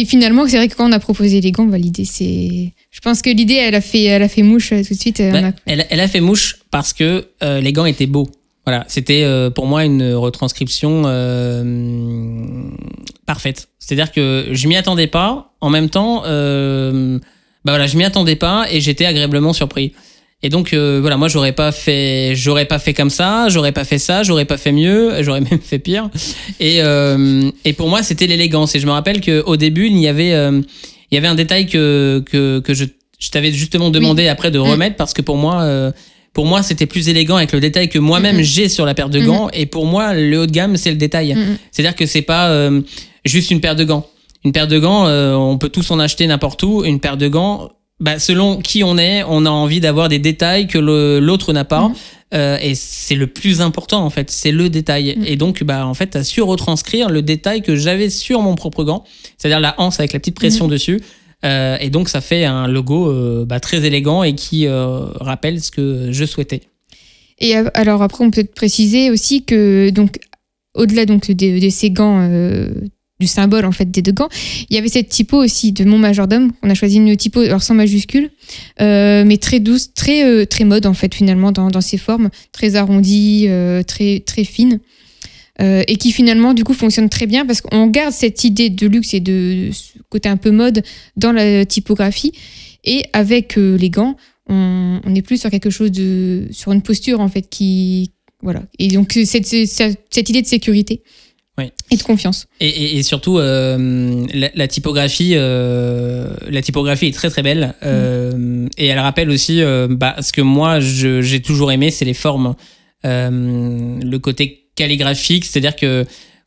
et 0.00 0.04
finalement, 0.04 0.46
c'est 0.46 0.56
vrai 0.56 0.68
que 0.68 0.74
quand 0.74 0.88
on 0.88 0.92
a 0.92 0.98
proposé 0.98 1.40
les 1.40 1.52
gants, 1.52 1.64
bah, 1.66 1.78
l'idée, 1.78 2.04
c'est. 2.04 2.72
Je 2.90 3.00
pense 3.00 3.22
que 3.22 3.30
l'idée, 3.30 3.54
elle, 3.54 3.74
a 3.74 3.80
fait- 3.80 4.04
elle 4.04 4.22
a 4.22 4.28
fait 4.28 4.42
mouche 4.42 4.72
euh, 4.72 4.82
tout 4.82 4.94
de 4.94 4.98
suite. 5.00 5.20
euh, 5.20 5.30
Bah, 5.32 5.48
a- 5.48 5.52
elle, 5.66 5.86
elle 5.90 6.00
a 6.00 6.08
fait 6.08 6.20
mouche 6.20 6.56
parce 6.70 6.92
que 6.92 7.26
euh, 7.42 7.60
les 7.60 7.72
gants 7.72 7.86
étaient 7.86 8.06
beaux. 8.06 8.28
Voilà, 8.66 8.84
c'était 8.88 9.22
euh, 9.24 9.50
pour 9.50 9.66
moi 9.66 9.84
une 9.84 10.14
retranscription 10.14 11.02
euh, 11.06 12.70
parfaite. 13.26 13.68
C'est-à-dire 13.78 14.12
que 14.12 14.46
je 14.52 14.68
m'y 14.68 14.76
attendais 14.76 15.06
pas. 15.06 15.52
En 15.60 15.70
même 15.70 15.90
temps, 15.90 16.22
bah 16.22 17.72
voilà, 17.72 17.86
je 17.86 17.96
m'y 17.96 18.04
attendais 18.04 18.36
pas 18.36 18.66
et 18.70 18.80
j'étais 18.80 19.06
agréablement 19.06 19.52
surpris. 19.52 19.92
Et 20.44 20.50
donc 20.50 20.72
euh, 20.74 20.98
voilà, 21.00 21.16
moi 21.16 21.26
j'aurais 21.28 21.52
pas 21.52 21.72
fait, 21.72 22.34
j'aurais 22.36 22.66
pas 22.66 22.78
fait 22.78 22.92
comme 22.92 23.10
ça, 23.10 23.48
j'aurais 23.48 23.72
pas 23.72 23.84
fait 23.84 23.98
ça, 23.98 24.22
j'aurais 24.22 24.44
pas 24.44 24.58
fait 24.58 24.72
mieux, 24.72 25.10
j'aurais 25.22 25.40
même 25.40 25.60
fait 25.60 25.78
pire. 25.78 26.10
Et 26.60 26.82
euh, 26.82 27.50
et 27.64 27.72
pour 27.72 27.88
moi 27.88 28.02
c'était 28.02 28.26
l'élégance. 28.26 28.74
Et 28.74 28.78
je 28.78 28.86
me 28.86 28.92
rappelle 28.92 29.20
que 29.22 29.42
au 29.46 29.56
début 29.56 29.86
il 29.86 29.98
y 29.98 30.06
avait 30.06 30.34
euh, 30.34 30.60
il 31.10 31.14
y 31.14 31.18
avait 31.18 31.28
un 31.28 31.34
détail 31.34 31.66
que 31.66 32.22
que 32.30 32.60
que 32.60 32.74
je 32.74 32.84
je 33.18 33.30
t'avais 33.30 33.52
justement 33.52 33.88
demandé 33.90 34.28
après 34.28 34.50
de 34.50 34.58
Mm. 34.58 34.62
remettre 34.62 34.96
parce 34.96 35.14
que 35.14 35.22
pour 35.22 35.38
moi 35.38 35.62
euh, 35.62 35.90
pour 36.34 36.46
moi, 36.46 36.64
c'était 36.64 36.86
plus 36.86 37.08
élégant 37.08 37.36
avec 37.36 37.52
le 37.52 37.60
détail 37.60 37.88
que 37.88 38.00
moi-même 38.00 38.42
j'ai 38.42 38.68
sur 38.68 38.84
la 38.84 38.92
paire 38.94 39.08
de 39.08 39.20
gants. 39.20 39.48
Et 39.52 39.66
pour 39.66 39.86
moi, 39.86 40.14
le 40.14 40.40
haut 40.40 40.46
de 40.46 40.50
gamme, 40.50 40.76
c'est 40.76 40.90
le 40.90 40.96
détail. 40.96 41.36
C'est-à-dire 41.70 41.94
que 41.94 42.06
c'est 42.06 42.22
pas 42.22 42.48
euh, 42.48 42.80
juste 43.24 43.52
une 43.52 43.60
paire 43.60 43.76
de 43.76 43.84
gants. 43.84 44.04
Une 44.44 44.50
paire 44.50 44.66
de 44.66 44.78
gants, 44.80 45.06
euh, 45.06 45.32
on 45.34 45.58
peut 45.58 45.68
tous 45.68 45.92
en 45.92 46.00
acheter 46.00 46.26
n'importe 46.26 46.60
où. 46.64 46.84
Une 46.84 46.98
paire 46.98 47.16
de 47.16 47.28
gants, 47.28 47.70
bah, 48.00 48.18
selon 48.18 48.58
qui 48.58 48.82
on 48.84 48.98
est, 48.98 49.22
on 49.24 49.46
a 49.46 49.50
envie 49.50 49.80
d'avoir 49.80 50.08
des 50.08 50.18
détails 50.18 50.66
que 50.66 50.78
l'autre 50.78 51.52
n'a 51.52 51.64
pas. 51.64 51.88
Mhm. 51.88 51.94
Euh, 52.34 52.58
et 52.60 52.74
c'est 52.74 53.14
le 53.14 53.28
plus 53.28 53.60
important 53.60 54.04
en 54.04 54.10
fait, 54.10 54.30
c'est 54.30 54.50
le 54.50 54.68
détail. 54.68 55.14
Mhm. 55.16 55.24
Et 55.26 55.36
donc, 55.36 55.62
bah, 55.62 55.86
en 55.86 55.94
fait, 55.94 56.10
tu 56.10 56.18
as 56.18 56.24
su 56.24 56.42
retranscrire 56.42 57.08
le 57.08 57.22
détail 57.22 57.62
que 57.62 57.76
j'avais 57.76 58.10
sur 58.10 58.42
mon 58.42 58.56
propre 58.56 58.82
gant, 58.84 59.04
c'est-à-dire 59.38 59.60
la 59.60 59.74
hanse 59.78 60.00
avec 60.00 60.12
la 60.12 60.18
petite 60.18 60.34
pression 60.34 60.66
dessus. 60.66 61.00
Euh, 61.44 61.76
et 61.80 61.90
donc, 61.90 62.08
ça 62.08 62.20
fait 62.20 62.44
un 62.44 62.66
logo 62.66 63.10
euh, 63.10 63.44
bah, 63.44 63.60
très 63.60 63.84
élégant 63.84 64.22
et 64.22 64.34
qui 64.34 64.66
euh, 64.66 65.04
rappelle 65.20 65.60
ce 65.60 65.70
que 65.70 66.08
je 66.10 66.24
souhaitais. 66.24 66.62
Et 67.38 67.54
alors 67.54 68.02
après, 68.02 68.24
on 68.24 68.30
peut 68.30 68.44
préciser 68.44 69.10
aussi 69.10 69.44
que 69.44 69.90
donc 69.90 70.18
au-delà 70.74 71.06
donc 71.06 71.30
de, 71.30 71.64
de 71.64 71.68
ces 71.68 71.90
gants, 71.90 72.20
euh, 72.20 72.68
du 73.20 73.26
symbole 73.28 73.64
en 73.64 73.72
fait 73.72 73.90
des 73.90 74.02
deux 74.02 74.12
gants, 74.12 74.28
il 74.68 74.74
y 74.74 74.78
avait 74.78 74.88
cette 74.88 75.08
typo 75.08 75.36
aussi 75.36 75.72
de 75.72 75.84
mon 75.84 75.98
majordome. 75.98 76.50
On 76.62 76.70
a 76.70 76.74
choisi 76.74 76.96
une 76.96 77.16
typo 77.16 77.40
alors 77.40 77.62
sans 77.62 77.74
majuscule, 77.74 78.30
euh, 78.80 79.24
mais 79.24 79.36
très 79.36 79.60
douce, 79.60 79.94
très 79.94 80.24
euh, 80.24 80.44
très 80.46 80.64
mode 80.64 80.86
en 80.86 80.94
fait 80.94 81.14
finalement 81.14 81.52
dans, 81.52 81.80
ses 81.80 81.98
formes, 81.98 82.30
très 82.52 82.74
arrondie, 82.74 83.46
euh, 83.48 83.82
très 83.82 84.20
très 84.20 84.44
fine. 84.44 84.80
Et 85.60 85.96
qui 85.98 86.10
finalement 86.10 86.52
du 86.52 86.64
coup 86.64 86.74
fonctionne 86.74 87.08
très 87.08 87.26
bien 87.26 87.46
parce 87.46 87.60
qu'on 87.60 87.86
garde 87.86 88.12
cette 88.12 88.42
idée 88.42 88.70
de 88.70 88.88
luxe 88.88 89.14
et 89.14 89.20
de 89.20 89.70
côté 90.08 90.28
un 90.28 90.36
peu 90.36 90.50
mode 90.50 90.82
dans 91.16 91.30
la 91.30 91.64
typographie. 91.64 92.32
Et 92.82 93.04
avec 93.12 93.54
les 93.54 93.88
gants 93.88 94.16
on, 94.48 95.00
est 95.14 95.22
plus 95.22 95.40
sur 95.40 95.50
quelque 95.50 95.70
chose 95.70 95.92
de 95.92 96.48
sur 96.50 96.72
une 96.72 96.82
posture 96.82 97.20
en 97.20 97.28
fait 97.28 97.48
qui 97.48 98.10
voilà. 98.42 98.64
Et 98.80 98.88
donc 98.88 99.12
cette, 99.12 99.46
cette 99.46 100.28
idée 100.28 100.42
de 100.42 100.46
sécurité 100.48 101.04
Oui. 101.56 101.70
et 101.90 101.96
de 101.96 102.02
confiance. 102.02 102.46
Et, 102.60 102.68
et- 102.68 102.96
et 102.98 103.02
surtout, 103.04 103.38
euh, 103.38 104.26
la, 104.34 104.50
la 104.54 104.66
typographie, 104.68 105.34
euh, 105.36 106.34
la 106.48 106.62
typographie 106.62 107.06
est 107.06 107.12
très 107.14 107.30
très 107.30 107.42
belle 107.42 107.74
euh, 107.84 108.66
et 108.76 108.86
elle 108.86 108.98
rappelle 108.98 109.30
aussi 109.30 109.62
bah, 109.90 110.16
ce 110.20 110.32
que 110.32 110.40
moi 110.42 110.80
j'ai 110.80 111.40
toujours 111.42 111.70
aimé, 111.70 111.90
c'est 111.92 112.04
les 112.04 112.14
formes, 112.14 112.54
le 113.04 114.16
côté 114.18 114.66
calligraphique, 114.74 115.44
c'est-à-dire 115.44 115.76
que 115.76 116.04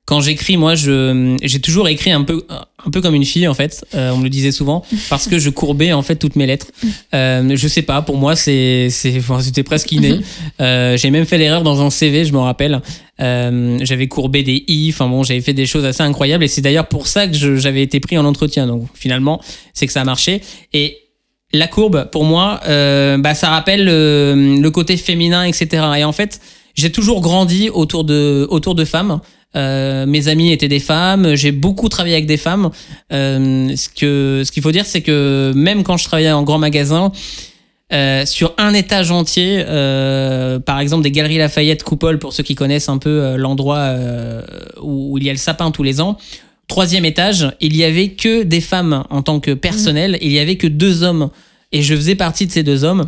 quand 0.07 0.21
j'écris, 0.21 0.55
moi, 0.55 0.73
je 0.75 1.35
j'ai 1.43 1.59
toujours 1.59 1.89
écrit 1.89 2.11
un 2.11 2.23
peu 2.23 2.45
un 2.85 2.89
peu 2.89 3.01
comme 3.01 3.13
une 3.13 3.25
fille 3.25 3.45
en 3.47 3.53
fait. 3.53 3.83
Euh, 3.93 4.11
on 4.13 4.17
me 4.19 4.23
le 4.23 4.29
disait 4.29 4.53
souvent 4.53 4.85
parce 5.09 5.27
que 5.27 5.37
je 5.37 5.49
courbais 5.49 5.91
en 5.91 6.01
fait 6.01 6.15
toutes 6.15 6.37
mes 6.37 6.45
lettres. 6.47 6.67
Euh, 7.13 7.51
je 7.55 7.67
sais 7.67 7.81
pas, 7.81 8.01
pour 8.01 8.15
moi 8.17 8.37
c'est 8.37 8.87
c'est 8.89 9.17
enfin, 9.17 9.41
c'était 9.41 9.63
presque 9.63 9.91
inné. 9.91 10.19
Euh, 10.61 10.95
j'ai 10.97 11.11
même 11.11 11.25
fait 11.25 11.37
l'erreur 11.37 11.61
dans 11.61 11.81
un 11.81 11.89
CV, 11.89 12.23
je 12.25 12.31
me 12.33 12.39
rappelle. 12.39 12.81
Euh, 13.19 13.77
j'avais 13.81 14.07
courbé 14.07 14.41
des 14.43 14.63
i, 14.67 14.89
enfin 14.93 15.07
bon, 15.09 15.23
j'avais 15.23 15.41
fait 15.41 15.53
des 15.53 15.65
choses 15.65 15.83
assez 15.85 16.01
incroyables 16.03 16.43
et 16.43 16.47
c'est 16.47 16.61
d'ailleurs 16.61 16.87
pour 16.87 17.05
ça 17.07 17.27
que 17.27 17.35
je- 17.35 17.57
j'avais 17.57 17.81
été 17.83 17.99
pris 17.99 18.17
en 18.17 18.25
entretien. 18.25 18.65
Donc 18.65 18.87
finalement, 18.95 19.41
c'est 19.73 19.85
que 19.87 19.91
ça 19.93 20.01
a 20.01 20.05
marché. 20.05 20.41
Et 20.73 20.97
la 21.53 21.67
courbe, 21.67 22.09
pour 22.11 22.23
moi, 22.23 22.59
euh, 22.67 23.17
bah, 23.17 23.33
ça 23.35 23.49
rappelle 23.49 23.87
euh, 23.89 24.57
le 24.59 24.71
côté 24.71 24.97
féminin, 24.97 25.43
etc. 25.43 25.83
Et 25.97 26.03
en 26.03 26.11
fait, 26.11 26.39
j'ai 26.75 26.91
toujours 26.91 27.21
grandi 27.21 27.69
autour 27.69 28.03
de, 28.03 28.47
autour 28.49 28.73
de 28.75 28.85
femmes. 28.85 29.19
Euh, 29.55 30.05
mes 30.05 30.27
amis 30.27 30.51
étaient 30.51 30.67
des 30.67 30.79
femmes, 30.79 31.35
j'ai 31.35 31.51
beaucoup 31.51 31.89
travaillé 31.89 32.15
avec 32.15 32.27
des 32.27 32.37
femmes. 32.37 32.69
Euh, 33.13 33.75
ce 33.75 33.89
que 33.89 34.43
ce 34.45 34.51
qu'il 34.51 34.61
faut 34.61 34.71
dire, 34.71 34.85
c'est 34.85 35.01
que 35.01 35.51
même 35.55 35.83
quand 35.83 35.97
je 35.97 36.05
travaillais 36.05 36.31
en 36.31 36.43
grand 36.43 36.59
magasin, 36.59 37.11
euh, 37.93 38.25
sur 38.25 38.53
un 38.57 38.73
étage 38.73 39.11
entier, 39.11 39.63
euh, 39.65 40.59
par 40.59 40.79
exemple 40.79 41.03
des 41.03 41.11
galeries 41.11 41.37
Lafayette 41.37 41.83
Coupole, 41.83 42.19
pour 42.19 42.33
ceux 42.33 42.43
qui 42.43 42.53
connaissent 42.53 42.89
un 42.89 42.97
peu 42.97 43.21
euh, 43.21 43.37
l'endroit 43.37 43.93
où, 44.81 45.13
où 45.13 45.17
il 45.17 45.23
y 45.23 45.29
a 45.29 45.33
le 45.33 45.37
sapin 45.39 45.71
tous 45.71 45.83
les 45.83 46.01
ans. 46.01 46.17
Troisième 46.67 47.05
étage, 47.05 47.49
il 47.61 47.77
y 47.77 47.85
avait 47.85 48.09
que 48.09 48.43
des 48.43 48.59
femmes 48.59 49.05
en 49.09 49.21
tant 49.21 49.39
que 49.39 49.51
personnel, 49.51 50.17
il 50.21 50.33
y 50.33 50.39
avait 50.39 50.57
que 50.57 50.67
deux 50.67 51.03
hommes, 51.03 51.29
et 51.71 51.81
je 51.81 51.95
faisais 51.95 52.15
partie 52.15 52.45
de 52.45 52.51
ces 52.51 52.63
deux 52.63 52.83
hommes. 52.83 53.07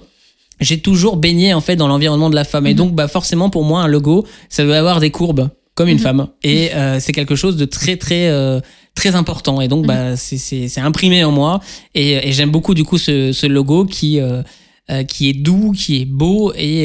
J'ai 0.61 0.79
toujours 0.79 1.17
baigné 1.17 1.53
en 1.53 1.61
fait 1.61 1.75
dans 1.75 1.89
l'environnement 1.89 2.29
de 2.29 2.35
la 2.35 2.45
femme, 2.45 2.65
et 2.65 2.73
donc 2.73 2.93
bah 2.93 3.09
forcément 3.09 3.49
pour 3.49 3.65
moi 3.65 3.81
un 3.81 3.87
logo, 3.87 4.25
ça 4.47 4.63
doit 4.63 4.77
avoir 4.77 5.01
des 5.01 5.11
courbes 5.11 5.49
comme 5.79 5.87
une 5.87 5.95
Mhm. 5.95 6.03
femme, 6.03 6.27
et 6.43 6.73
euh, 6.73 6.99
c'est 6.99 7.13
quelque 7.13 7.35
chose 7.37 7.55
de 7.55 7.63
très 7.63 7.95
très 7.95 8.27
euh, 8.27 8.59
très 8.95 9.15
important, 9.15 9.61
et 9.61 9.69
donc 9.69 9.85
bah 9.87 10.17
c'est 10.17 10.77
imprimé 10.81 11.23
en 11.23 11.31
moi, 11.31 11.61
et, 11.95 12.27
et 12.27 12.33
j'aime 12.33 12.51
beaucoup 12.51 12.73
du 12.73 12.83
coup 12.83 12.97
ce, 12.97 13.31
ce 13.31 13.47
logo 13.47 13.85
qui 13.85 14.19
euh, 14.19 14.43
qui 15.07 15.29
est 15.29 15.33
doux, 15.47 15.71
qui 15.71 16.01
est 16.01 16.05
beau 16.05 16.51
et, 16.53 16.83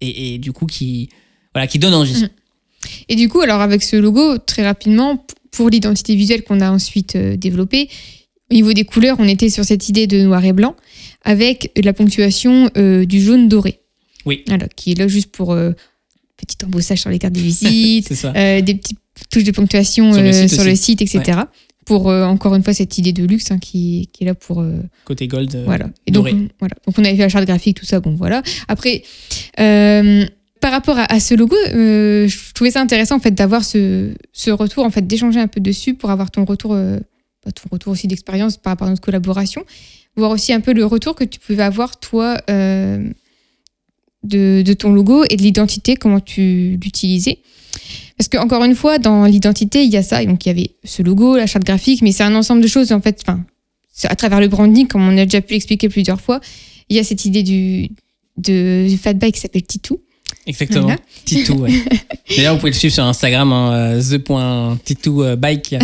et, 0.00 0.34
et 0.34 0.38
du 0.38 0.52
coup 0.52 0.66
qui, 0.66 1.08
voilà, 1.52 1.66
qui 1.66 1.80
donne 1.80 1.94
envie. 1.94 2.20
Mhm. 2.22 2.28
Et 3.08 3.16
du 3.16 3.28
coup, 3.28 3.40
alors 3.40 3.60
avec 3.60 3.82
ce 3.82 3.96
logo, 3.96 4.38
très 4.38 4.64
rapidement, 4.64 5.26
pour 5.50 5.68
l'identité 5.68 6.14
visuelle 6.14 6.44
qu'on 6.44 6.60
a 6.60 6.70
ensuite 6.70 7.16
développée, 7.16 7.88
au 8.50 8.54
niveau 8.54 8.72
des 8.72 8.84
couleurs, 8.84 9.16
on 9.18 9.26
était 9.26 9.48
sur 9.50 9.64
cette 9.64 9.88
idée 9.88 10.06
de 10.06 10.20
noir 10.22 10.44
et 10.44 10.52
blanc, 10.52 10.76
avec 11.24 11.72
la 11.82 11.92
ponctuation 11.92 12.70
du 12.76 13.20
jaune 13.20 13.48
doré. 13.48 13.80
Oui. 14.26 14.44
Voilà, 14.46 14.68
qui 14.76 14.92
est 14.92 14.98
là 14.98 15.08
juste 15.08 15.32
pour 15.32 15.52
euh, 15.52 15.72
petit 16.46 16.64
embossage 16.64 17.00
sur 17.00 17.10
les 17.10 17.18
cartes 17.18 17.34
de 17.34 17.40
visite, 17.40 18.12
euh, 18.36 18.60
des 18.60 18.74
petites 18.74 18.98
touches 19.30 19.44
de 19.44 19.52
ponctuation 19.52 20.12
Sur 20.12 20.22
le 20.22 20.28
euh, 20.28 20.32
site 20.32 20.54
sur 20.54 20.64
le 20.64 20.72
aussi. 20.72 20.82
site, 20.82 21.02
etc. 21.02 21.40
Pour 21.84 22.10
euh, 22.10 22.24
encore 22.24 22.54
une 22.54 22.62
fois 22.62 22.74
cette 22.74 22.96
idée 22.98 23.12
de 23.12 23.24
luxe 23.24 23.50
hein, 23.50 23.58
qui, 23.58 24.08
qui 24.12 24.24
est 24.24 24.26
là 24.26 24.34
pour 24.34 24.64
Côté 25.04 25.26
gold. 25.26 25.62
voilà. 25.64 25.86
Et 26.06 26.12
donc, 26.12 26.24
doré. 26.24 26.34
on, 26.34 26.48
voilà. 26.60 26.74
donc 26.86 26.98
on 26.98 27.04
avait 27.04 27.16
fait 27.16 27.22
la 27.22 27.28
charte 27.28 27.44
graphique, 27.46 27.78
tout 27.78 27.86
ça, 27.86 28.00
bon 28.00 28.14
voilà. 28.14 28.42
Après, 28.68 29.02
par 30.62 30.70
rapport 30.70 30.96
à, 30.96 31.12
à 31.12 31.18
ce 31.18 31.34
logo, 31.34 31.56
euh, 31.74 32.28
je 32.28 32.54
trouvais 32.54 32.70
ça 32.70 32.80
intéressant 32.80 33.16
en 33.16 33.20
fait 33.20 33.32
d'avoir 33.32 33.64
ce, 33.64 34.14
ce 34.32 34.50
retour, 34.52 34.84
en 34.86 34.90
fait 34.90 35.04
d'échanger 35.06 35.40
un 35.40 35.48
peu 35.48 35.60
dessus 35.60 35.94
pour 35.94 36.10
avoir 36.10 36.30
ton 36.30 36.44
retour, 36.44 36.72
euh, 36.72 36.98
bah, 37.44 37.50
ton 37.50 37.68
retour 37.70 37.92
aussi 37.92 38.06
d'expérience 38.06 38.56
par 38.58 38.70
rapport 38.70 38.86
à 38.86 38.90
notre 38.90 39.02
collaboration, 39.02 39.64
voir 40.16 40.30
aussi 40.30 40.52
un 40.52 40.60
peu 40.60 40.72
le 40.72 40.86
retour 40.86 41.16
que 41.16 41.24
tu 41.24 41.40
pouvais 41.40 41.64
avoir 41.64 41.98
toi 41.98 42.38
euh, 42.48 43.10
de, 44.22 44.62
de 44.64 44.72
ton 44.72 44.92
logo 44.92 45.24
et 45.28 45.36
de 45.36 45.42
l'identité, 45.42 45.96
comment 45.96 46.20
tu 46.20 46.78
l'utilisais. 46.82 47.38
Parce 48.16 48.28
que 48.28 48.36
encore 48.38 48.62
une 48.64 48.74
fois, 48.74 48.98
dans 48.98 49.24
l'identité, 49.24 49.84
il 49.84 49.90
y 49.90 49.96
a 49.96 50.02
ça. 50.02 50.24
Donc 50.24 50.44
il 50.44 50.48
y 50.48 50.50
avait 50.50 50.70
ce 50.84 51.02
logo, 51.02 51.36
la 51.36 51.46
charte 51.46 51.64
graphique, 51.64 52.02
mais 52.02 52.12
c'est 52.12 52.22
un 52.22 52.34
ensemble 52.34 52.62
de 52.62 52.68
choses 52.68 52.92
en 52.92 53.00
fait. 53.00 53.20
Enfin, 53.22 53.44
à 54.04 54.16
travers 54.16 54.40
le 54.40 54.48
branding, 54.48 54.86
comme 54.86 55.02
on 55.02 55.16
a 55.18 55.24
déjà 55.24 55.40
pu 55.40 55.54
l'expliquer 55.54 55.88
plusieurs 55.88 56.20
fois, 56.20 56.40
il 56.88 56.96
y 56.96 57.00
a 57.00 57.04
cette 57.04 57.24
idée 57.24 57.42
du, 57.42 57.88
du 58.36 58.96
fat 58.96 59.14
bike 59.14 59.34
qui 59.34 59.40
s'appelle 59.40 59.62
Titou. 59.62 60.00
Exactement. 60.46 60.82
Voilà. 60.82 60.98
Titou, 61.24 61.54
ouais. 61.54 61.70
D'ailleurs, 62.36 62.54
vous 62.54 62.60
pouvez 62.60 62.72
le 62.72 62.76
suivre 62.76 62.94
sur 62.94 63.04
Instagram, 63.04 63.52
hein, 63.52 63.72
euh, 63.72 64.00
the.titoubike. 64.00 65.76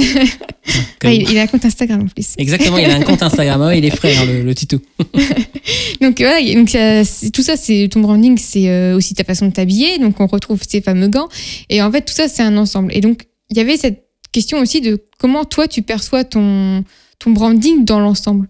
Ah, 1.04 1.12
il, 1.12 1.38
a 1.38 1.42
un 1.42 1.46
compte 1.46 1.64
Instagram 1.64 2.02
en 2.02 2.06
plus. 2.06 2.34
Exactement, 2.38 2.78
il 2.78 2.90
a 2.90 2.96
un 2.96 3.02
compte 3.02 3.22
Instagram, 3.22 3.60
ouais, 3.60 3.78
il 3.78 3.84
est 3.84 3.94
frais, 3.94 4.16
hein, 4.16 4.24
le, 4.26 4.42
le 4.42 4.54
Titou. 4.54 4.80
Donc 6.00 6.20
voilà, 6.20 6.40
donc, 6.54 6.70
ça, 6.70 7.02
tout 7.32 7.42
ça, 7.42 7.56
c'est 7.56 7.88
ton 7.90 8.00
branding, 8.00 8.36
c'est 8.36 8.68
euh, 8.68 8.96
aussi 8.96 9.14
ta 9.14 9.24
façon 9.24 9.46
de 9.46 9.52
t'habiller. 9.52 9.98
Donc 9.98 10.20
on 10.20 10.26
retrouve 10.26 10.60
ces 10.68 10.80
fameux 10.80 11.08
gants. 11.08 11.28
Et 11.68 11.82
en 11.82 11.90
fait, 11.90 12.02
tout 12.02 12.14
ça, 12.14 12.28
c'est 12.28 12.42
un 12.42 12.56
ensemble. 12.56 12.92
Et 12.94 13.00
donc, 13.00 13.26
il 13.50 13.56
y 13.56 13.60
avait 13.60 13.76
cette 13.76 14.04
question 14.32 14.58
aussi 14.60 14.80
de 14.80 15.02
comment 15.18 15.44
toi, 15.44 15.68
tu 15.68 15.82
perçois 15.82 16.24
ton, 16.24 16.84
ton 17.18 17.30
branding 17.30 17.84
dans 17.84 18.00
l'ensemble. 18.00 18.48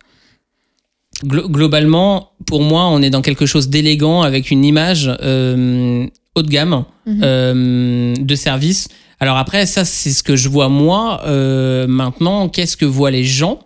Glo- 1.24 1.48
globalement, 1.48 2.30
pour 2.46 2.62
moi, 2.62 2.86
on 2.88 3.02
est 3.02 3.10
dans 3.10 3.22
quelque 3.22 3.44
chose 3.46 3.68
d'élégant 3.68 4.22
avec 4.22 4.50
une 4.50 4.64
image 4.64 5.10
euh, 5.22 6.06
haut 6.36 6.42
de 6.42 6.48
gamme 6.48 6.84
Mhm. 7.06 7.20
euh, 7.24 8.14
de 8.20 8.34
service. 8.34 8.88
Alors 9.20 9.36
après, 9.36 9.66
ça, 9.66 9.84
c'est 9.84 10.10
ce 10.10 10.22
que 10.22 10.36
je 10.36 10.48
vois 10.48 10.68
moi. 10.68 11.22
Euh, 11.26 11.86
maintenant, 11.88 12.48
qu'est-ce 12.48 12.76
que 12.76 12.84
voient 12.84 13.10
les 13.10 13.24
gens 13.24 13.58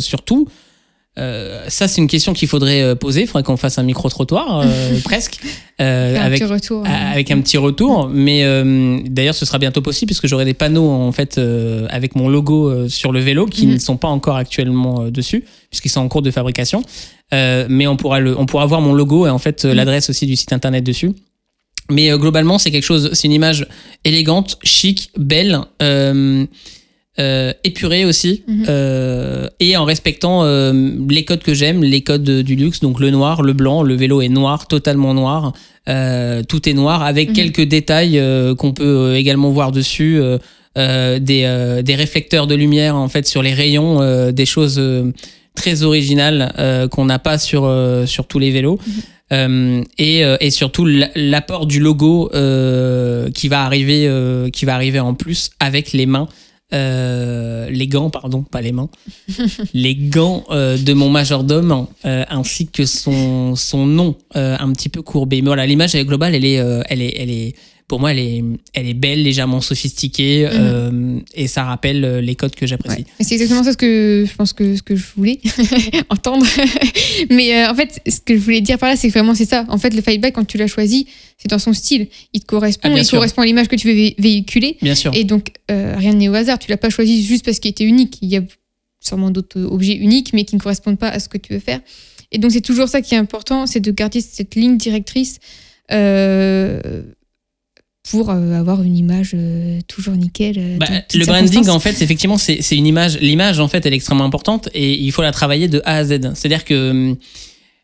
Surtout, 0.00 0.46
euh, 1.18 1.64
ça, 1.68 1.88
c'est 1.88 2.00
une 2.00 2.06
question 2.06 2.32
qu'il 2.32 2.46
faudrait 2.46 2.94
poser. 2.94 3.22
Il 3.22 3.26
faudrait 3.26 3.42
qu'on 3.42 3.56
fasse 3.56 3.78
un 3.78 3.82
micro-trottoir, 3.82 4.60
euh, 4.64 5.00
presque, 5.04 5.40
euh, 5.80 6.16
un 6.16 6.20
avec, 6.20 6.40
petit 6.40 6.52
retour. 6.52 6.84
avec 6.86 7.30
un 7.32 7.40
petit 7.40 7.56
retour. 7.58 8.08
Mais 8.08 8.44
d'ailleurs, 9.06 9.34
ce 9.34 9.44
sera 9.44 9.58
bientôt 9.58 9.80
possible 9.82 10.08
puisque 10.10 10.28
j'aurai 10.28 10.44
des 10.44 10.54
panneaux 10.54 10.88
en 10.88 11.10
fait 11.10 11.40
avec 11.90 12.14
mon 12.14 12.28
logo 12.28 12.88
sur 12.88 13.10
le 13.10 13.18
vélo 13.20 13.46
qui 13.46 13.66
Mhm. 13.66 13.74
ne 13.74 13.78
sont 13.78 13.96
pas 13.96 14.08
encore 14.08 14.36
actuellement 14.36 15.10
dessus 15.10 15.44
puisqu'ils 15.70 15.90
sont 15.90 16.00
en 16.00 16.08
cours 16.08 16.22
de 16.22 16.30
fabrication. 16.30 16.82
Euh, 17.34 17.66
mais 17.68 17.86
on 17.86 17.96
pourra 17.96 18.20
le, 18.20 18.38
on 18.38 18.46
pourra 18.46 18.66
voir 18.66 18.80
mon 18.80 18.92
logo 18.94 19.26
et 19.26 19.30
en 19.30 19.38
fait 19.38 19.64
euh, 19.64 19.68
Mhm. 19.70 19.74
l'adresse 19.76 20.10
aussi 20.10 20.26
du 20.26 20.36
site 20.36 20.52
internet 20.52 20.82
dessus. 20.84 21.12
Mais 21.90 22.10
euh, 22.10 22.18
globalement, 22.18 22.58
c'est 22.58 22.70
quelque 22.70 22.84
chose, 22.84 23.10
c'est 23.12 23.26
une 23.28 23.32
image 23.32 23.66
élégante, 24.04 24.58
chic, 24.62 25.10
belle, 25.16 25.58
euh, 25.82 26.44
euh, 27.18 27.52
épurée 27.64 28.04
aussi, 28.04 28.44
Mhm. 28.46 28.64
euh, 28.68 29.48
et 29.58 29.76
en 29.76 29.84
respectant 29.84 30.44
les 31.08 31.24
codes 31.24 31.42
que 31.42 31.52
j'aime, 31.54 31.82
les 31.82 32.02
codes 32.02 32.30
du 32.30 32.54
luxe, 32.56 32.80
donc 32.80 33.00
le 33.00 33.10
noir, 33.10 33.42
le 33.42 33.52
blanc, 33.54 33.82
le 33.82 33.94
vélo 33.94 34.20
est 34.22 34.28
noir, 34.28 34.68
totalement 34.68 35.14
noir, 35.14 35.52
tout 36.48 36.68
est 36.68 36.74
noir, 36.74 37.02
avec 37.02 37.30
Mhm. 37.30 37.34
quelques 37.34 37.62
détails 37.62 38.22
qu'on 38.56 38.72
peut 38.72 39.16
également 39.16 39.50
voir 39.50 39.72
dessus, 39.72 40.20
des, 40.76 41.80
des 41.82 41.94
réflecteurs 41.96 42.46
de 42.46 42.54
lumière 42.54 42.94
en 42.94 43.08
fait 43.08 43.26
sur 43.26 43.42
les 43.42 43.52
rayons, 43.54 44.30
des 44.30 44.46
choses 44.46 44.80
très 45.58 45.82
originales 45.82 46.54
euh, 46.58 46.86
qu'on 46.86 47.04
n'a 47.04 47.18
pas 47.18 47.36
sur, 47.36 47.64
euh, 47.64 48.06
sur 48.06 48.26
tous 48.28 48.38
les 48.38 48.52
vélos. 48.52 48.78
Euh, 49.30 49.82
et, 49.98 50.22
et 50.40 50.50
surtout 50.50 50.86
l'apport 51.14 51.66
du 51.66 51.80
logo 51.80 52.30
qui 53.34 53.48
va 53.48 53.64
arriver 53.64 54.10
qui 54.54 54.64
va 54.64 54.74
arriver 54.74 55.00
en 55.00 55.12
plus 55.12 55.50
avec 55.60 55.92
les 55.92 56.06
mains 56.06 56.28
euh, 56.74 57.70
les 57.70 57.86
gants 57.86 58.10
pardon 58.10 58.42
pas 58.42 58.60
les 58.60 58.72
mains. 58.72 58.90
Les 59.72 59.94
gants 59.94 60.44
euh, 60.50 60.76
de 60.76 60.92
mon 60.92 61.08
majordome 61.08 61.86
euh, 62.04 62.24
ainsi 62.28 62.66
que 62.66 62.84
son 62.84 63.56
son 63.56 63.86
nom 63.86 64.16
un 64.34 64.72
petit 64.72 64.90
peu 64.90 65.00
courbé. 65.00 65.40
Mais 65.40 65.46
voilà 65.46 65.66
l'image 65.66 65.96
globale 65.96 66.34
elle 66.34 66.44
est 66.44 66.60
elle 66.88 67.02
est 67.02 67.14
elle 67.18 67.30
est 67.30 67.54
pour 67.88 67.98
moi 68.00 68.12
elle 68.12 68.18
est 68.18 68.44
elle 68.74 68.86
est 68.86 68.94
belle 68.94 69.22
légèrement 69.22 69.60
sophistiquée 69.60 70.46
euh, 70.52 71.18
et 71.34 71.46
ça 71.48 71.64
rappelle 71.64 72.04
euh, 72.04 72.20
les 72.20 72.34
codes 72.36 72.54
que 72.54 72.66
j'apprécie 72.66 72.98
Ouais. 73.18 73.24
C'est 73.24 73.34
exactement 73.34 73.64
ça 73.64 73.72
ce 73.72 73.76
que 73.78 74.24
je 74.30 74.34
pense 74.36 74.52
que 74.52 74.76
ce 74.76 74.82
que 74.82 74.94
je 74.94 75.04
voulais 75.16 75.40
entendre. 76.10 76.46
Mais 77.30 77.54
euh, 77.64 77.70
en 77.70 77.74
fait, 77.74 78.00
ce 78.06 78.20
que 78.20 78.34
je 78.34 78.40
voulais 78.40 78.60
dire 78.60 78.78
par 78.78 78.88
là, 78.90 78.96
c'est 78.96 79.08
que 79.08 79.12
vraiment 79.12 79.34
c'est 79.34 79.44
ça. 79.48 79.64
En 79.68 79.78
fait, 79.78 79.94
le 79.94 80.02
fightback 80.02 80.34
quand 80.34 80.44
tu 80.46 80.58
l'as 80.58 80.66
choisi, 80.66 81.06
c'est 81.38 81.48
dans 81.48 81.58
son 81.58 81.72
style. 81.72 82.08
Il 82.34 82.40
te 82.40 82.46
correspond, 82.46 82.90
Ah, 82.92 82.98
il 82.98 83.04
sûr. 83.04 83.16
correspond 83.18 83.42
à 83.42 83.46
l'image 83.46 83.68
que 83.68 83.76
tu 83.76 83.88
veux 83.88 83.94
vé- 83.94 84.14
véhiculer. 84.18 84.76
bien 84.82 84.94
sûr 84.94 85.10
Et 85.14 85.24
donc 85.24 85.52
euh, 85.70 85.94
rien 85.96 86.12
n'est 86.12 86.28
au 86.28 86.34
hasard. 86.34 86.58
Tu 86.58 86.70
l'as 86.70 86.76
pas 86.76 86.90
choisi 86.90 87.24
juste 87.24 87.44
parce 87.44 87.58
qu'il 87.58 87.70
était 87.70 87.84
unique. 87.84 88.18
Il 88.22 88.28
y 88.28 88.36
a 88.36 88.42
sûrement 89.00 89.30
d'autres 89.30 89.60
objets 89.62 89.94
uniques, 89.94 90.32
mais 90.34 90.44
qui 90.44 90.56
ne 90.56 90.60
correspondent 90.60 90.98
pas 90.98 91.08
à 91.08 91.20
ce 91.20 91.28
que 91.28 91.38
tu 91.38 91.52
veux 91.54 91.60
faire. 91.60 91.80
Et 92.32 92.38
donc 92.38 92.50
c'est 92.52 92.60
toujours 92.60 92.88
ça 92.88 93.00
qui 93.00 93.14
est 93.14 93.18
important, 93.18 93.66
c'est 93.66 93.80
de 93.80 93.90
garder 93.90 94.20
cette 94.20 94.54
ligne 94.54 94.76
directrice. 94.76 95.38
euh, 95.92 97.02
pour 98.10 98.30
euh, 98.30 98.54
avoir 98.58 98.82
une 98.82 98.96
image 98.96 99.32
euh, 99.34 99.80
toujours 99.86 100.14
nickel. 100.14 100.56
euh, 100.58 100.76
Bah, 100.78 100.86
le 101.14 101.24
branding, 101.26 101.68
en 101.68 101.78
fait, 101.80 102.00
effectivement, 102.02 102.38
c'est 102.38 102.60
une 102.76 102.86
image. 102.86 103.18
L'image, 103.20 103.60
en 103.60 103.68
fait, 103.68 103.84
elle 103.86 103.92
est 103.92 103.96
extrêmement 103.96 104.24
importante 104.24 104.68
et 104.74 104.92
il 104.94 105.10
faut 105.12 105.22
la 105.22 105.32
travailler 105.32 105.68
de 105.68 105.80
A 105.84 105.96
à 105.96 106.04
Z. 106.04 106.20
C'est-à-dire 106.34 106.64
que 106.64 107.14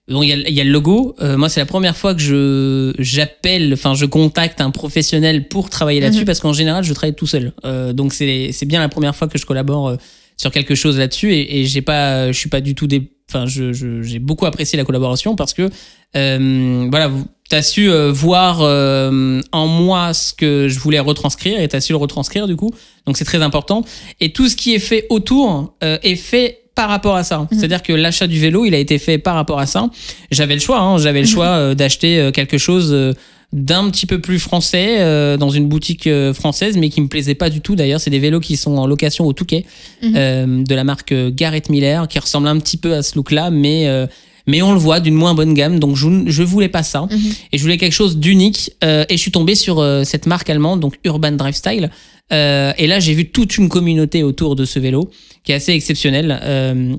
Donc 0.07 0.25
il 0.25 0.29
y, 0.29 0.33
a, 0.33 0.37
il 0.37 0.55
y 0.55 0.61
a 0.61 0.65
le 0.65 0.71
logo. 0.71 1.15
Euh, 1.23 1.39
moi, 1.39 1.49
c'est 1.49 1.61
la 1.61 1.67
première 1.67 1.97
fois 1.97 2.15
que 2.15 2.21
je 2.21 2.93
j'appelle, 2.99 3.73
enfin, 3.73 3.95
je 3.95 4.05
contacte 4.05 4.61
un 4.61 4.71
professionnel 4.71 5.49
pour 5.49 5.71
travailler 5.71 6.01
là-dessus 6.01 6.21
Mhm. 6.21 6.27
parce 6.27 6.41
qu'en 6.41 6.53
général, 6.53 6.85
je 6.85 6.93
travaille 6.93 7.15
tout 7.15 7.27
seul. 7.27 7.53
Euh, 7.65 7.93
donc 7.95 8.13
c'est 8.13 8.51
c'est 8.53 8.67
bien 8.67 8.81
la 8.81 8.91
première 8.91 9.17
fois 9.17 9.29
que 9.29 9.39
je 9.39 9.47
collabore 9.47 9.97
sur 10.37 10.51
quelque 10.51 10.75
chose 10.75 10.99
là-dessus 10.99 11.33
et, 11.33 11.61
et 11.61 11.65
j'ai 11.65 11.81
pas, 11.81 12.31
je 12.33 12.39
suis 12.39 12.51
pas 12.51 12.61
du 12.61 12.75
tout 12.75 12.87
des, 12.87 13.01
enfin, 13.31 13.47
je 13.47 13.73
j'ai 14.03 14.19
beaucoup 14.19 14.45
apprécié 14.45 14.77
la 14.77 14.85
collaboration 14.85 15.37
parce 15.37 15.55
que 15.55 15.71
euh, 16.17 16.87
voilà, 16.91 17.11
tu 17.51 17.57
as 17.57 17.63
su 17.63 17.91
euh, 17.91 18.11
voir 18.11 18.61
euh, 18.63 19.41
en 19.53 19.67
moi 19.67 20.15
ce 20.15 20.33
que 20.33 20.69
je 20.69 20.79
voulais 20.79 20.99
retranscrire 21.01 21.61
et 21.61 21.69
tu 21.69 21.77
as 21.77 21.81
su 21.81 21.93
le 21.93 21.99
retranscrire 21.99 22.47
du 22.47 22.57
coup. 22.57 22.71
Donc 23.07 23.17
c'est 23.17 23.25
très 23.27 23.43
important. 23.43 23.85
Et 24.21 24.33
tout 24.33 24.49
ce 24.49 24.57
qui 24.57 24.75
est 24.75 24.79
fait 24.79 25.07
autour 25.11 25.75
euh, 25.83 25.99
est 26.03 26.17
fait 26.17 26.61
par 26.75 26.89
rapport 26.89 27.15
à 27.17 27.23
ça. 27.23 27.41
Mhm. 27.41 27.49
C'est-à-dire 27.53 27.83
que 27.83 27.93
l'achat 27.93 28.27
du 28.27 28.41
vélo, 28.41 28.65
il 28.65 28.75
a 28.75 28.79
été 28.79 28.99
fait 28.99 29.19
par 29.19 29.35
rapport 29.37 29.61
à 29.61 29.67
ça. 29.67 29.89
J'avais 30.31 30.55
le 30.55 30.61
choix, 30.61 30.81
hein, 30.81 30.99
j'avais 30.99 31.21
le 31.21 31.27
choix 31.27 31.47
euh, 31.47 31.75
d'acheter 31.75 32.19
euh, 32.19 32.31
quelque 32.33 32.59
chose 32.59 32.89
euh, 32.93 33.13
d'un 33.53 33.89
petit 33.91 34.07
peu 34.07 34.21
plus 34.21 34.41
français 34.41 34.97
euh, 34.99 35.37
dans 35.37 35.51
une 35.51 35.69
boutique 35.69 36.09
euh, 36.09 36.35
française, 36.35 36.77
mais 36.77 36.89
qui 36.89 37.01
me 37.01 37.07
plaisait 37.07 37.37
pas 37.37 37.49
du 37.51 37.61
tout. 37.61 37.77
D'ailleurs, 37.77 38.01
c'est 38.01 38.11
des 38.11 38.19
vélos 38.19 38.41
qui 38.41 38.57
sont 38.57 38.77
en 38.77 38.87
location 38.89 39.25
au 39.27 39.33
Touquet 39.33 39.65
Mhm. 40.03 40.15
euh, 40.17 40.65
de 40.65 40.75
la 40.75 40.83
marque 40.83 41.15
Garrett 41.29 41.69
Miller, 41.69 42.09
qui 42.09 42.19
ressemble 42.19 42.49
un 42.49 42.59
petit 42.59 42.79
peu 42.79 42.95
à 42.95 43.03
ce 43.03 43.15
look-là, 43.15 43.51
mais 43.51 43.87
euh, 43.87 44.07
mais 44.47 44.63
on 44.63 44.73
le 44.73 44.79
voit 44.79 45.01
d'une 45.01 45.15
moins 45.15 45.35
bonne 45.35 45.55
gamme. 45.55 45.79
Donc 45.79 45.97
je 45.97 46.09
je 46.27 46.43
voulais 46.43 46.69
pas 46.69 46.83
ça 46.83 47.07
Mhm. 47.11 47.19
et 47.53 47.59
je 47.59 47.63
voulais 47.63 47.79
quelque 47.79 47.93
chose 47.93 48.17
d'unique. 48.19 48.73
euh, 48.85 49.05
et 49.09 49.17
je 49.17 49.21
suis 49.23 49.31
tombé 49.31 49.55
sur 49.55 49.79
euh, 49.81 50.05
cette 50.05 50.27
marque 50.27 50.51
allemande, 50.51 50.81
donc 50.81 50.99
Urban 51.05 51.33
Drive 51.33 51.55
Style. 51.55 51.91
Euh, 52.33 52.73
et 52.79 52.87
là, 52.87 53.01
j'ai 53.01 53.13
vu 53.15 53.31
toute 53.31 53.57
une 53.59 53.69
communauté 53.69 54.23
autour 54.23 54.57
de 54.57 54.65
ce 54.65 54.79
vélo 54.79 55.11
qui 55.45 55.53
est 55.53 55.57
assez 55.57 55.73
exceptionnelle. 55.73 56.41
Euh, 56.43 56.97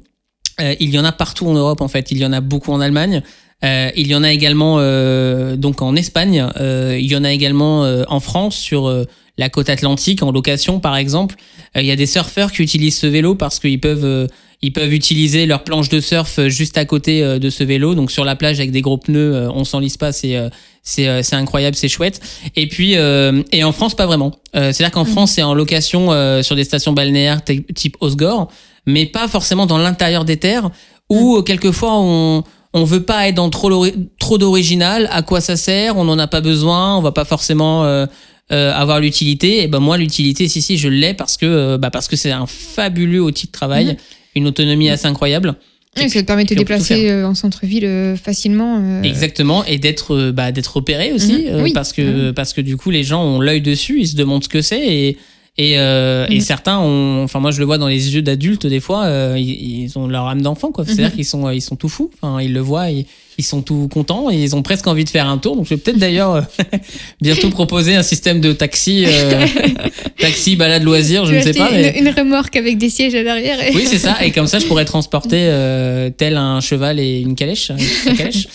euh, 0.62 0.76
il 0.80 0.90
y 0.92 1.00
en 1.00 1.04
a 1.06 1.12
partout 1.12 1.48
en 1.48 1.54
Europe, 1.54 1.82
en 1.82 1.88
fait. 1.88 2.12
Il 2.12 2.18
y 2.20 2.26
en 2.26 2.32
a 2.34 2.42
beaucoup 2.42 2.72
en 2.72 2.80
Allemagne. 2.80 3.22
Euh, 3.64 3.90
il 3.96 4.08
y 4.08 4.16
en 4.16 4.24
a 4.24 4.32
également 4.32 4.78
euh, 4.80 5.56
donc 5.56 5.82
en 5.82 5.96
Espagne. 5.96 6.46
Euh, 6.60 6.98
il 7.00 7.08
y 7.12 7.16
en 7.16 7.24
a 7.24 7.32
également 7.32 7.84
euh, 7.86 8.04
en 8.08 8.20
France 8.20 8.56
sur 8.56 8.88
euh, 8.88 9.06
la 9.38 9.50
côte 9.50 9.70
atlantique 9.70 10.22
en 10.24 10.32
location, 10.32 10.80
par 10.80 10.96
exemple. 10.96 11.36
Euh, 11.76 11.82
il 11.82 11.88
y 11.88 11.92
a 11.92 11.96
des 11.96 12.06
surfeurs 12.06 12.52
qui 12.52 12.62
utilisent 12.62 12.98
ce 13.00 13.08
vélo 13.08 13.34
parce 13.36 13.60
qu'ils 13.60 13.80
peuvent 13.80 14.06
euh, 14.06 14.28
ils 14.62 14.72
peuvent 14.74 14.94
utiliser 14.94 15.46
leur 15.46 15.64
planche 15.64 15.90
de 15.90 16.00
surf 16.00 16.40
euh, 16.40 16.50
juste 16.50 16.78
à 16.78 16.86
côté 16.86 17.24
euh, 17.24 17.40
de 17.40 17.50
ce 17.50 17.64
vélo, 17.64 17.96
donc 17.96 18.12
sur 18.12 18.26
la 18.26 18.36
plage 18.36 18.60
avec 18.60 18.72
des 18.72 18.82
gros 18.82 18.98
pneus, 18.98 19.36
euh, 19.36 19.50
on 19.54 19.64
s'enlise 19.66 19.98
pas, 19.98 20.12
c'est 20.12 20.36
c'est 20.84 21.24
c'est 21.24 21.36
incroyable, 21.36 21.76
c'est 21.76 21.88
chouette. 21.90 22.20
Et 22.56 22.68
puis 22.68 22.96
euh, 22.96 23.42
et 23.52 23.64
en 23.64 23.72
France 23.72 23.96
pas 23.96 24.06
vraiment. 24.06 24.32
Euh, 24.56 24.72
C'est-à-dire 24.72 24.92
qu'en 24.92 25.06
Mhm. 25.06 25.12
France 25.12 25.32
c'est 25.32 25.44
en 25.44 25.54
location 25.54 26.12
euh, 26.12 26.44
sur 26.44 26.56
des 26.56 26.64
stations 26.64 26.94
balnéaires 26.94 27.44
ty- 27.44 27.64
type 27.74 27.98
Osgore, 28.02 28.50
mais 28.86 29.06
pas 29.06 29.28
forcément 29.28 29.66
dans 29.66 29.78
l'intérieur 29.80 30.26
des 30.26 30.38
terres 30.38 30.70
où 31.10 31.38
euh, 31.38 31.42
quelquefois 31.42 31.92
on 31.94 32.44
on 32.78 32.84
veut 32.84 33.04
pas 33.04 33.28
être 33.30 33.36
dans 33.36 33.50
trop 33.50 33.88
trop 34.20 34.38
d'original. 34.38 35.08
À 35.12 35.22
quoi 35.22 35.40
ça 35.42 35.56
sert? 35.56 35.96
On 35.98 36.04
n'en 36.04 36.20
a 36.20 36.28
pas 36.28 36.42
besoin. 36.42 36.98
On 36.98 37.02
va 37.02 37.14
pas 37.14 37.24
forcément 37.24 37.86
euh, 37.86 38.06
avoir 38.52 39.00
l'utilité. 39.00 39.64
Et 39.64 39.68
ben 39.68 39.80
moi 39.80 39.98
l'utilité 39.98 40.48
si 40.50 40.62
si 40.62 40.78
je 40.78 40.90
l'ai 40.90 41.14
parce 41.14 41.38
que 41.38 41.46
euh, 41.46 41.78
bah 41.78 41.90
parce 41.90 42.08
que 42.10 42.16
c'est 42.18 42.32
un 42.32 42.46
fabuleux 42.48 43.22
outil 43.22 43.48
de 43.48 43.52
travail, 43.54 43.86
Mhm. 43.86 43.96
Une 44.36 44.48
autonomie 44.48 44.90
assez 44.90 45.08
incroyable. 45.08 45.56
Oui, 45.98 46.10
ça 46.10 46.20
te 46.22 46.26
permet 46.26 46.44
de 46.44 46.50
te 46.50 46.54
déplacer 46.56 47.10
euh, 47.10 47.26
en 47.26 47.34
centre-ville 47.36 47.86
euh, 47.86 48.16
facilement. 48.18 48.80
euh, 48.84 49.02
Exactement, 49.04 49.64
et 49.64 49.78
d'être 49.78 50.32
bah, 50.32 50.52
d'être 50.52 50.76
repéré 50.76 51.14
aussi, 51.14 51.46
Mhm. 51.50 51.62
Oui. 51.64 51.72
parce 51.74 51.94
que 51.94 52.32
parce 52.32 52.52
que 52.52 52.60
du 52.62 52.76
coup 52.76 52.92
les 52.92 53.04
gens 53.04 53.24
ont 53.24 53.40
l'œil 53.40 53.62
dessus, 53.62 54.02
ils 54.02 54.08
se 54.08 54.16
demandent 54.18 54.44
ce 54.44 54.50
que 54.50 54.62
c'est 54.62 54.86
et 54.86 55.18
et, 55.58 55.80
euh, 55.80 56.28
et 56.30 56.36
Mhm. 56.36 56.42
certains 56.42 56.80
ont, 56.80 57.24
enfin 57.24 57.40
moi 57.40 57.52
je 57.52 57.60
le 57.60 57.66
vois 57.66 57.78
dans 57.78 57.88
les 57.88 58.14
yeux 58.14 58.22
d'adultes 58.22 58.68
des 58.68 58.82
fois, 58.82 59.06
euh, 59.06 59.36
ils, 59.40 59.84
ils 59.84 59.98
ont 59.98 60.06
leur 60.06 60.28
âme 60.28 60.42
d'enfant 60.42 60.74
quoi. 60.74 60.84
C'est-à-dire 60.84 61.12
Mhm. 61.12 61.16
qu'ils 61.16 61.24
sont 61.26 61.50
ils 61.50 61.62
sont 61.62 61.78
tout 61.78 61.88
fous, 61.88 62.12
enfin 62.22 62.42
ils 62.42 62.52
le 62.52 62.60
voient, 62.60 62.90
ils, 62.92 63.06
ils 63.38 63.44
sont 63.44 63.62
tout 63.62 63.88
contents, 63.88 64.30
et 64.32 64.36
ils 64.36 64.56
ont 64.56 64.62
presque 64.62 64.88
envie 64.88 65.04
de 65.04 65.10
faire 65.10 65.28
un 65.28 65.38
tour. 65.38 65.56
Donc 65.56 65.66
je 65.66 65.72
vais 65.72 65.78
peut-être 65.78 65.98
d'ailleurs 65.98 66.34
euh, 66.36 66.42
bientôt 67.22 67.50
proposer 67.50 67.96
un 67.96 68.04
système 68.04 68.40
de 68.42 68.54
taxi, 68.54 69.06
euh, 69.08 69.46
taxi 70.20 70.56
balade 70.56 70.84
loisir, 70.84 71.26
je 71.26 71.34
ne 71.36 71.42
sais 71.42 71.54
pas. 71.54 71.70
mais- 71.72 72.00
une, 72.00 72.10
remorque 72.10 72.56
avec 72.56 72.78
des 72.78 72.90
sièges 72.90 73.16
à 73.16 73.24
l'arrière. 73.24 73.62
et- 73.62 73.76
oui, 73.76 73.84
c'est 73.86 73.98
ça. 73.98 74.18
Et 74.24 74.32
comme 74.32 74.48
ça, 74.48 74.60
je 74.60 74.66
pourrais 74.66 74.86
transporter 74.86 75.40
euh, 75.50 76.10
tel 76.16 76.38
un 76.38 76.62
cheval 76.62 77.00
et 77.00 77.20
une 77.20 77.36
calèche. 77.36 77.72
une 78.08 78.16
calèche. 78.16 78.48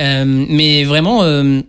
Euh, 0.00 0.24
mais 0.26 0.84
vraiment, 0.84 1.22
euh, 1.22 1.60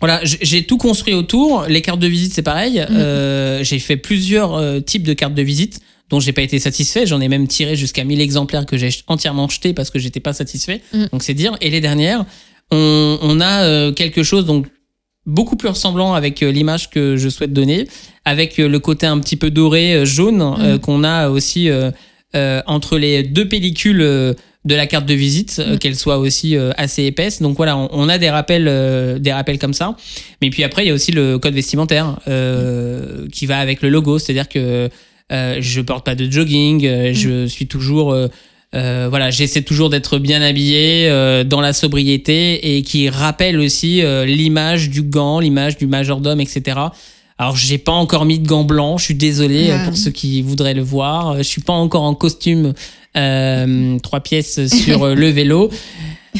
voilà, 0.00 0.20
j'ai 0.22 0.64
tout 0.64 0.76
construit 0.78 1.14
autour. 1.14 1.64
Les 1.68 1.82
cartes 1.82 1.98
de 2.00 2.06
visite, 2.06 2.32
c'est 2.34 2.42
pareil. 2.42 2.84
Euh, 2.90 3.64
j'ai 3.64 3.78
fait 3.78 3.96
plusieurs 3.96 4.62
types 4.84 5.02
de 5.02 5.12
cartes 5.14 5.34
de 5.34 5.42
visite 5.42 5.80
dont 6.10 6.20
j'ai 6.20 6.32
pas 6.32 6.42
été 6.42 6.58
satisfait. 6.58 7.06
J'en 7.06 7.20
ai 7.20 7.28
même 7.28 7.48
tiré 7.48 7.74
jusqu'à 7.76 8.04
1000 8.04 8.20
exemplaires 8.20 8.64
que 8.66 8.76
j'ai 8.76 8.90
entièrement 9.08 9.48
jetés 9.48 9.72
parce 9.74 9.90
que 9.90 9.98
j'étais 9.98 10.20
pas 10.20 10.32
satisfait. 10.32 10.80
Mhm. 10.92 11.08
Donc 11.12 11.22
c'est 11.22 11.34
dire. 11.34 11.56
Et 11.60 11.70
les 11.70 11.80
dernières, 11.80 12.24
on, 12.70 13.18
on 13.22 13.40
a 13.40 13.64
euh, 13.64 13.92
quelque 13.92 14.22
chose 14.22 14.44
donc 14.46 14.66
beaucoup 15.26 15.56
plus 15.56 15.68
ressemblant 15.68 16.14
avec 16.14 16.42
euh, 16.42 16.52
l'image 16.52 16.90
que 16.90 17.16
je 17.16 17.28
souhaite 17.28 17.52
donner, 17.52 17.88
avec 18.24 18.60
euh, 18.60 18.68
le 18.68 18.78
côté 18.78 19.06
un 19.06 19.18
petit 19.18 19.36
peu 19.36 19.50
doré, 19.50 19.94
euh, 19.94 20.04
jaune 20.04 20.40
euh, 20.42 20.74
Mhm. 20.74 20.78
qu'on 20.80 21.02
a 21.04 21.28
aussi 21.28 21.68
euh, 21.68 21.90
entre 22.66 22.98
les 22.98 23.22
deux 23.22 23.48
pellicules 23.48 23.98
de 23.98 24.74
la 24.74 24.86
carte 24.86 25.06
de 25.06 25.14
visite, 25.14 25.58
Mhm. 25.66 25.78
qu'elle 25.78 25.96
soit 25.96 26.18
aussi 26.18 26.56
assez 26.76 27.04
épaisse. 27.04 27.40
Donc 27.40 27.56
voilà, 27.56 27.76
on, 27.76 27.88
on 27.92 28.08
a 28.08 28.18
des 28.18 28.30
rappels, 28.30 28.66
euh, 28.68 29.18
des 29.18 29.32
rappels 29.32 29.58
comme 29.58 29.72
ça. 29.74 29.96
Mais 30.42 30.50
puis 30.50 30.62
après, 30.64 30.84
il 30.84 30.88
y 30.88 30.90
a 30.90 30.94
aussi 30.94 31.12
le 31.12 31.38
code 31.38 31.54
vestimentaire 31.54 32.18
euh, 32.28 33.26
qui 33.32 33.46
va 33.46 33.58
avec 33.58 33.80
le 33.82 33.88
logo, 33.88 34.18
c'est-à-dire 34.18 34.48
que 34.48 34.90
euh, 35.32 35.58
je 35.60 35.80
porte 35.80 36.04
pas 36.04 36.14
de 36.14 36.30
jogging, 36.30 36.86
euh, 36.86 37.12
je 37.12 37.46
suis 37.46 37.66
toujours 37.66 38.14
euh, 38.74 39.06
voilà, 39.08 39.30
j'essaie 39.30 39.62
toujours 39.62 39.90
d'être 39.90 40.18
bien 40.18 40.42
habillé 40.42 41.08
euh, 41.08 41.44
dans 41.44 41.60
la 41.60 41.72
sobriété 41.72 42.76
et 42.76 42.82
qui 42.82 43.08
rappelle 43.08 43.58
aussi 43.58 44.02
euh, 44.02 44.26
l'image 44.26 44.90
du 44.90 45.02
gant, 45.02 45.40
l'image 45.40 45.78
du 45.78 45.86
majordome, 45.86 46.40
etc. 46.40 46.78
Alors 47.38 47.56
j'ai 47.56 47.78
pas 47.78 47.92
encore 47.92 48.24
mis 48.24 48.38
de 48.38 48.46
gants 48.46 48.64
blancs, 48.64 48.98
je 48.98 49.04
suis 49.04 49.14
désolé 49.14 49.70
pour 49.84 49.96
ceux 49.96 50.10
qui 50.10 50.42
voudraient 50.42 50.74
le 50.74 50.82
voir. 50.82 51.36
Je 51.38 51.42
suis 51.42 51.60
pas 51.60 51.74
encore 51.74 52.02
en 52.02 52.14
costume 52.14 52.72
euh, 53.16 53.98
trois 54.00 54.20
pièces 54.20 54.66
sur 54.68 55.04
euh, 55.04 55.14
le 55.14 55.28
vélo. 55.28 55.70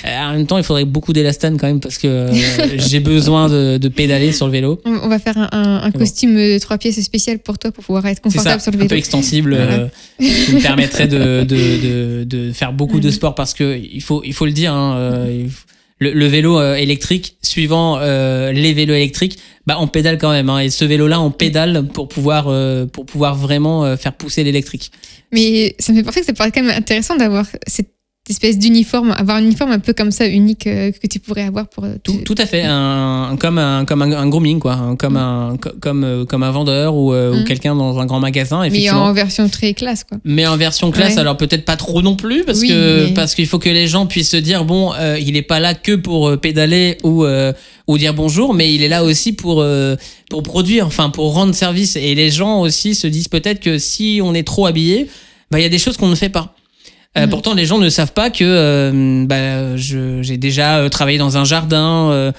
Euh, 0.05 0.19
en 0.21 0.33
même 0.35 0.47
temps, 0.47 0.59
il 0.59 0.65
faudrait 0.65 0.85
beaucoup 0.85 1.15
d'élastane 1.15 1.57
quand 1.57 1.67
même 1.67 1.81
parce 1.81 1.97
que 1.97 2.07
euh, 2.07 2.29
j'ai 2.77 3.01
besoin 3.01 3.49
de, 3.49 3.79
de 3.79 3.89
pédaler 3.89 4.31
sur 4.31 4.45
le 4.45 4.53
vélo. 4.53 4.79
On 4.85 5.09
va 5.09 5.19
faire 5.19 5.39
un, 5.39 5.49
un- 5.53 5.83
un 5.85 5.89
bon. 5.91 5.99
costume 6.01 6.37
euh, 6.37 6.59
trois 6.59 6.77
pièces 6.77 7.01
spécial 7.01 7.39
pour 7.39 7.59
toi 7.59 7.73
pour 7.73 7.83
pouvoir 7.83 8.05
être 8.05 8.17
ça, 8.19 8.23
confortable 8.23 8.61
sur 8.61 8.73
le 8.73 8.77
un 8.77 8.81
peu 8.83 8.87
vélo. 8.89 8.99
extensible, 8.99 9.55
euh, 9.59 9.87
qui 10.21 10.53
me 10.55 10.61
permettrait 10.61 11.09
de, 11.09 11.45
de, 11.45 11.45
de, 11.47 12.25
de 12.25 12.53
faire 12.53 12.75
beaucoup 12.75 13.01
de 13.01 13.11
sport 13.11 13.35
parce 13.35 13.55
que 13.55 13.79
il 13.91 14.03
faut, 14.03 14.21
il 14.23 14.35
faut 14.35 14.45
le 14.45 14.53
dire, 14.53 14.75
hein, 14.75 15.25
il 15.31 15.49
faut- 15.51 15.65
le, 15.99 16.13
le 16.13 16.27
vélo 16.27 16.59
euh, 16.59 16.75
électrique, 16.75 17.39
suivant 17.43 17.99
euh, 17.99 18.53
les 18.53 18.73
vélos 18.73 18.95
électriques, 18.95 19.39
bah 19.67 19.77
on 19.81 19.89
pédale 19.89 20.19
quand 20.19 20.31
même. 20.31 20.51
hein, 20.51 20.61
et 20.61 20.71
ce 20.71 20.85
vélo-là, 20.85 21.21
on 21.21 21.31
pédale 21.31 21.87
pour 21.89 22.09
pouvoir, 22.09 22.47
euh, 22.49 22.87
pour 22.87 23.07
pouvoir 23.07 23.35
vraiment 23.35 23.85
euh, 23.85 23.97
faire 23.97 24.13
pousser 24.13 24.45
l'électrique. 24.45 24.93
Mais 25.33 25.75
ça 25.79 25.93
me 25.93 25.99
fait 25.99 26.05
penser 26.05 26.21
que 26.21 26.27
ça 26.27 26.33
être 26.33 26.55
quand 26.55 26.63
même 26.63 26.77
intéressant 26.77 27.17
d'avoir 27.17 27.47
cette 27.67 27.96
espèce 28.29 28.59
d'uniforme, 28.59 29.13
avoir 29.13 29.37
un 29.37 29.43
uniforme 29.43 29.71
un 29.73 29.79
peu 29.79 29.93
comme 29.93 30.11
ça, 30.11 30.27
unique, 30.27 30.67
euh, 30.67 30.91
que 30.91 31.07
tu 31.07 31.19
pourrais 31.21 31.43
avoir 31.45 31.69
pour... 31.69 31.85
euh, 31.85 31.95
Tout, 32.03 32.19
tout 32.25 32.35
à 32.39 32.47
fait, 32.47 32.63
un, 32.65 33.37
comme 33.39 33.59
un, 33.59 33.85
comme 33.85 34.03
un, 34.03 34.13
un 34.13 34.27
grooming, 34.29 34.59
quoi, 34.59 34.97
comme 34.99 35.17
un, 35.17 35.57
co- 35.61 35.71
comme, 35.81 36.05
euh, 36.05 36.25
comme 36.25 36.43
un 36.43 36.51
vendeur 36.51 36.95
ou, 36.95 37.13
euh, 37.13 37.33
ou 37.33 37.37
Mhm. 37.37 37.45
quelqu'un 37.45 37.75
dans 37.77 37.99
un 37.99 38.07
grand 38.07 38.19
magasin. 38.21 38.61
Mais 38.63 38.69
Effectivement. 38.69 39.05
en 39.05 39.13
version 39.13 39.49
très 39.49 39.75
classe, 39.75 40.05
quoi. 40.05 40.19
Mais 40.25 40.47
en 40.47 40.57
version 40.57 40.91
classe, 40.91 41.15
Ouais. 41.15 41.21
alors 41.21 41.37
peut-être 41.37 41.65
pas 41.65 41.77
trop 41.77 42.03
non 42.03 42.17
plus, 42.17 42.45
parce 42.45 42.61
Oui, 42.61 42.69
que 42.69 43.07
mais- 43.07 43.15
parce 43.15 43.35
qu'il 43.35 43.47
faut 43.47 43.59
que 43.59 43.69
les 43.71 43.87
gens 43.87 44.07
puissent 44.07 44.31
se 44.31 44.37
dire 44.37 44.65
bon, 44.65 44.93
il 45.21 45.37
est 45.37 45.43
pas 45.43 45.61
là 45.61 45.75
que 45.75 45.95
pour 45.95 46.37
pédaler 46.41 46.99
ou 47.05 47.25
ou 47.89 47.99
dire 47.99 48.15
bonjour, 48.15 48.53
mais 48.55 48.75
il 48.75 48.83
est 48.83 48.89
là 48.89 49.05
aussi 49.05 49.33
pour 49.33 49.65
pour 50.29 50.43
produire, 50.43 50.87
enfin 50.87 51.11
pour 51.11 51.33
rendre 51.35 51.55
service. 51.55 51.95
Et 51.97 52.15
les 52.17 52.31
gens 52.31 52.61
aussi 52.61 52.95
se 52.97 53.07
disent 53.07 53.29
peut-être 53.29 53.61
que 53.61 53.79
si 53.79 54.21
on 54.23 54.35
est 54.35 54.43
trop 54.43 54.67
habillé, 54.67 55.09
bah 55.51 55.61
il 55.61 55.63
y 55.63 55.67
a 55.67 55.69
des 55.69 55.79
choses 55.79 55.97
qu'on 55.97 56.09
ne 56.09 56.15
fait 56.17 56.29
pas. 56.29 56.55
Euh, 57.17 57.23
Mhm. 57.25 57.31
Pourtant, 57.31 57.55
les 57.55 57.65
gens 57.67 57.79
ne 57.79 57.89
savent 57.89 58.13
pas 58.13 58.31
que 58.31 58.45
euh, 58.45 59.25
bah, 59.27 59.77
je- 59.77 60.21
j'ai 60.23 60.37
déjà 60.37 60.79
euh, 60.79 60.89
travaillé 60.89 61.19
dans 61.19 61.37
un 61.39 61.45
jardin, 61.45 62.33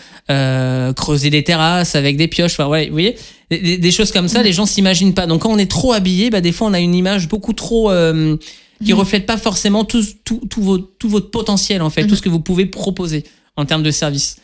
creusé 0.96 1.30
des 1.30 1.44
terrasses 1.44 1.96
avec 1.96 2.18
des 2.18 2.28
pioches. 2.28 2.54
Enfin, 2.54 2.68
ouais, 2.68 2.86
vous 2.88 2.92
voyez, 2.92 3.16
des, 3.50 3.92
choses 3.92 4.12
comme 4.12 4.28
ça, 4.28 4.44
les 4.44 4.54
gens 4.54 4.66
s'imaginent 4.66 5.14
pas. 5.14 5.26
Donc, 5.26 5.42
quand 5.42 5.52
on 5.52 5.58
est 5.58 5.70
trop 5.72 5.94
habillé, 5.94 6.30
bah, 6.30 6.42
des 6.42 6.52
fois, 6.52 6.68
on 6.68 6.74
a 6.74 6.80
une 6.80 6.96
image 6.96 7.28
beaucoup 7.28 7.54
trop 7.54 7.90
qui 8.84 8.94
Mhm. 8.94 9.00
reflète 9.00 9.26
pas 9.26 9.38
forcément 9.38 9.84
tout, 9.86 10.04
tout, 10.24 10.42
tout, 10.50 10.62
votre, 10.62 10.88
tout 11.00 11.10
votre 11.10 11.32
potentiel, 11.32 11.82
en 11.82 11.90
fait, 11.90 12.04
Mhm. 12.04 12.10
tout 12.10 12.16
ce 12.16 12.22
que 12.22 12.30
vous 12.30 12.40
pouvez 12.42 12.66
proposer 12.68 13.24
en 13.56 13.66
termes 13.66 13.84
de 13.84 13.90
service. 13.92 14.38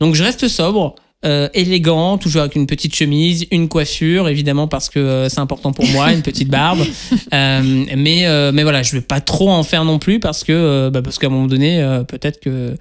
Donc, 0.00 0.14
je 0.14 0.22
reste 0.22 0.48
sobre. 0.48 0.94
Euh, 1.24 1.48
élégant, 1.52 2.16
toujours 2.16 2.42
avec 2.42 2.54
une 2.54 2.68
petite 2.68 2.94
chemise, 2.94 3.44
une 3.50 3.68
coiffure, 3.68 4.28
évidemment 4.28 4.68
parce 4.68 4.88
que 4.88 5.00
euh, 5.00 5.28
c'est 5.28 5.40
important 5.40 5.72
pour 5.72 5.84
moi, 5.88 6.12
une 6.12 6.22
petite 6.22 6.48
barbe. 6.48 6.78
Euh, 7.34 7.84
mais 7.96 8.52
mais 8.52 8.62
voilà, 8.62 8.82
je 8.82 8.92
vais 8.92 9.02
pas 9.02 9.20
trop 9.20 9.50
en 9.50 9.62
faire 9.62 9.84
non 9.84 9.98
plus 9.98 10.18
parce 10.18 10.44
que 10.44 10.88
bah, 10.88 11.02
parce 11.02 11.18
qu'à 11.18 11.26
un 11.26 11.30
moment 11.30 11.46
donné, 11.46 12.02
peut-être 12.08 12.40
que 12.40 12.74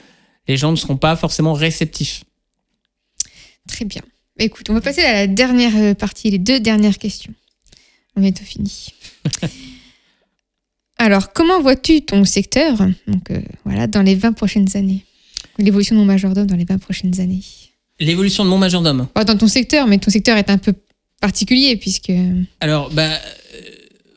les 0.47 0.57
gens 0.57 0.71
ne 0.71 0.77
seront 0.77 0.95
pas 0.95 1.15
forcément 1.15 1.53
réceptifs. 1.53 2.23
Très 3.67 3.83
bien. 3.83 4.01
Écoute, 4.39 4.69
on 4.69 4.73
va 4.73 4.81
passer 4.81 5.01
à 5.01 5.13
la 5.13 5.27
dernière 5.27 5.95
partie, 5.95 6.29
les 6.29 6.37
deux 6.37 6.59
dernières 6.59 6.97
questions. 6.97 7.33
On 8.15 8.21
est 8.21 8.31
bientôt 8.31 8.45
fini. 8.45 8.93
Alors, 10.97 11.33
comment 11.33 11.61
vois-tu 11.61 12.01
ton 12.01 12.23
secteur 12.23 12.77
donc, 13.07 13.31
voilà, 13.65 13.87
dans 13.87 14.01
les 14.01 14.15
20 14.15 14.31
prochaines 14.33 14.77
années? 14.77 15.03
L'évolution 15.57 15.95
de 15.95 15.99
mon 15.99 16.05
majordome 16.05 16.47
dans 16.47 16.55
les 16.55 16.65
20 16.65 16.77
prochaines 16.77 17.19
années 17.19 17.43
L'évolution 17.99 18.43
de 18.45 18.49
mon 18.49 18.57
majordome 18.57 19.07
Pas 19.13 19.23
Dans 19.23 19.37
ton 19.37 19.47
secteur, 19.47 19.87
mais 19.87 19.97
ton 19.97 20.11
secteur 20.11 20.37
est 20.37 20.49
un 20.49 20.57
peu 20.57 20.73
particulier 21.21 21.75
puisque. 21.77 22.11
Alors, 22.59 22.91
bah, 22.91 23.03
euh, 23.05 23.59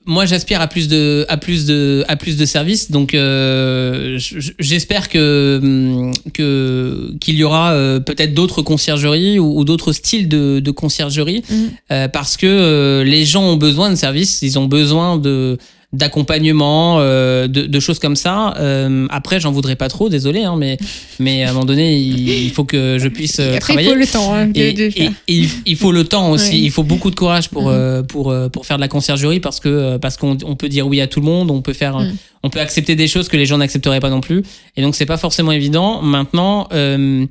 moi, 0.05 0.27
j'aspire 0.27 0.61
à 0.61 0.67
plus 0.67 0.87
de, 0.89 1.25
à 1.29 1.37
plus 1.39 1.65
de, 1.67 2.05
à 2.09 2.17
plus 2.17 2.37
de 2.37 2.45
services. 2.45 2.91
Donc, 2.91 3.15
euh, 3.15 4.19
j'espère 4.59 5.09
que 5.09 5.61
hum, 5.63 6.13
que 6.35 7.15
qu'il 7.21 7.37
y 7.37 7.45
aura 7.45 7.73
euh, 7.73 8.01
peut-être 8.01 8.35
d'autres 8.35 8.61
conciergeries 8.63 9.39
ou, 9.39 9.59
ou 9.59 9.65
d'autres 9.65 9.93
styles 9.93 10.29
de, 10.29 10.61
de 10.61 10.71
conciergerie 10.71 11.43
Mhm. 11.51 12.09
parce 12.13 12.37
que 12.37 13.03
les 13.07 13.25
gens 13.25 13.45
ont 13.45 13.57
besoin 13.57 13.89
de 13.91 13.95
services. 13.95 14.43
Ils 14.43 14.59
ont 14.59 14.67
besoin 14.67 15.17
de 15.17 15.57
d'accompagnement, 15.93 16.99
euh, 17.01 17.49
de, 17.49 17.63
de 17.67 17.81
choses 17.81 17.99
comme 17.99 18.15
ça. 18.17 18.55
Euh, 18.59 19.07
après, 19.11 19.41
j'en 19.41 19.51
voudrais 19.51 19.75
pas 19.75 19.89
trop, 19.89 20.09
désolé, 20.09 20.45
hein, 20.45 20.55
mais 20.57 20.79
mais 21.19 21.43
à 21.45 21.51
un 21.51 21.53
moment 21.53 21.65
donné, 21.65 21.97
il, 21.99 22.29
il 22.29 22.51
faut 22.51 22.65
que 22.65 22.97
je 22.99 23.09
puisse 23.09 23.41
euh, 23.41 23.57
Après, 23.57 23.75
travailler. 23.75 23.89
il 23.89 23.93
faut 23.93 23.99
le 23.99 24.07
temps 24.07 24.35
hein, 24.35 24.47
de, 24.47 24.61
Et, 24.61 24.73
de 24.73 24.91
faire. 24.91 25.11
et 25.11 25.35
il, 25.35 25.49
il 25.67 25.77
faut 25.77 25.91
le 25.93 26.05
temps 26.05 26.31
aussi. 26.31 26.63
Il 26.63 26.71
faut 26.71 26.85
beaucoup 26.85 27.11
de 27.11 27.17
courage 27.17 27.49
pour 27.49 27.69
euh, 27.69 28.03
pour 28.03 28.31
euh, 28.31 28.49
pour 28.49 28.67
faire 28.67 28.77
de 28.77 28.81
la 28.83 28.89
conciergerie 28.89 29.41
parce 29.41 29.59
que 29.59 29.69
euh, 29.69 29.99
parce 29.99 30.17
qu'on 30.17 30.39
on 30.45 30.55
peut 30.57 30.69
dire 30.69 30.87
oui 30.87 31.01
à 31.01 31.07
tout 31.09 31.21
le 31.21 31.27
monde, 31.27 31.51
on 31.51 31.61
peut 31.63 31.73
faire 31.73 31.99
Mhm. 31.99 32.17
on 32.45 32.51
peut 32.51 32.61
accepter 32.61 32.95
des 32.95 33.09
choses 33.09 33.29
que 33.29 33.37
les 33.37 33.47
gens 33.47 33.59
n'accepteraient 33.59 34.01
pas 34.01 34.11
non 34.11 34.21
plus. 34.21 34.43
Et 34.77 34.83
donc 34.83 34.95
c'est 34.95 35.07
pas 35.07 35.17
forcément 35.19 35.51
évident. 35.53 36.03
Maintenant, 36.03 36.69
euh, 36.73 37.27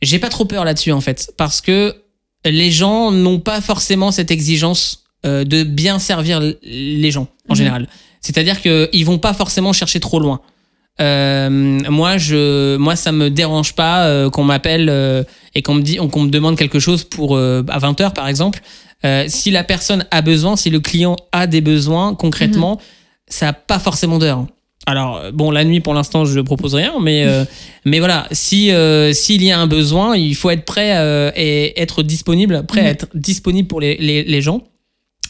j'ai 0.00 0.18
pas 0.20 0.28
trop 0.28 0.44
peur 0.44 0.64
là-dessus 0.64 0.92
en 0.92 1.00
fait 1.00 1.32
parce 1.36 1.60
que 1.60 1.94
les 2.44 2.70
gens 2.70 3.10
n'ont 3.10 3.40
pas 3.40 3.60
forcément 3.60 4.12
cette 4.12 4.30
exigence 4.30 5.04
euh, 5.26 5.44
de 5.44 5.62
bien 5.62 5.98
servir 5.98 6.40
les 6.62 7.10
gens 7.10 7.28
en 7.48 7.52
Mhm. 7.52 7.56
général. 7.56 7.88
C'est-à-dire 8.20 8.60
qu'ils 8.60 9.04
vont 9.04 9.18
pas 9.18 9.32
forcément 9.34 9.72
chercher 9.72 10.00
trop 10.00 10.20
loin. 10.20 10.40
Euh, 11.00 11.48
moi, 11.50 12.18
je, 12.18 12.76
moi, 12.76 12.94
ça 12.96 13.12
me 13.12 13.30
dérange 13.30 13.74
pas 13.74 14.04
euh, 14.04 14.28
qu'on 14.28 14.44
m'appelle 14.44 14.92
et 15.54 15.62
qu'on 15.62 15.74
me 15.74 15.82
dit, 15.82 15.96
qu'on 15.96 16.22
me 16.22 16.30
demande 16.30 16.56
quelque 16.58 16.78
chose 16.78 17.04
pour 17.04 17.38
à 17.38 17.62
20 17.78 17.98
h 18.00 18.12
par 18.12 18.28
exemple. 18.28 18.60
Si 19.28 19.50
la 19.50 19.64
personne 19.64 20.04
a 20.10 20.20
besoin, 20.20 20.56
si 20.56 20.68
le 20.68 20.80
client 20.80 21.16
a 21.32 21.46
des 21.46 21.62
besoins 21.62 22.14
concrètement, 22.14 22.78
ça 23.28 23.46
n'a 23.46 23.52
pas 23.54 23.78
forcément 23.78 24.18
d'heure. 24.18 24.44
Alors 24.86 25.22
bon, 25.32 25.50
la 25.50 25.64
nuit 25.64 25.80
pour 25.80 25.94
l'instant, 25.94 26.24
je 26.24 26.40
propose 26.40 26.74
rien, 26.74 26.94
mais 27.00 27.24
euh, 27.26 27.44
mais 27.86 27.98
voilà, 27.98 28.26
si 28.32 28.70
euh, 28.72 29.12
s'il 29.12 29.42
y 29.42 29.50
a 29.52 29.58
un 29.58 29.66
besoin, 29.66 30.16
il 30.16 30.34
faut 30.34 30.50
être 30.50 30.64
prêt 30.64 30.96
euh, 30.96 31.30
et 31.36 31.80
être 31.80 32.02
disponible, 32.02 32.64
prêt 32.66 32.80
à 32.80 32.84
Mhm. 32.84 32.90
être 32.90 33.06
disponible 33.14 33.68
pour 33.68 33.80
les, 33.80 33.96
les, 33.96 34.22
les 34.24 34.42
gens. 34.42 34.62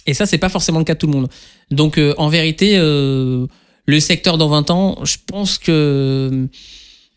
Et 0.07 0.15
ça, 0.15 0.27
c'est 0.27 0.39
pas 0.39 0.49
forcément 0.49 0.79
le 0.79 0.85
cas 0.85 0.95
de 0.95 0.99
tout 0.99 1.07
le 1.07 1.13
monde. 1.13 1.29
Donc, 1.71 1.99
euh, 1.99 2.15
en 2.19 2.29
vérité, 2.29 2.77
euh, 2.77 3.47
le 3.87 4.01
secteur 4.01 4.39
dans 4.39 4.49
20 4.49 4.71
ans, 4.71 4.99
je 5.05 5.17
pense 5.27 5.59
que 5.59 6.49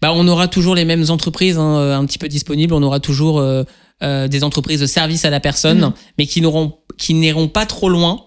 bah, 0.01 0.11
on 0.13 0.27
aura 0.27 0.47
toujours 0.47 0.75
les 0.75 0.85
mêmes 0.85 1.05
entreprises 1.09 1.57
hein, 1.57 1.77
euh, 1.77 1.95
un 1.97 2.05
petit 2.05 2.17
peu 2.17 2.27
disponibles. 2.27 2.73
On 2.73 2.83
aura 2.83 2.99
toujours 2.99 3.39
euh, 3.39 3.63
euh, 4.03 4.27
des 4.27 4.43
entreprises 4.43 4.81
de 4.81 4.85
service 4.85 5.23
à 5.25 5.29
la 5.29 5.39
personne, 5.39 5.79
Mhm. 5.81 5.93
mais 6.17 6.25
qui 6.27 6.41
n'auront 6.41 6.73
qui 6.97 7.13
n'iront 7.15 7.47
pas 7.47 7.65
trop 7.65 7.89
loin. 7.89 8.25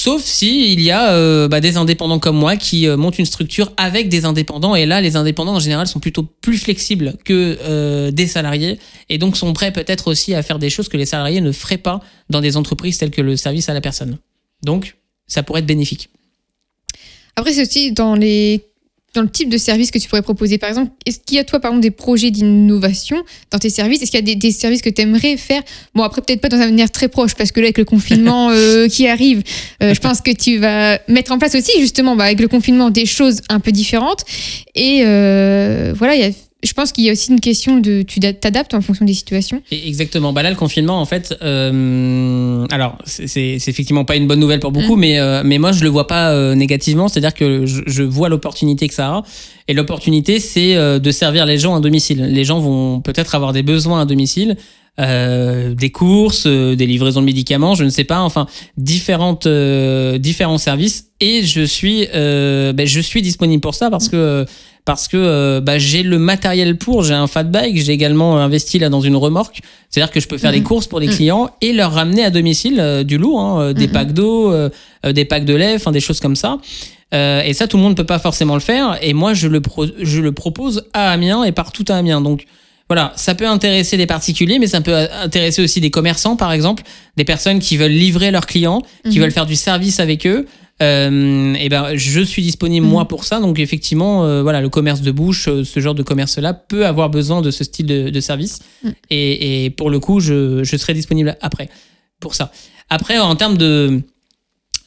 Sauf 0.00 0.22
si 0.22 0.72
il 0.72 0.80
y 0.80 0.92
a 0.92 1.10
euh, 1.14 1.48
bah, 1.48 1.60
des 1.60 1.76
indépendants 1.76 2.20
comme 2.20 2.36
moi 2.36 2.56
qui 2.56 2.86
euh, 2.86 2.96
montent 2.96 3.18
une 3.18 3.24
structure 3.24 3.72
avec 3.76 4.08
des 4.08 4.26
indépendants. 4.26 4.76
Et 4.76 4.86
là, 4.86 5.00
les 5.00 5.16
indépendants 5.16 5.56
en 5.56 5.58
général 5.58 5.88
sont 5.88 5.98
plutôt 5.98 6.22
plus 6.22 6.56
flexibles 6.56 7.14
que 7.24 7.58
euh, 7.62 8.12
des 8.12 8.28
salariés 8.28 8.78
et 9.08 9.18
donc 9.18 9.36
sont 9.36 9.52
prêts 9.52 9.72
peut-être 9.72 10.06
aussi 10.06 10.36
à 10.36 10.44
faire 10.44 10.60
des 10.60 10.70
choses 10.70 10.88
que 10.88 10.96
les 10.96 11.04
salariés 11.04 11.40
ne 11.40 11.50
feraient 11.50 11.78
pas 11.78 11.98
dans 12.30 12.40
des 12.40 12.56
entreprises 12.56 12.96
telles 12.96 13.10
que 13.10 13.22
le 13.22 13.36
service 13.36 13.68
à 13.70 13.74
la 13.74 13.80
personne. 13.80 14.18
Donc, 14.62 14.96
ça 15.26 15.42
pourrait 15.42 15.62
être 15.62 15.66
bénéfique. 15.66 16.10
Après, 17.34 17.52
c'est 17.52 17.62
aussi 17.62 17.90
dans 17.90 18.14
les 18.14 18.67
dans 19.14 19.22
le 19.22 19.28
type 19.28 19.48
de 19.48 19.56
service 19.56 19.90
que 19.90 19.98
tu 19.98 20.08
pourrais 20.08 20.22
proposer. 20.22 20.58
Par 20.58 20.68
exemple, 20.68 20.92
est-ce 21.06 21.18
qu'il 21.24 21.36
y 21.36 21.40
a 21.40 21.44
toi, 21.44 21.60
par 21.60 21.70
exemple, 21.70 21.82
des 21.82 21.90
projets 21.90 22.30
d'innovation 22.30 23.22
dans 23.50 23.58
tes 23.58 23.70
services? 23.70 24.02
Est-ce 24.02 24.10
qu'il 24.10 24.20
y 24.20 24.22
a 24.22 24.26
des, 24.26 24.36
des 24.36 24.52
services 24.52 24.82
que 24.82 24.90
tu 24.90 25.02
aimerais 25.02 25.36
faire? 25.36 25.62
Bon, 25.94 26.02
après, 26.02 26.20
peut-être 26.20 26.40
pas 26.40 26.48
dans 26.48 26.58
un 26.58 26.62
avenir 26.62 26.90
très 26.90 27.08
proche, 27.08 27.34
parce 27.34 27.50
que 27.50 27.60
là, 27.60 27.66
avec 27.66 27.78
le 27.78 27.84
confinement 27.84 28.50
euh, 28.52 28.86
qui 28.88 29.08
arrive, 29.08 29.42
euh, 29.82 29.94
je 29.94 30.00
pense 30.00 30.20
que 30.20 30.30
tu 30.30 30.58
vas 30.58 30.98
mettre 31.08 31.32
en 31.32 31.38
place 31.38 31.54
aussi, 31.54 31.72
justement, 31.80 32.16
bah, 32.16 32.24
avec 32.24 32.40
le 32.40 32.48
confinement, 32.48 32.90
des 32.90 33.06
choses 33.06 33.40
un 33.48 33.60
peu 33.60 33.72
différentes. 33.72 34.24
Et 34.74 35.02
euh, 35.04 35.94
voilà, 35.96 36.14
il 36.14 36.20
y 36.20 36.24
a, 36.24 36.30
je 36.64 36.72
pense 36.72 36.90
qu'il 36.90 37.04
y 37.04 37.08
a 37.08 37.12
aussi 37.12 37.30
une 37.30 37.38
question 37.38 37.78
de 37.78 38.02
tu 38.02 38.18
t'adaptes 38.18 38.74
en 38.74 38.80
fonction 38.80 39.04
des 39.04 39.14
situations. 39.14 39.62
Exactement. 39.70 40.32
Bah 40.32 40.42
là, 40.42 40.50
le 40.50 40.56
confinement, 40.56 41.00
en 41.00 41.04
fait, 41.04 41.36
euh, 41.40 42.66
alors 42.70 42.98
c'est 43.04 43.54
effectivement 43.54 44.04
pas 44.04 44.16
une 44.16 44.26
bonne 44.26 44.40
nouvelle 44.40 44.58
pour 44.58 44.72
beaucoup, 44.72 44.96
mais 44.96 45.20
euh, 45.20 45.42
mais 45.44 45.58
moi 45.58 45.70
je 45.70 45.84
le 45.84 45.88
vois 45.88 46.08
pas 46.08 46.32
euh, 46.32 46.56
négativement. 46.56 47.06
C'est-à-dire 47.06 47.34
que 47.34 47.64
je, 47.64 47.82
je 47.86 48.02
vois 48.02 48.28
l'opportunité 48.28 48.88
que 48.88 48.94
ça 48.94 49.08
a. 49.08 49.22
Et 49.68 49.74
l'opportunité, 49.74 50.40
c'est 50.40 50.74
euh, 50.74 50.98
de 50.98 51.10
servir 51.12 51.46
les 51.46 51.58
gens 51.58 51.76
à 51.76 51.80
domicile. 51.80 52.24
Les 52.24 52.44
gens 52.44 52.58
vont 52.58 53.00
peut-être 53.00 53.36
avoir 53.36 53.52
des 53.52 53.62
besoins 53.62 54.00
à 54.00 54.04
domicile. 54.04 54.56
Euh, 55.00 55.74
des 55.74 55.90
courses, 55.90 56.44
euh, 56.46 56.74
des 56.74 56.86
livraisons 56.86 57.20
de 57.20 57.26
médicaments, 57.26 57.74
je 57.74 57.84
ne 57.84 57.90
sais 57.90 58.04
pas, 58.04 58.20
enfin 58.20 58.46
différentes 58.76 59.46
euh, 59.46 60.18
différents 60.18 60.58
services 60.58 61.06
et 61.20 61.42
je 61.44 61.62
suis 61.62 62.06
ben, 62.12 62.86
je 62.86 63.00
suis 63.00 63.22
disponible 63.22 63.60
pour 63.60 63.74
ça 63.74 63.90
parce 63.90 64.08
que 64.08 64.44
parce 64.84 65.06
que 65.06 65.60
bah, 65.60 65.78
j'ai 65.78 66.02
le 66.02 66.18
matériel 66.18 66.78
pour, 66.78 67.02
j'ai 67.04 67.12
un 67.12 67.26
fat 67.26 67.42
bike, 67.42 67.76
j'ai 67.76 67.92
également 67.92 68.38
investi 68.38 68.78
là 68.78 68.88
dans 68.88 69.02
une 69.02 69.16
remorque, 69.16 69.60
c'est-à-dire 69.90 70.10
que 70.10 70.18
je 70.20 70.26
peux 70.28 70.38
faire 70.38 70.50
Mhm. 70.52 70.58
des 70.58 70.62
courses 70.64 70.86
pour 70.86 71.00
des 71.00 71.08
Mhm. 71.08 71.12
clients 71.14 71.50
et 71.60 71.72
leur 71.74 71.92
ramener 71.92 72.24
à 72.24 72.30
domicile 72.30 73.04
du 73.06 73.18
lourd, 73.18 73.40
hein, 73.40 73.72
des 73.74 73.86
Mhm. 73.86 73.92
packs 73.92 74.12
d'eau, 74.14 74.50
des 75.04 75.24
packs 75.26 75.44
de 75.44 75.54
lait, 75.54 75.74
enfin 75.74 75.92
des 75.92 76.00
choses 76.00 76.20
comme 76.20 76.36
ça. 76.36 76.58
Euh, 77.14 77.42
et 77.42 77.52
ça, 77.54 77.66
tout 77.68 77.76
le 77.76 77.82
monde 77.82 77.92
ne 77.92 77.96
peut 77.96 78.04
pas 78.04 78.18
forcément 78.18 78.54
le 78.54 78.60
faire. 78.60 78.98
Et 79.02 79.12
moi, 79.14 79.32
je 79.34 79.48
le, 79.48 79.60
pro- 79.60 79.86
je 80.00 80.20
le 80.20 80.32
propose 80.32 80.84
à 80.94 81.10
Amiens 81.10 81.44
et 81.44 81.52
partout 81.52 81.84
à 81.88 81.94
Amiens. 81.96 82.20
Donc 82.22 82.44
voilà, 82.88 83.12
ça 83.16 83.34
peut 83.34 83.46
intéresser 83.46 83.96
des 83.96 84.06
particuliers, 84.06 84.58
mais 84.58 84.66
ça 84.66 84.80
peut 84.80 84.94
intéresser 85.22 85.62
aussi 85.62 85.80
des 85.80 85.90
commerçants, 85.90 86.36
par 86.36 86.52
exemple, 86.52 86.82
des 87.16 87.24
personnes 87.24 87.58
qui 87.58 87.76
veulent 87.76 87.90
livrer 87.92 88.30
leurs 88.30 88.46
clients, 88.46 88.82
qui 89.10 89.18
Mhm. 89.18 89.24
veulent 89.24 89.32
faire 89.32 89.46
du 89.46 89.56
service 89.56 90.00
avec 90.00 90.26
eux. 90.26 90.46
Euh, 90.80 91.54
et 91.54 91.68
ben, 91.68 91.96
je 91.96 92.20
suis 92.20 92.40
disponible 92.40 92.86
Mhm. 92.86 92.92
moi 92.92 93.08
pour 93.08 93.24
ça. 93.24 93.40
Donc 93.40 93.58
effectivement, 93.58 94.24
euh, 94.24 94.42
voilà, 94.42 94.60
le 94.60 94.68
commerce 94.68 95.00
de 95.00 95.10
bouche, 95.10 95.48
euh, 95.48 95.64
ce 95.64 95.80
genre 95.80 95.94
de 95.96 96.04
commerce-là 96.04 96.54
peut 96.54 96.86
avoir 96.86 97.10
besoin 97.10 97.42
de 97.42 97.50
ce 97.50 97.64
style 97.64 97.86
de, 97.86 98.10
de 98.10 98.20
service. 98.20 98.60
Mhm. 98.84 98.92
Et, 99.10 99.64
et 99.64 99.70
pour 99.70 99.90
le 99.90 99.98
coup, 99.98 100.20
je, 100.20 100.62
je 100.62 100.76
serai 100.76 100.94
disponible 100.94 101.36
après 101.40 101.68
pour 102.20 102.34
ça. 102.36 102.52
Après, 102.90 103.18
en 103.18 103.34
termes 103.36 103.58
de 103.58 104.00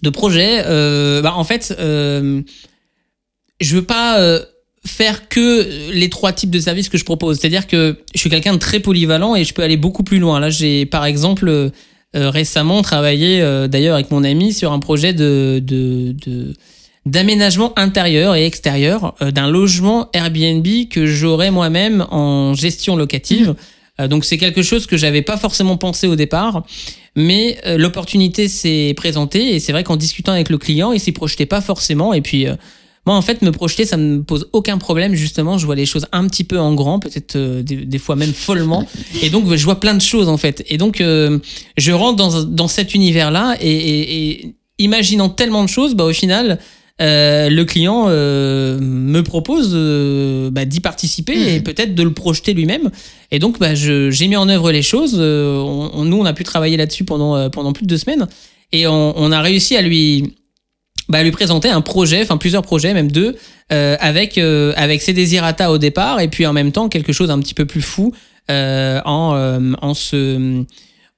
de 0.02 0.10
projet, 0.10 0.64
euh, 0.66 1.22
bah, 1.22 1.34
en 1.36 1.44
fait, 1.44 1.76
je 1.78 3.76
veux 3.76 3.84
pas 3.84 4.20
faire 4.86 5.30
que 5.30 5.92
les 5.92 6.10
trois 6.10 6.34
types 6.34 6.50
de 6.50 6.60
services 6.60 6.90
que 6.90 6.98
je 6.98 7.06
propose. 7.06 7.38
C'est-à-dire 7.40 7.68
que 7.68 8.00
je 8.16 8.20
suis 8.20 8.30
quelqu'un 8.30 8.54
de 8.54 8.58
très 8.60 8.80
polyvalent 8.80 9.36
et 9.36 9.44
je 9.44 9.54
peux 9.54 9.62
aller 9.62 9.78
beaucoup 9.78 10.04
plus 10.04 10.18
loin. 10.20 10.40
Là, 10.40 10.50
j'ai 10.50 10.86
par 10.88 11.06
exemple 11.06 11.48
euh, 11.48 11.70
euh, 12.16 12.30
récemment 12.32 12.82
travaillé, 12.82 13.42
euh, 13.42 13.68
d'ailleurs 13.68 13.94
avec 13.96 14.10
mon 14.10 14.24
ami, 14.24 14.54
sur 14.54 14.72
un 14.72 14.80
projet 14.80 15.14
de, 15.14 15.62
de, 15.64 16.16
de- 16.26 16.54
d'aménagement 17.06 17.74
intérieur 17.78 18.36
et 18.36 18.46
extérieur 18.46 19.16
euh, 19.22 19.30
d'un 19.32 19.50
logement 19.50 20.10
Airbnb 20.14 20.66
que 20.90 21.06
j'aurais 21.06 21.52
moi-même 21.52 22.06
en 22.10 22.56
gestion 22.56 22.96
locative. 22.96 23.54
Euh, 24.00 24.08
donc 24.08 24.26
c'est 24.26 24.38
quelque 24.40 24.64
chose 24.64 24.88
que 24.88 24.98
j'avais 24.98 25.22
pas 25.22 25.38
forcément 25.38 25.78
pensé 25.78 26.08
au 26.08 26.16
départ, 26.16 26.64
mais 27.16 27.60
l'opportunité 27.78 28.48
s'est 28.48 28.94
présentée 28.96 29.54
et 29.54 29.60
c'est 29.60 29.74
vrai 29.74 29.84
qu'en 29.84 29.98
discutant 29.98 30.32
avec 30.32 30.50
le 30.50 30.58
client, 30.58 30.92
il 30.92 31.00
s'y 31.00 31.12
projetait 31.12 31.46
pas 31.46 31.60
forcément 31.62 32.14
et 32.14 32.22
puis 32.22 32.48
moi, 33.06 33.16
en 33.16 33.22
fait, 33.22 33.42
me 33.42 33.52
projeter, 33.52 33.86
ça 33.86 33.98
me 33.98 34.22
pose 34.22 34.48
aucun 34.54 34.78
problème. 34.78 35.16
Justement, 35.16 35.58
je 35.58 35.66
vois 35.66 35.76
les 35.76 35.86
choses 35.88 36.06
un 36.12 36.28
petit 36.28 36.44
peu 36.44 36.60
en 36.60 36.74
grand, 36.76 37.00
peut-être 37.00 37.36
euh, 37.36 37.64
des, 37.64 37.78
des 37.78 37.98
fois 37.98 38.16
même 38.16 38.34
follement. 38.34 38.86
Et 39.24 39.30
donc, 39.30 39.52
je 39.56 39.64
vois 39.64 39.80
plein 39.80 39.96
de 39.96 40.02
choses, 40.02 40.30
en 40.30 40.38
fait. 40.38 40.64
Et 40.70 40.78
donc, 40.78 41.02
euh, 41.02 41.40
je 41.78 41.92
rentre 41.92 42.18
dans, 42.18 42.44
dans 42.44 42.68
cet 42.68 42.94
univers-là 42.94 43.56
et, 43.60 43.72
et- 43.72 44.32
et 44.42 44.56
imaginant 44.80 45.30
tellement 45.30 45.64
de 45.64 45.70
choses, 45.70 45.96
bah, 45.96 46.06
au 46.06 46.14
final, 46.14 46.60
euh, 47.02 47.50
le 47.50 47.66
client 47.66 48.06
euh, 48.10 48.78
me 48.80 49.22
propose 49.24 49.72
euh, 49.74 50.52
bah, 50.52 50.66
d'y 50.66 50.80
participer 50.82 51.56
et 51.56 51.60
peut-être 51.62 51.96
de 51.96 52.04
le 52.04 52.14
projeter 52.14 52.54
lui-même. 52.54 52.92
Et 53.32 53.40
donc, 53.40 53.58
bah, 53.58 53.74
je- 53.74 54.12
j'ai 54.12 54.28
mis 54.28 54.36
en 54.36 54.48
œuvre 54.50 54.72
les 54.72 54.84
choses. 54.84 55.16
Euh, 55.18 55.58
on- 55.60 55.90
on- 55.94 56.06
nous, 56.06 56.18
on 56.18 56.26
a 56.26 56.34
pu 56.34 56.44
travailler 56.44 56.78
là-dessus 56.78 57.04
pendant, 57.04 57.36
euh, 57.36 57.50
pendant 57.50 57.74
plus 57.74 57.84
de 57.84 57.88
deux 57.90 57.98
semaines. 57.98 58.28
Et 58.72 58.86
on, 58.88 59.14
on 59.18 59.32
a 59.32 59.42
réussi 59.42 59.76
à 59.76 59.82
lui, 59.82 60.36
bah, 61.12 61.22
lui 61.24 61.32
présenter 61.32 61.70
un 61.70 61.82
projet, 61.82 62.22
enfin 62.24 62.38
plusieurs 62.38 62.64
projets, 62.64 62.94
même 62.94 63.12
deux, 63.12 63.36
euh, 63.72 63.96
avec, 64.00 64.38
euh, 64.38 64.74
avec 64.76 65.02
ses 65.02 65.14
désirata 65.14 65.72
au 65.72 65.78
départ, 65.78 66.20
et 66.22 66.28
puis 66.28 66.46
en 66.48 66.54
même 66.54 66.72
temps 66.72 66.90
quelque 66.90 67.14
chose 67.14 67.30
un 67.30 67.40
petit 67.40 67.54
peu 67.54 67.66
plus 67.66 67.82
fou 67.82 68.14
euh, 68.50 69.00
en, 69.06 69.34
euh, 69.36 69.74
en, 69.82 69.94
se, 69.94 70.64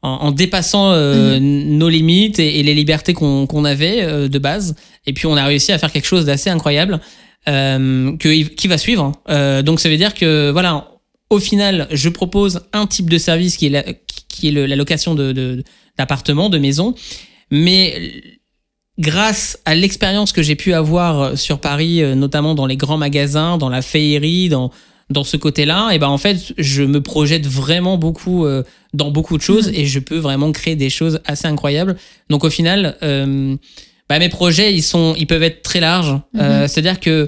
en, 0.01 0.09
en 0.09 0.31
dépassant 0.31 0.91
euh, 0.91 1.39
nos 1.39 1.89
limites 1.89 2.39
et, 2.39 2.59
et 2.59 2.63
les 2.63 2.73
libertés 2.73 3.13
qu'on 3.13 3.47
qu'on 3.47 3.63
avait 3.65 3.99
euh, 4.01 4.27
de 4.27 4.39
base. 4.39 4.75
Et 5.05 5.13
puis 5.13 5.25
on 5.27 5.37
a 5.37 5.45
réussi 5.45 5.71
à 5.71 5.77
faire 5.77 5.91
quelque 5.91 6.07
chose 6.07 6.25
d'assez 6.25 6.49
incroyable 6.49 6.99
euh, 7.47 8.15
que, 8.17 8.29
qui 8.43 8.67
va 8.67 8.77
suivre. 8.77 9.11
Euh, 9.29 9.61
donc 9.61 9.79
ça 9.79 9.89
veut 9.89 9.97
dire 9.97 10.13
que 10.13 10.51
voilà, 10.51 10.89
au 11.29 11.39
final, 11.39 11.87
je 11.91 12.09
propose 12.09 12.61
un 12.73 12.85
type 12.85 13.09
de 13.09 13.17
service 13.17 13.57
qui 13.57 13.65
est 13.67 13.69
la, 13.69 13.83
qui 14.29 14.49
est 14.49 14.51
le- 14.51 14.65
la 14.67 14.75
location 14.75 15.15
de- 15.15 15.31
de- 15.31 15.63
d'appartements, 15.97 16.49
de, 16.49 16.57
maisons, 16.59 16.93
mais 17.51 18.11
grâce 18.99 19.59
à 19.65 19.75
l'expérience 19.75 20.31
que 20.31 20.41
j'ai 20.41 20.55
pu 20.55 20.73
avoir 20.73 21.37
sur 21.37 21.59
Paris, 21.59 22.01
euh, 22.03 22.15
notamment 22.15 22.55
dans 22.55 22.65
les 22.65 22.77
grands 22.77 22.97
magasins, 22.97 23.57
dans 23.57 23.69
la 23.69 23.81
féerie, 23.81 24.49
dans, 24.49 24.71
dans 25.09 25.23
ce 25.23 25.37
côté-là, 25.37 25.91
et 25.91 25.99
ben 25.99 26.07
en 26.07 26.17
fait, 26.17 26.53
je 26.57 26.83
me 26.83 27.01
projette 27.01 27.47
vraiment 27.47 27.97
beaucoup 27.97 28.45
euh, 28.45 28.63
dans 28.93 29.11
beaucoup 29.11 29.37
de 29.37 29.43
choses 29.43 29.69
et 29.73 29.85
je 29.85 29.99
peux 29.99 30.17
vraiment 30.17 30.51
créer 30.51 30.75
des 30.75 30.89
choses 30.89 31.19
assez 31.25 31.47
incroyables. 31.47 31.95
Donc 32.29 32.43
au 32.43 32.49
final, 32.49 32.97
euh, 33.03 33.55
bah, 34.09 34.19
mes 34.19 34.29
projets, 34.29 34.73
ils 34.73 34.83
sont, 34.83 35.15
ils 35.17 35.27
peuvent 35.27 35.43
être 35.43 35.61
très 35.61 35.79
larges. 35.79 36.19
Euh, 36.37 36.67
C'est-à-dire 36.67 36.99
que 36.99 37.27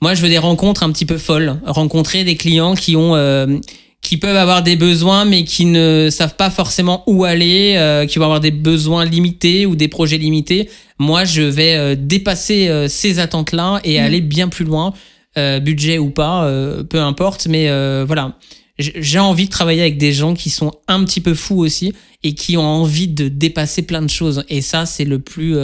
moi, 0.00 0.14
je 0.14 0.22
veux 0.22 0.28
des 0.28 0.38
rencontres 0.38 0.82
un 0.82 0.90
petit 0.90 1.06
peu 1.06 1.18
folles, 1.18 1.60
rencontrer 1.64 2.24
des 2.24 2.36
clients 2.36 2.74
qui 2.74 2.96
ont 2.96 3.14
euh, 3.14 3.58
qui 4.00 4.16
peuvent 4.16 4.36
avoir 4.36 4.62
des 4.62 4.74
besoins 4.74 5.24
mais 5.24 5.44
qui 5.44 5.64
ne 5.64 6.08
savent 6.10 6.34
pas 6.34 6.50
forcément 6.50 7.04
où 7.06 7.24
aller, 7.24 7.74
euh, 7.76 8.04
qui 8.04 8.18
vont 8.18 8.24
avoir 8.24 8.40
des 8.40 8.50
besoins 8.50 9.04
limités 9.04 9.64
ou 9.64 9.76
des 9.76 9.88
projets 9.88 10.18
limités. 10.18 10.68
Moi, 11.02 11.24
je 11.24 11.42
vais 11.42 11.74
euh, 11.74 11.96
dépasser 11.98 12.68
euh, 12.68 12.86
ces 12.86 13.18
attentes-là 13.18 13.80
et 13.82 13.98
aller 13.98 14.20
bien 14.20 14.48
plus 14.48 14.64
loin, 14.64 14.94
euh, 15.36 15.58
budget 15.58 15.98
ou 15.98 16.10
pas, 16.10 16.48
peu 16.88 17.00
importe. 17.00 17.46
Mais 17.48 17.66
voilà, 18.04 18.38
j'ai 18.78 19.18
envie 19.18 19.46
de 19.46 19.50
travailler 19.50 19.82
avec 19.82 19.98
des 19.98 20.12
gens 20.12 20.34
qui 20.34 20.48
sont 20.48 20.72
un 20.86 21.04
petit 21.04 21.20
peu 21.20 21.34
fous 21.34 21.58
aussi 21.58 21.92
et 22.22 22.34
qui 22.34 22.56
ont 22.56 22.62
envie 22.82 23.08
de 23.08 23.26
dépasser 23.28 23.82
plein 23.82 24.02
de 24.02 24.10
choses. 24.10 24.44
Et 24.48 24.60
ça, 24.60 24.86
c'est 24.86 25.04
le 25.04 25.18
plus, 25.18 25.56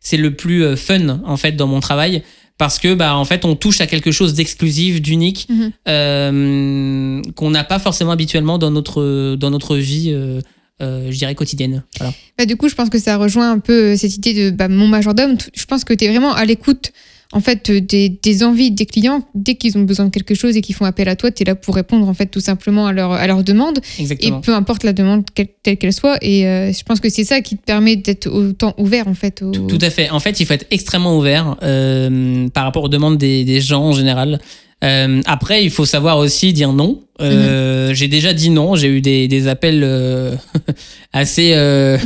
c'est 0.00 0.16
le 0.16 0.34
plus 0.34 0.76
fun 0.76 1.20
en 1.24 1.36
fait 1.36 1.52
dans 1.52 1.66
mon 1.66 1.80
travail. 1.80 2.22
Parce 2.58 2.80
que 2.80 2.94
bah 2.94 3.14
en 3.14 3.24
fait 3.24 3.44
on 3.44 3.54
touche 3.54 3.80
à 3.80 3.86
quelque 3.86 4.10
chose 4.10 4.34
d'exclusif, 4.34 5.00
d'unique, 5.00 5.46
Mhm. 5.48 5.70
euh, 5.88 7.22
qu'on 7.36 7.50
n'a 7.50 7.62
pas 7.62 7.78
forcément 7.78 8.10
habituellement 8.10 8.58
dans 8.58 8.72
notre 8.72 9.36
dans 9.36 9.50
notre 9.50 9.76
vie, 9.76 10.10
euh, 10.12 10.40
euh, 10.82 11.08
je 11.10 11.16
dirais 11.18 11.34
quotidienne. 11.34 11.82
Voilà. 11.98 12.12
Bah, 12.38 12.44
du 12.46 12.56
coup, 12.56 12.68
je 12.68 12.74
pense 12.74 12.90
que 12.90 12.98
ça 12.98 13.16
rejoint 13.16 13.50
un 13.50 13.58
peu 13.58 13.92
euh, 13.92 13.96
cette 13.96 14.14
idée 14.16 14.34
de 14.34 14.50
bah, 14.50 14.68
mon 14.68 14.86
majordome. 14.88 15.36
Je 15.54 15.64
pense 15.64 15.84
que 15.84 15.92
tu 15.94 16.04
es 16.04 16.08
vraiment 16.08 16.32
à 16.34 16.44
l'écoute 16.44 16.92
en 17.32 17.40
fait 17.40 17.68
euh, 17.68 17.80
des, 17.82 18.08
des 18.08 18.42
envies 18.42 18.70
des 18.70 18.86
clients 18.86 19.22
dès 19.34 19.54
qu'ils 19.56 19.76
ont 19.76 19.82
besoin 19.82 20.06
de 20.06 20.10
quelque 20.10 20.34
chose 20.34 20.56
et 20.56 20.62
qu'ils 20.62 20.74
font 20.74 20.86
appel 20.86 21.08
à 21.10 21.14
toi, 21.16 21.30
tu 21.30 21.42
es 21.42 21.46
là 21.46 21.54
pour 21.54 21.74
répondre 21.74 22.08
en 22.08 22.14
fait 22.14 22.24
tout 22.26 22.40
simplement 22.40 22.86
à 22.86 22.92
leur 22.94 23.12
à 23.12 23.26
leur 23.26 23.44
demande 23.44 23.80
et 23.98 24.30
peu 24.40 24.54
importe 24.54 24.82
la 24.82 24.94
demande 24.94 25.24
quelle- 25.34 25.48
telle 25.62 25.76
qu'elle 25.76 25.92
soit 25.92 26.16
et 26.22 26.46
euh, 26.46 26.72
je 26.72 26.82
pense 26.84 27.00
que 27.00 27.10
c'est 27.10 27.24
ça 27.24 27.42
qui 27.42 27.58
te 27.58 27.62
permet 27.62 27.96
d'être 27.96 28.28
autant 28.28 28.74
ouvert 28.78 29.08
en 29.08 29.14
fait 29.14 29.42
au... 29.42 29.50
Tout 29.50 29.78
à 29.82 29.90
fait. 29.90 30.08
En 30.08 30.20
fait, 30.20 30.40
il 30.40 30.46
faut 30.46 30.54
être 30.54 30.66
extrêmement 30.70 31.18
ouvert 31.18 31.56
euh, 31.62 32.48
par 32.48 32.64
rapport 32.64 32.84
aux 32.84 32.88
demandes 32.88 33.18
des, 33.18 33.44
des 33.44 33.60
gens 33.60 33.82
en 33.82 33.92
général. 33.92 34.40
Euh, 34.84 35.20
après, 35.26 35.64
il 35.64 35.70
faut 35.70 35.84
savoir 35.86 36.18
aussi 36.18 36.52
dire 36.52 36.72
non. 36.72 37.00
Euh, 37.20 37.92
J'ai 37.94 38.06
déjà 38.06 38.32
dit 38.32 38.48
non. 38.50 38.76
J'ai 38.76 38.86
eu 38.88 39.00
des, 39.00 39.26
des 39.26 39.48
appels 39.48 39.82
euh, 39.82 40.36
assez 41.12 41.52
euh, 41.54 41.98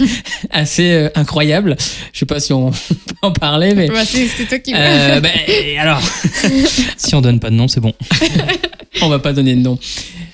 assez 0.50 0.90
euh, 0.90 1.08
incroyables. 1.14 1.76
Je 2.12 2.18
sais 2.18 2.26
pas 2.26 2.40
si 2.40 2.52
on 2.52 2.70
peut 2.72 3.14
en 3.22 3.30
parler, 3.32 3.74
mais 3.74 3.86
Bah, 3.88 4.04
c'est 4.04 4.26
toi 4.48 4.58
qui 4.58 4.72
euh, 4.74 5.20
ben, 5.20 5.30
alors 5.80 6.00
Si 6.96 7.14
on 7.14 7.20
donne 7.20 7.38
pas 7.38 7.50
de 7.50 7.54
nom, 7.54 7.68
c'est 7.68 7.80
bon. 7.80 7.92
on 9.02 9.08
va 9.08 9.20
pas 9.20 9.32
donner 9.32 9.54
de 9.54 9.60
nom. 9.60 9.78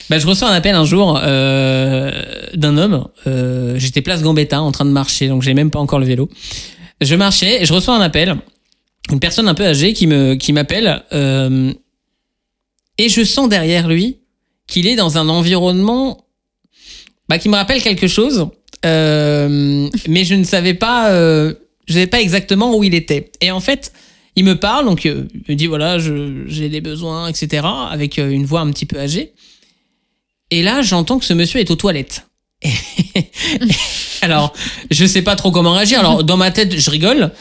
Bah, 0.08 0.18
je 0.18 0.26
reçois 0.26 0.48
un 0.48 0.54
appel 0.54 0.74
un 0.74 0.84
jour 0.86 1.20
euh, 1.22 2.10
d'un 2.54 2.78
homme. 2.78 3.06
Euh, 3.26 3.74
J'étais 3.78 4.00
place 4.00 4.22
Gambetta 4.22 4.62
en 4.62 4.72
train 4.72 4.84
de 4.86 4.90
marcher, 4.90 5.28
donc 5.28 5.42
j'ai 5.42 5.52
même 5.54 5.70
pas 5.70 5.78
encore 5.78 5.98
le 5.98 6.06
vélo. 6.06 6.30
Je 7.02 7.14
marchais 7.16 7.62
et 7.62 7.66
je 7.66 7.72
reçois 7.74 7.96
un 7.96 8.00
appel. 8.00 8.36
Une 9.10 9.20
personne 9.20 9.48
un 9.48 9.54
peu 9.54 9.66
âgée 9.66 9.92
qui 9.92 10.06
me 10.06 10.34
qui 10.34 10.52
m'appelle 10.52 11.02
euh, 11.12 11.72
et 12.98 13.08
je 13.08 13.24
sens 13.24 13.48
derrière 13.48 13.88
lui 13.88 14.18
qu'il 14.66 14.86
est 14.86 14.96
dans 14.96 15.18
un 15.18 15.28
environnement 15.28 16.24
bah, 17.28 17.38
qui 17.38 17.48
me 17.48 17.56
rappelle 17.56 17.82
quelque 17.82 18.06
chose, 18.06 18.48
euh, 18.84 19.88
mais 20.08 20.24
je 20.24 20.34
ne 20.34 20.44
savais 20.44 20.74
pas, 20.74 21.10
euh, 21.10 21.54
je 21.86 21.94
savais 21.94 22.06
pas 22.06 22.20
exactement 22.20 22.76
où 22.76 22.84
il 22.84 22.94
était. 22.94 23.32
Et 23.40 23.50
en 23.50 23.60
fait, 23.60 23.92
il 24.36 24.44
me 24.44 24.58
parle, 24.58 24.86
donc 24.86 25.04
il 25.04 25.28
me 25.48 25.54
dit 25.54 25.66
voilà, 25.66 25.98
j'ai 25.98 26.68
des 26.68 26.80
besoins, 26.80 27.28
etc., 27.28 27.66
avec 27.90 28.18
une 28.18 28.46
voix 28.46 28.60
un 28.60 28.70
petit 28.70 28.86
peu 28.86 28.98
âgée. 28.98 29.32
Et 30.50 30.62
là, 30.62 30.82
j'entends 30.82 31.18
que 31.18 31.24
ce 31.24 31.32
monsieur 31.32 31.60
est 31.60 31.70
aux 31.70 31.76
toilettes. 31.76 32.26
Alors, 34.22 34.52
je 34.90 35.04
sais 35.06 35.22
pas 35.22 35.34
trop 35.34 35.50
comment 35.50 35.72
réagir. 35.72 35.98
Alors, 35.98 36.24
dans 36.24 36.36
ma 36.36 36.50
tête, 36.50 36.78
je 36.78 36.90
rigole, 36.90 37.32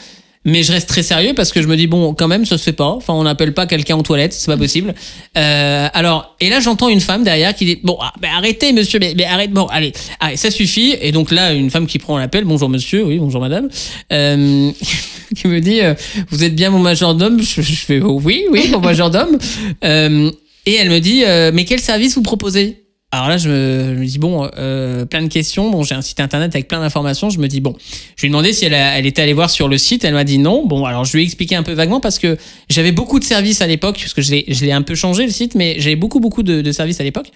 mais 0.44 0.62
je 0.62 0.72
reste 0.72 0.88
très 0.88 1.02
sérieux 1.02 1.34
parce 1.34 1.52
que 1.52 1.62
je 1.62 1.68
me 1.68 1.76
dis 1.76 1.86
bon, 1.86 2.14
quand 2.14 2.28
même, 2.28 2.44
ça 2.44 2.58
se 2.58 2.64
fait 2.64 2.72
pas. 2.72 2.88
Enfin, 2.88 3.14
on 3.14 3.22
n'appelle 3.22 3.54
pas 3.54 3.66
quelqu'un 3.66 3.96
aux 3.96 4.02
toilettes, 4.02 4.32
c'est 4.32 4.46
pas 4.46 4.56
possible. 4.56 4.94
Euh, 5.36 5.88
alors, 5.92 6.34
et 6.40 6.50
là, 6.50 6.60
j'entends 6.60 6.88
une 6.88 7.00
femme 7.00 7.22
derrière 7.22 7.54
qui 7.54 7.64
dit 7.64 7.78
bon, 7.82 7.96
ah, 8.00 8.12
mais 8.20 8.28
arrêtez, 8.28 8.72
monsieur, 8.72 8.98
mais, 8.98 9.14
mais 9.16 9.48
bon, 9.48 9.66
allez, 9.66 9.92
allez, 10.20 10.36
ça 10.36 10.50
suffit. 10.50 10.96
Et 11.00 11.12
donc 11.12 11.30
là, 11.30 11.52
une 11.52 11.70
femme 11.70 11.86
qui 11.86 11.98
prend 11.98 12.18
l'appel, 12.18 12.44
bonjour 12.44 12.68
monsieur, 12.68 13.04
oui, 13.04 13.18
bonjour 13.18 13.40
madame, 13.40 13.68
euh, 14.12 14.70
qui 15.36 15.46
me 15.46 15.60
dit 15.60 15.80
euh, 15.80 15.94
vous 16.30 16.42
êtes 16.42 16.54
bien 16.54 16.70
mon 16.70 16.80
majordome? 16.80 17.40
Je, 17.40 17.62
je 17.62 17.74
fais 17.74 18.00
oh, 18.00 18.20
oui, 18.22 18.46
oui, 18.50 18.68
mon 18.72 18.80
majordome. 18.80 19.38
Euh, 19.84 20.30
et 20.66 20.74
elle 20.74 20.90
me 20.90 20.98
dit 20.98 21.24
euh, 21.24 21.50
mais 21.54 21.64
quel 21.64 21.80
service 21.80 22.14
vous 22.14 22.22
proposez? 22.22 22.81
Alors 23.14 23.28
là, 23.28 23.36
je 23.36 23.50
me, 23.50 24.06
dis, 24.06 24.18
bon, 24.18 24.48
euh, 24.56 25.04
plein 25.04 25.20
de 25.20 25.28
questions. 25.28 25.70
Bon, 25.70 25.82
j'ai 25.82 25.94
un 25.94 26.00
site 26.00 26.18
internet 26.18 26.54
avec 26.54 26.66
plein 26.66 26.80
d'informations. 26.80 27.28
Je 27.28 27.38
me 27.40 27.46
dis, 27.46 27.60
bon, 27.60 27.76
je 28.16 28.22
lui 28.22 28.28
ai 28.28 28.30
demandé 28.30 28.54
si 28.54 28.64
elle, 28.64 29.04
était 29.04 29.20
allée 29.20 29.34
voir 29.34 29.50
sur 29.50 29.68
le 29.68 29.76
site. 29.76 30.02
Elle 30.04 30.14
m'a 30.14 30.24
dit 30.24 30.38
non. 30.38 30.66
Bon, 30.66 30.86
alors 30.86 31.04
je 31.04 31.12
lui 31.12 31.22
ai 31.22 31.26
expliqué 31.26 31.54
un 31.54 31.62
peu 31.62 31.72
vaguement 31.72 32.00
parce 32.00 32.18
que 32.18 32.38
j'avais 32.70 32.90
beaucoup 32.90 33.18
de 33.18 33.24
services 33.24 33.60
à 33.60 33.66
l'époque, 33.66 33.98
parce 34.00 34.14
que 34.14 34.22
je 34.22 34.64
l'ai 34.64 34.72
un 34.72 34.80
peu 34.80 34.94
changé 34.94 35.26
le 35.26 35.30
site, 35.30 35.54
mais 35.54 35.76
j'avais 35.76 35.94
beaucoup, 35.94 36.20
beaucoup 36.20 36.42
de, 36.42 36.72
services 36.72 37.00
à 37.00 37.04
l'époque. 37.04 37.30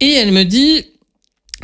Et 0.00 0.12
elle 0.12 0.30
me 0.30 0.44
dit, 0.44 0.84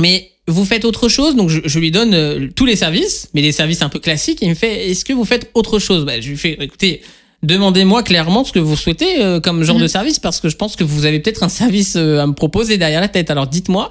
mais 0.01 0.33
vous 0.49 0.65
faites 0.65 0.85
autre 0.85 1.09
chose? 1.09 1.37
Donc 1.37 1.51
je, 1.51 1.61
je 1.65 1.79
lui 1.79 1.93
donne 1.93 2.15
euh, 2.15 2.49
tous 2.57 2.67
les 2.67 2.75
services, 2.75 3.31
mais 3.33 3.43
des 3.43 3.53
services 3.53 3.83
un 3.83 3.89
peu 3.89 4.01
classiques. 4.01 4.39
Il 4.43 4.49
me 4.49 4.55
fait, 4.57 4.91
est-ce 4.91 5.05
que 5.05 5.13
vous 5.13 5.25
faites 5.25 5.53
autre 5.55 5.79
chose? 5.79 6.05
Bah, 6.05 6.21
Je 6.21 6.31
lui 6.31 6.37
fais, 6.37 6.59
écoutez, 6.61 7.01
demandez-moi 7.43 8.03
clairement 8.03 8.45
ce 8.45 8.53
que 8.53 8.59
vous 8.59 8.77
souhaitez 8.77 9.23
euh, 9.23 9.41
comme 9.41 9.63
genre 9.65 9.77
Mhm. 9.77 9.83
de 9.83 9.87
service, 9.89 10.19
parce 10.19 10.41
que 10.41 10.49
je 10.49 10.57
pense 10.57 10.77
que 10.77 10.85
vous 10.85 11.07
avez 11.07 11.21
peut-être 11.21 11.43
un 11.43 11.49
service 11.49 11.95
euh, 11.97 12.21
à 12.21 12.27
me 12.27 12.33
proposer 12.35 12.77
derrière 12.79 13.01
la 13.01 13.09
tête. 13.09 13.31
Alors 13.31 13.47
dites-moi. 13.47 13.89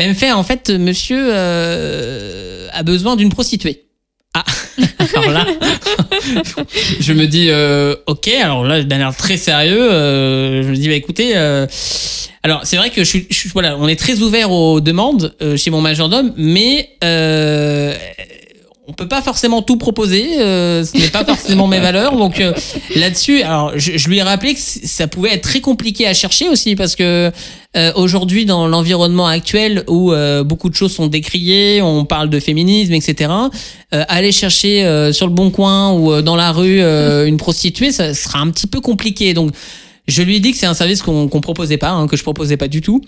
Elle 0.00 0.10
me 0.10 0.14
fait, 0.14 0.30
en 0.30 0.44
fait, 0.44 0.70
monsieur 0.70 1.18
euh, 1.32 2.68
a 2.72 2.84
besoin 2.84 3.16
d'une 3.16 3.30
prostituée. 3.30 3.82
Ah, 4.32 4.44
alors 5.16 5.30
là, 5.32 5.44
je 7.00 7.12
me 7.12 7.26
dis, 7.26 7.48
euh, 7.50 7.96
ok, 8.06 8.28
alors 8.28 8.64
là, 8.64 8.82
d'un 8.84 9.00
air 9.00 9.16
très 9.16 9.36
sérieux, 9.36 9.90
euh, 9.90 10.62
je 10.62 10.68
me 10.68 10.76
dis, 10.76 10.86
bah 10.86 10.94
écoutez, 10.94 11.32
euh, 11.36 11.66
alors 12.44 12.60
c'est 12.64 12.76
vrai 12.76 12.90
que 12.90 13.02
je 13.02 13.08
suis, 13.08 13.26
je 13.28 13.48
voilà, 13.48 13.76
on 13.78 13.88
est 13.88 13.96
très 13.98 14.20
ouvert 14.20 14.52
aux 14.52 14.80
demandes 14.80 15.34
euh, 15.42 15.56
chez 15.56 15.70
mon 15.70 15.80
majordome, 15.80 16.32
mais 16.36 16.90
euh, 17.02 17.92
on 18.88 18.94
peut 18.94 19.06
pas 19.06 19.20
forcément 19.20 19.60
tout 19.60 19.76
proposer, 19.76 20.40
euh, 20.40 20.82
ce 20.82 20.96
n'est 20.96 21.08
pas 21.10 21.24
forcément 21.24 21.66
mes 21.66 21.78
valeurs, 21.78 22.16
donc 22.16 22.40
euh, 22.40 22.54
là-dessus, 22.96 23.42
alors 23.42 23.72
je, 23.76 23.98
je 23.98 24.08
lui 24.08 24.16
ai 24.16 24.22
rappelé 24.22 24.54
que 24.54 24.60
ça 24.60 25.06
pouvait 25.06 25.34
être 25.34 25.42
très 25.42 25.60
compliqué 25.60 26.06
à 26.06 26.14
chercher 26.14 26.48
aussi 26.48 26.74
parce 26.74 26.96
que 26.96 27.30
euh, 27.76 27.92
aujourd'hui 27.96 28.46
dans 28.46 28.66
l'environnement 28.66 29.26
actuel 29.26 29.84
où 29.88 30.12
euh, 30.12 30.42
beaucoup 30.42 30.70
de 30.70 30.74
choses 30.74 30.92
sont 30.92 31.06
décriées, 31.06 31.82
on 31.82 32.06
parle 32.06 32.30
de 32.30 32.40
féminisme, 32.40 32.94
etc. 32.94 33.30
euh, 33.92 34.04
aller 34.08 34.32
chercher 34.32 34.86
euh, 34.86 35.12
sur 35.12 35.26
le 35.26 35.34
bon 35.34 35.50
coin 35.50 35.92
ou 35.92 36.22
dans 36.22 36.36
la 36.36 36.50
rue 36.50 36.80
une 36.80 37.36
prostituée, 37.36 37.92
ça 37.92 38.14
sera 38.14 38.38
un 38.38 38.50
petit 38.50 38.66
peu 38.66 38.80
compliqué. 38.80 39.34
Donc 39.34 39.52
je 40.06 40.22
lui 40.22 40.36
ai 40.36 40.40
dit 40.40 40.52
que 40.52 40.56
c'est 40.56 40.66
un 40.66 40.72
service 40.72 41.02
qu'on 41.02 41.28
qu'on 41.28 41.42
proposait 41.42 41.76
pas, 41.76 41.90
hein, 41.90 42.06
que 42.06 42.16
je 42.16 42.22
proposais 42.22 42.56
pas 42.56 42.68
du 42.68 42.80
tout, 42.80 43.02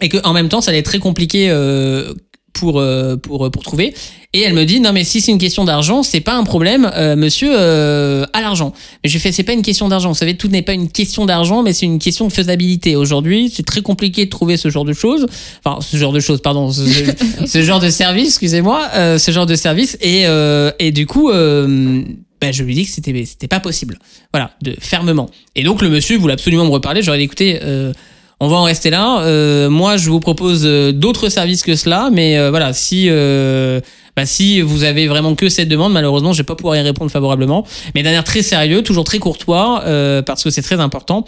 et 0.00 0.08
que 0.08 0.18
en 0.24 0.32
même 0.32 0.48
temps 0.48 0.60
ça 0.60 0.70
allait 0.70 0.78
être 0.78 0.86
très 0.86 1.00
compliqué 1.00 1.48
euh, 1.50 2.14
pour 2.52 2.80
euh, 2.80 3.16
pour 3.16 3.50
pour 3.50 3.62
trouver. 3.62 3.94
Et 4.34 4.42
elle 4.42 4.52
me 4.52 4.64
dit 4.64 4.80
non 4.80 4.92
mais 4.92 5.04
si 5.04 5.20
c'est 5.20 5.32
une 5.32 5.38
question 5.38 5.64
d'argent, 5.64 6.02
c'est 6.02 6.20
pas 6.20 6.34
un 6.34 6.44
problème, 6.44 6.90
euh, 6.94 7.16
monsieur 7.16 7.50
euh, 7.52 8.26
a 8.32 8.40
l'argent. 8.40 8.74
Mais 9.02 9.08
je 9.08 9.14
lui 9.14 9.20
fais 9.20 9.32
c'est 9.32 9.42
pas 9.42 9.54
une 9.54 9.62
question 9.62 9.88
d'argent. 9.88 10.10
Vous 10.10 10.18
savez 10.18 10.36
tout 10.36 10.48
n'est 10.48 10.62
pas 10.62 10.74
une 10.74 10.90
question 10.90 11.24
d'argent, 11.24 11.62
mais 11.62 11.72
c'est 11.72 11.86
une 11.86 11.98
question 11.98 12.26
de 12.26 12.32
faisabilité. 12.32 12.96
Aujourd'hui, 12.96 13.50
c'est 13.54 13.64
très 13.64 13.80
compliqué 13.80 14.24
de 14.26 14.30
trouver 14.30 14.56
ce 14.56 14.68
genre 14.68 14.84
de 14.84 14.92
choses. 14.92 15.26
Enfin 15.64 15.80
ce 15.80 15.96
genre 15.96 16.12
de 16.12 16.20
choses, 16.20 16.42
pardon, 16.42 16.70
ce, 16.70 17.62
genre 17.62 17.80
de 17.80 17.90
service, 17.90 18.28
excusez-moi, 18.28 18.88
euh, 18.94 19.18
ce 19.18 19.30
genre 19.30 19.46
de 19.46 19.54
service. 19.54 19.96
Et 20.00 20.26
euh, 20.26 20.70
et 20.78 20.92
du 20.92 21.06
coup. 21.06 21.30
Euh, 21.30 22.02
ben, 22.40 22.52
je 22.52 22.62
lui 22.62 22.74
dis 22.74 22.84
que 22.84 22.90
c'était 22.90 23.24
c'était 23.24 23.48
pas 23.48 23.60
possible. 23.60 23.98
Voilà, 24.32 24.52
de 24.62 24.76
fermement. 24.78 25.28
Et 25.56 25.64
donc 25.64 25.82
le 25.82 25.88
monsieur 25.88 26.16
voulait 26.18 26.34
absolument 26.34 26.64
me 26.64 26.70
reparler. 26.70 27.02
J'aurais 27.02 27.18
dit 27.18 27.24
écoutez, 27.24 27.58
euh, 27.62 27.92
on 28.40 28.48
va 28.48 28.56
en 28.56 28.64
rester 28.64 28.90
là. 28.90 29.22
Euh, 29.22 29.68
moi, 29.68 29.96
je 29.96 30.10
vous 30.10 30.20
propose 30.20 30.62
euh, 30.64 30.92
d'autres 30.92 31.28
services 31.28 31.62
que 31.62 31.74
cela, 31.74 32.08
mais 32.12 32.38
euh, 32.38 32.50
voilà, 32.50 32.72
si 32.72 33.06
euh, 33.08 33.80
bah, 34.16 34.26
si 34.26 34.60
vous 34.60 34.84
avez 34.84 35.06
vraiment 35.06 35.34
que 35.34 35.48
cette 35.48 35.68
demande, 35.68 35.92
malheureusement, 35.92 36.32
je 36.32 36.38
vais 36.38 36.44
pas 36.44 36.54
pouvoir 36.56 36.76
y 36.76 36.80
répondre 36.80 37.10
favorablement. 37.10 37.66
Mais 37.94 38.02
d'un 38.02 38.10
air 38.10 38.24
très 38.24 38.42
sérieux, 38.42 38.82
toujours 38.82 39.04
très 39.04 39.18
courtois, 39.18 39.82
euh, 39.86 40.22
parce 40.22 40.44
que 40.44 40.50
c'est 40.50 40.62
très 40.62 40.80
important. 40.80 41.24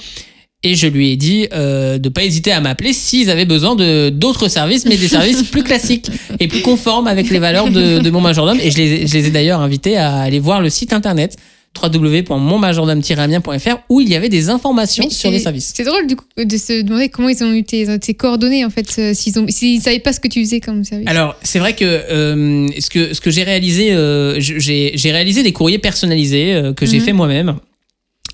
Et 0.62 0.74
je 0.74 0.86
lui 0.86 1.11
ai 1.11 1.16
dit 1.16 1.46
euh, 1.52 1.98
de 1.98 2.08
pas 2.08 2.22
hésiter 2.22 2.52
à 2.52 2.61
m'appeler 2.61 2.92
s'ils 2.92 3.30
avaient 3.30 3.46
besoin 3.46 3.76
de 3.76 4.11
d'autres 4.11 4.48
services, 4.48 4.84
mais 4.86 4.96
des 4.96 5.08
services 5.16 5.44
plus 5.44 5.62
classiques 5.62 6.11
et 6.38 6.48
plus 6.48 6.62
conformes 6.62 7.06
avec 7.06 7.30
les 7.30 7.38
valeurs 7.38 7.70
de, 7.70 7.98
de 7.98 8.11
mon 8.11 8.20
majordome. 8.20 8.58
Et 8.62 8.70
je 8.70 8.76
les, 8.76 9.06
je 9.06 9.14
les 9.14 9.26
ai 9.26 9.30
d'ailleurs 9.30 9.61
invités 9.61 9.96
à 9.96 10.18
aller 10.18 10.38
voir 10.38 10.61
le 10.61 10.68
site 10.68 10.92
internet 10.92 11.36
www.monmajordome-amiens.fr 11.82 13.76
où 13.88 14.00
il 14.00 14.08
y 14.08 14.14
avait 14.16 14.28
des 14.28 14.48
informations 14.50 15.04
Mais 15.04 15.10
sur 15.10 15.30
les 15.30 15.38
services. 15.38 15.72
C'est 15.76 15.84
drôle 15.84 16.06
du 16.06 16.16
coup 16.16 16.24
de 16.36 16.56
se 16.56 16.82
demander 16.82 17.08
comment 17.08 17.28
ils 17.28 17.42
ont 17.44 17.52
eu 17.52 17.64
tes, 17.64 17.98
tes 17.98 18.14
coordonnées 18.14 18.64
en 18.64 18.70
fait, 18.70 18.86
euh, 18.98 19.14
s'ils 19.14 19.34
s'ils 19.50 19.80
savaient 19.80 19.98
pas 20.00 20.12
ce 20.12 20.20
que 20.20 20.28
tu 20.28 20.40
faisais 20.44 20.60
comme 20.60 20.84
service. 20.84 21.08
Alors, 21.08 21.36
c'est 21.42 21.58
vrai 21.58 21.74
que 21.74 21.84
euh, 21.84 22.68
ce 22.78 22.90
que 22.90 23.14
ce 23.14 23.20
que 23.20 23.30
j'ai 23.30 23.42
réalisé, 23.44 23.92
euh, 23.92 24.36
j'ai 24.40 25.12
réalisé 25.12 25.42
des 25.42 25.52
courriers 25.52 25.78
personnalisés 25.78 26.52
euh, 26.54 26.72
que 26.72 26.86
j'ai 26.86 26.98
Mhm. 26.98 27.04
fait 27.04 27.12
moi-même. 27.12 27.56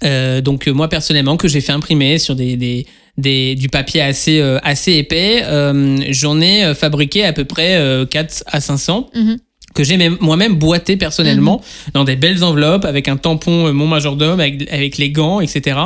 Euh, 0.04 0.40
donc 0.42 0.66
moi 0.66 0.88
personnellement 0.90 1.36
que 1.38 1.48
j'ai 1.48 1.62
fait 1.62 1.72
imprimer 1.72 2.18
sur 2.18 2.36
des, 2.36 2.56
des, 2.56 2.84
des- 3.16 3.54
du 3.54 3.70
papier 3.70 4.02
assez, 4.02 4.40
euh, 4.40 4.58
assez 4.62 4.92
épais, 4.92 5.40
euh, 5.44 5.96
j'en 6.10 6.38
ai 6.42 6.74
fabriqué 6.74 7.24
à 7.24 7.32
peu 7.32 7.44
près 7.46 7.76
euh, 7.76 8.04
4 8.04 8.44
à 8.46 8.60
500 8.60 9.08
Mhm. 9.14 9.38
Que 9.76 9.84
j'ai 9.84 9.96
même- 9.96 10.16
moi-même 10.20 10.54
boité 10.56 10.96
personnellement 10.96 11.60
dans 11.94 12.02
des 12.04 12.16
belles 12.16 12.42
enveloppes 12.42 12.84
avec 12.84 13.06
un 13.08 13.16
tampon 13.16 13.66
euh, 13.68 13.72
mon 13.72 13.86
majordome 13.86 14.40
avec, 14.40 14.70
avec 14.72 14.98
les 14.98 15.10
gants 15.10 15.40
etc. 15.40 15.76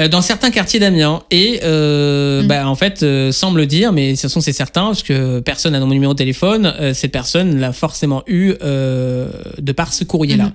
Euh, 0.00 0.08
dans 0.08 0.22
certains 0.22 0.50
quartiers 0.50 0.80
d'Amiens 0.80 1.22
et 1.30 1.60
euh, 1.62 2.42
Mhm. 2.42 2.48
bah, 2.48 2.68
en 2.68 2.74
fait 2.74 3.02
euh, 3.02 3.30
sans 3.30 3.50
me 3.52 3.58
le 3.58 3.66
dire 3.66 3.92
mais 3.92 4.06
de 4.08 4.12
toute 4.12 4.22
façon 4.22 4.40
c'est 4.40 4.52
certain 4.52 4.86
parce 4.86 5.02
que 5.04 5.40
personne 5.40 5.72
n'a 5.72 5.80
mon 5.80 5.86
numéro 5.92 6.14
de 6.14 6.18
téléphone 6.18 6.74
euh, 6.80 6.94
cette 6.94 7.12
personne 7.12 7.60
l'a 7.60 7.72
forcément 7.72 8.22
eu 8.26 8.54
de 8.60 9.72
par 9.76 9.92
ce 9.92 10.04
courrier 10.04 10.36
là 10.36 10.44
Mhm. 10.46 10.52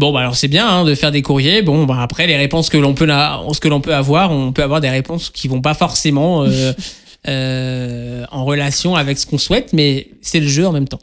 Bon, 0.00 0.12
bah 0.12 0.18
alors 0.22 0.34
c'est 0.34 0.48
bien 0.48 0.66
hein, 0.68 0.84
de 0.84 0.92
faire 0.96 1.12
des 1.12 1.22
courriers. 1.22 1.62
Bon, 1.62 1.84
bah 1.84 1.98
après 2.00 2.26
les 2.26 2.34
réponses 2.36 2.68
que 2.68 2.76
l'on 2.78 2.94
peut 2.94 3.04
la- 3.04 3.40
ce 3.52 3.60
que 3.60 3.68
l'on 3.68 3.80
peut 3.80 3.94
avoir, 3.94 4.32
on 4.32 4.50
peut 4.50 4.64
avoir 4.64 4.80
des 4.80 4.90
réponses 4.90 5.30
qui 5.30 5.46
vont 5.46 5.60
pas 5.60 5.74
forcément 5.74 6.44
en 7.28 8.44
relation 8.44 8.96
avec 8.96 9.18
ce 9.18 9.26
qu'on 9.26 9.38
souhaite, 9.38 9.72
mais 9.72 10.08
c'est 10.20 10.40
le 10.40 10.48
jeu 10.48 10.66
en 10.66 10.72
même 10.72 10.88
temps. 10.88 10.98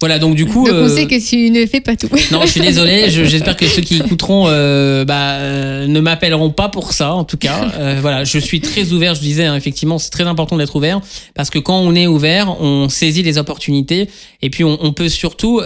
Voilà, 0.00 0.18
donc 0.18 0.34
du 0.34 0.46
coup, 0.46 0.64
Donc 0.66 0.74
on 0.76 0.84
euh, 0.84 0.88
sait 0.88 1.06
que 1.06 1.28
tu 1.28 1.50
ne 1.50 1.66
fais 1.66 1.82
pas 1.82 1.94
tout. 1.94 2.08
non, 2.32 2.40
je 2.42 2.46
suis 2.46 2.60
désolé. 2.62 3.10
je- 3.10 3.22
J'espère 3.26 3.54
que 3.54 3.66
ceux 3.66 3.82
qui 3.82 3.96
écouteront 3.96 4.46
euh, 4.48 5.04
bah, 5.04 5.32
euh, 5.34 5.86
ne 5.86 6.00
m'appelleront 6.00 6.48
pas 6.50 6.70
pour 6.70 6.94
ça, 6.94 7.12
en 7.12 7.24
tout 7.24 7.36
cas. 7.36 7.70
Voilà, 8.00 8.24
je 8.24 8.38
suis 8.38 8.62
très 8.62 8.92
ouvert. 8.92 9.14
Je 9.14 9.20
disais 9.20 9.44
hein, 9.44 9.54
effectivement, 9.56 9.98
c'est 9.98 10.08
très 10.08 10.24
important 10.24 10.56
d'être 10.56 10.74
ouvert 10.74 11.02
parce 11.34 11.50
que 11.50 11.58
quand 11.58 11.78
on 11.80 11.94
est 11.94 12.06
ouvert, 12.06 12.58
on 12.62 12.88
saisit 12.88 13.22
les 13.22 13.36
opportunités 13.36 14.08
et 14.40 14.48
puis 14.48 14.64
on, 14.64 14.78
on 14.82 14.94
peut 14.94 15.10
surtout. 15.10 15.60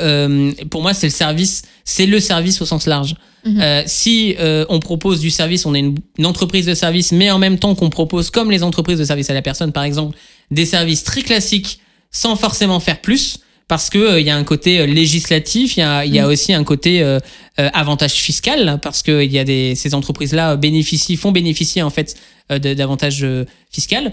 pour 0.68 0.82
moi, 0.82 0.94
c'est 0.94 1.06
le 1.06 1.12
service, 1.12 1.62
c'est 1.84 2.06
le 2.06 2.18
service 2.18 2.60
au 2.60 2.66
sens 2.66 2.86
large. 2.86 3.14
Mhm. 3.46 3.60
Euh, 3.60 3.82
si 3.86 4.34
euh, 4.40 4.64
on 4.68 4.80
propose 4.80 5.20
du 5.20 5.30
service, 5.30 5.64
on 5.64 5.74
est 5.76 5.80
une, 5.80 5.94
une 6.18 6.26
entreprise 6.26 6.66
de 6.66 6.74
service, 6.74 7.12
mais 7.12 7.30
en 7.30 7.38
même 7.38 7.58
temps 7.58 7.74
qu'on 7.76 7.90
propose, 7.90 8.30
comme 8.30 8.50
les 8.50 8.62
entreprises 8.64 8.98
de 8.98 9.04
service 9.04 9.28
à 9.30 9.34
la 9.34 9.42
personne, 9.42 9.70
par 9.70 9.84
exemple, 9.84 10.16
des 10.50 10.64
services 10.64 11.04
très 11.04 11.20
classiques 11.22 11.78
sans 12.10 12.36
forcément 12.36 12.80
faire 12.80 13.00
plus, 13.02 13.38
parce 13.68 13.88
que 13.90 13.98
euh, 13.98 14.20
il 14.20 14.26
y 14.26 14.30
a 14.30 14.36
un 14.36 14.44
côté 14.44 14.80
euh, 14.80 14.86
législatif, 14.86 15.76
il 15.76 15.80
y 15.80 15.82
a, 15.82 16.04
il 16.04 16.14
y 16.14 16.18
a 16.18 16.24
Mhm. 16.26 16.32
aussi 16.32 16.52
un 16.52 16.64
côté 16.64 17.02
euh, 17.02 17.18
avantage 17.56 18.12
fiscal, 18.14 18.78
parce 18.82 19.02
que 19.02 19.22
il 19.24 19.32
y 19.32 19.38
a 19.38 19.44
des 19.44 19.74
ces 19.74 19.94
entreprises-là 19.94 20.56
bénéficient, 20.56 21.16
font 21.16 21.32
bénéficier 21.32 21.82
en 21.82 21.90
fait 21.90 22.16
d'avantages 22.50 23.26
fiscaux. 23.70 24.10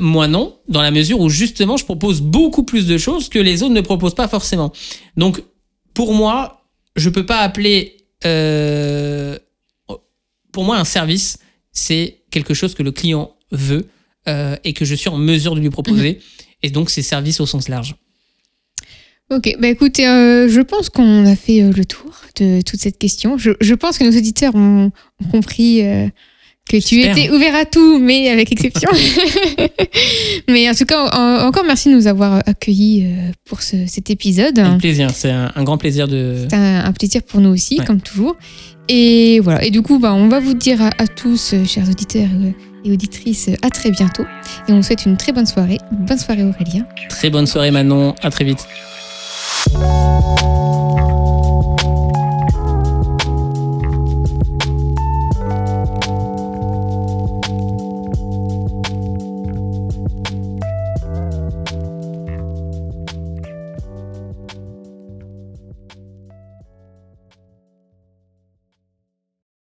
Moi 0.00 0.28
non, 0.28 0.56
dans 0.68 0.80
la 0.80 0.90
mesure 0.90 1.20
où 1.20 1.28
justement 1.28 1.76
je 1.76 1.84
propose 1.84 2.20
beaucoup 2.22 2.62
plus 2.62 2.86
de 2.86 2.96
choses 2.96 3.28
que 3.28 3.38
les 3.38 3.62
autres 3.62 3.74
ne 3.74 3.80
proposent 3.82 4.14
pas 4.14 4.28
forcément. 4.28 4.72
Donc 5.16 5.42
pour 5.92 6.14
moi, 6.14 6.62
je 6.94 7.10
peux 7.10 7.26
pas 7.26 7.40
appeler 7.40 7.96
euh, 8.24 9.38
pour 10.52 10.64
moi 10.64 10.78
un 10.78 10.84
service, 10.84 11.38
c'est 11.72 12.22
quelque 12.30 12.54
chose 12.54 12.74
que 12.74 12.82
le 12.82 12.92
client 12.92 13.36
veut 13.50 13.88
euh, 14.28 14.56
et 14.64 14.72
que 14.72 14.84
je 14.84 14.94
suis 14.94 15.10
en 15.10 15.18
mesure 15.18 15.54
de 15.54 15.60
lui 15.60 15.70
proposer. 15.70 16.20
Et 16.62 16.70
donc 16.70 16.88
c'est 16.88 17.02
service 17.02 17.40
au 17.40 17.46
sens 17.46 17.68
large. 17.68 17.94
Ok, 19.30 19.56
bah 19.60 19.66
écoutez, 19.68 20.06
euh, 20.06 20.48
je 20.48 20.60
pense 20.60 20.88
qu'on 20.88 21.26
a 21.26 21.34
fait 21.34 21.60
euh, 21.62 21.72
le 21.76 21.84
tour 21.84 22.12
de 22.38 22.60
toute 22.62 22.78
cette 22.80 22.96
question. 22.96 23.36
Je, 23.38 23.50
je 23.60 23.74
pense 23.74 23.98
que 23.98 24.04
nos 24.04 24.16
auditeurs 24.16 24.54
ont, 24.54 24.92
ont 25.20 25.28
compris 25.32 25.82
euh, 25.84 26.06
que 26.70 26.76
tu 26.76 27.00
étais 27.00 27.30
ouvert 27.30 27.54
à 27.56 27.64
tout, 27.64 27.98
mais 27.98 28.28
avec 28.28 28.52
exception. 28.52 28.88
mais 30.48 30.68
en 30.70 30.74
tout 30.74 30.84
cas, 30.84 31.08
en- 31.12 31.46
encore 31.48 31.64
merci 31.64 31.90
de 31.90 31.94
nous 31.96 32.06
avoir 32.06 32.40
accueillis 32.46 33.04
pour 33.44 33.62
ce- 33.62 33.86
cet 33.88 34.10
épisode. 34.10 34.58
Avec 34.60 34.78
plaisir, 34.78 35.10
c'est 35.10 35.30
un, 35.32 35.50
un 35.56 35.64
grand 35.64 35.76
plaisir 35.78 36.06
de. 36.06 36.46
C'est 36.48 36.54
un, 36.56 36.84
un 36.84 36.92
plaisir 36.92 37.22
pour 37.24 37.40
nous 37.40 37.50
aussi, 37.50 37.78
Ouais. 37.80 37.84
comme 37.84 38.00
toujours. 38.00 38.36
Et 38.88 39.40
voilà. 39.40 39.64
Et 39.64 39.70
du 39.72 39.82
coup, 39.82 39.98
bah, 39.98 40.14
on 40.14 40.28
va 40.28 40.38
vous 40.38 40.54
dire 40.54 40.80
à, 40.82 40.90
à 40.98 41.08
tous, 41.08 41.52
chers 41.66 41.88
auditeurs 41.88 42.28
et 42.84 42.92
auditrices, 42.92 43.50
à 43.62 43.70
très 43.70 43.90
bientôt. 43.90 44.24
Et 44.68 44.72
on 44.72 44.76
vous 44.76 44.82
souhaite 44.84 45.04
une 45.04 45.16
très 45.16 45.32
bonne 45.32 45.46
soirée. 45.46 45.78
Bonne 45.90 46.18
soirée 46.18 46.44
Aurélien. 46.44 46.86
Très 47.08 47.28
bonne 47.30 47.46
soirée 47.48 47.72
Manon, 47.72 48.14
à 48.22 48.30
très 48.30 48.44
vite. 48.44 48.64
Música 49.72 50.75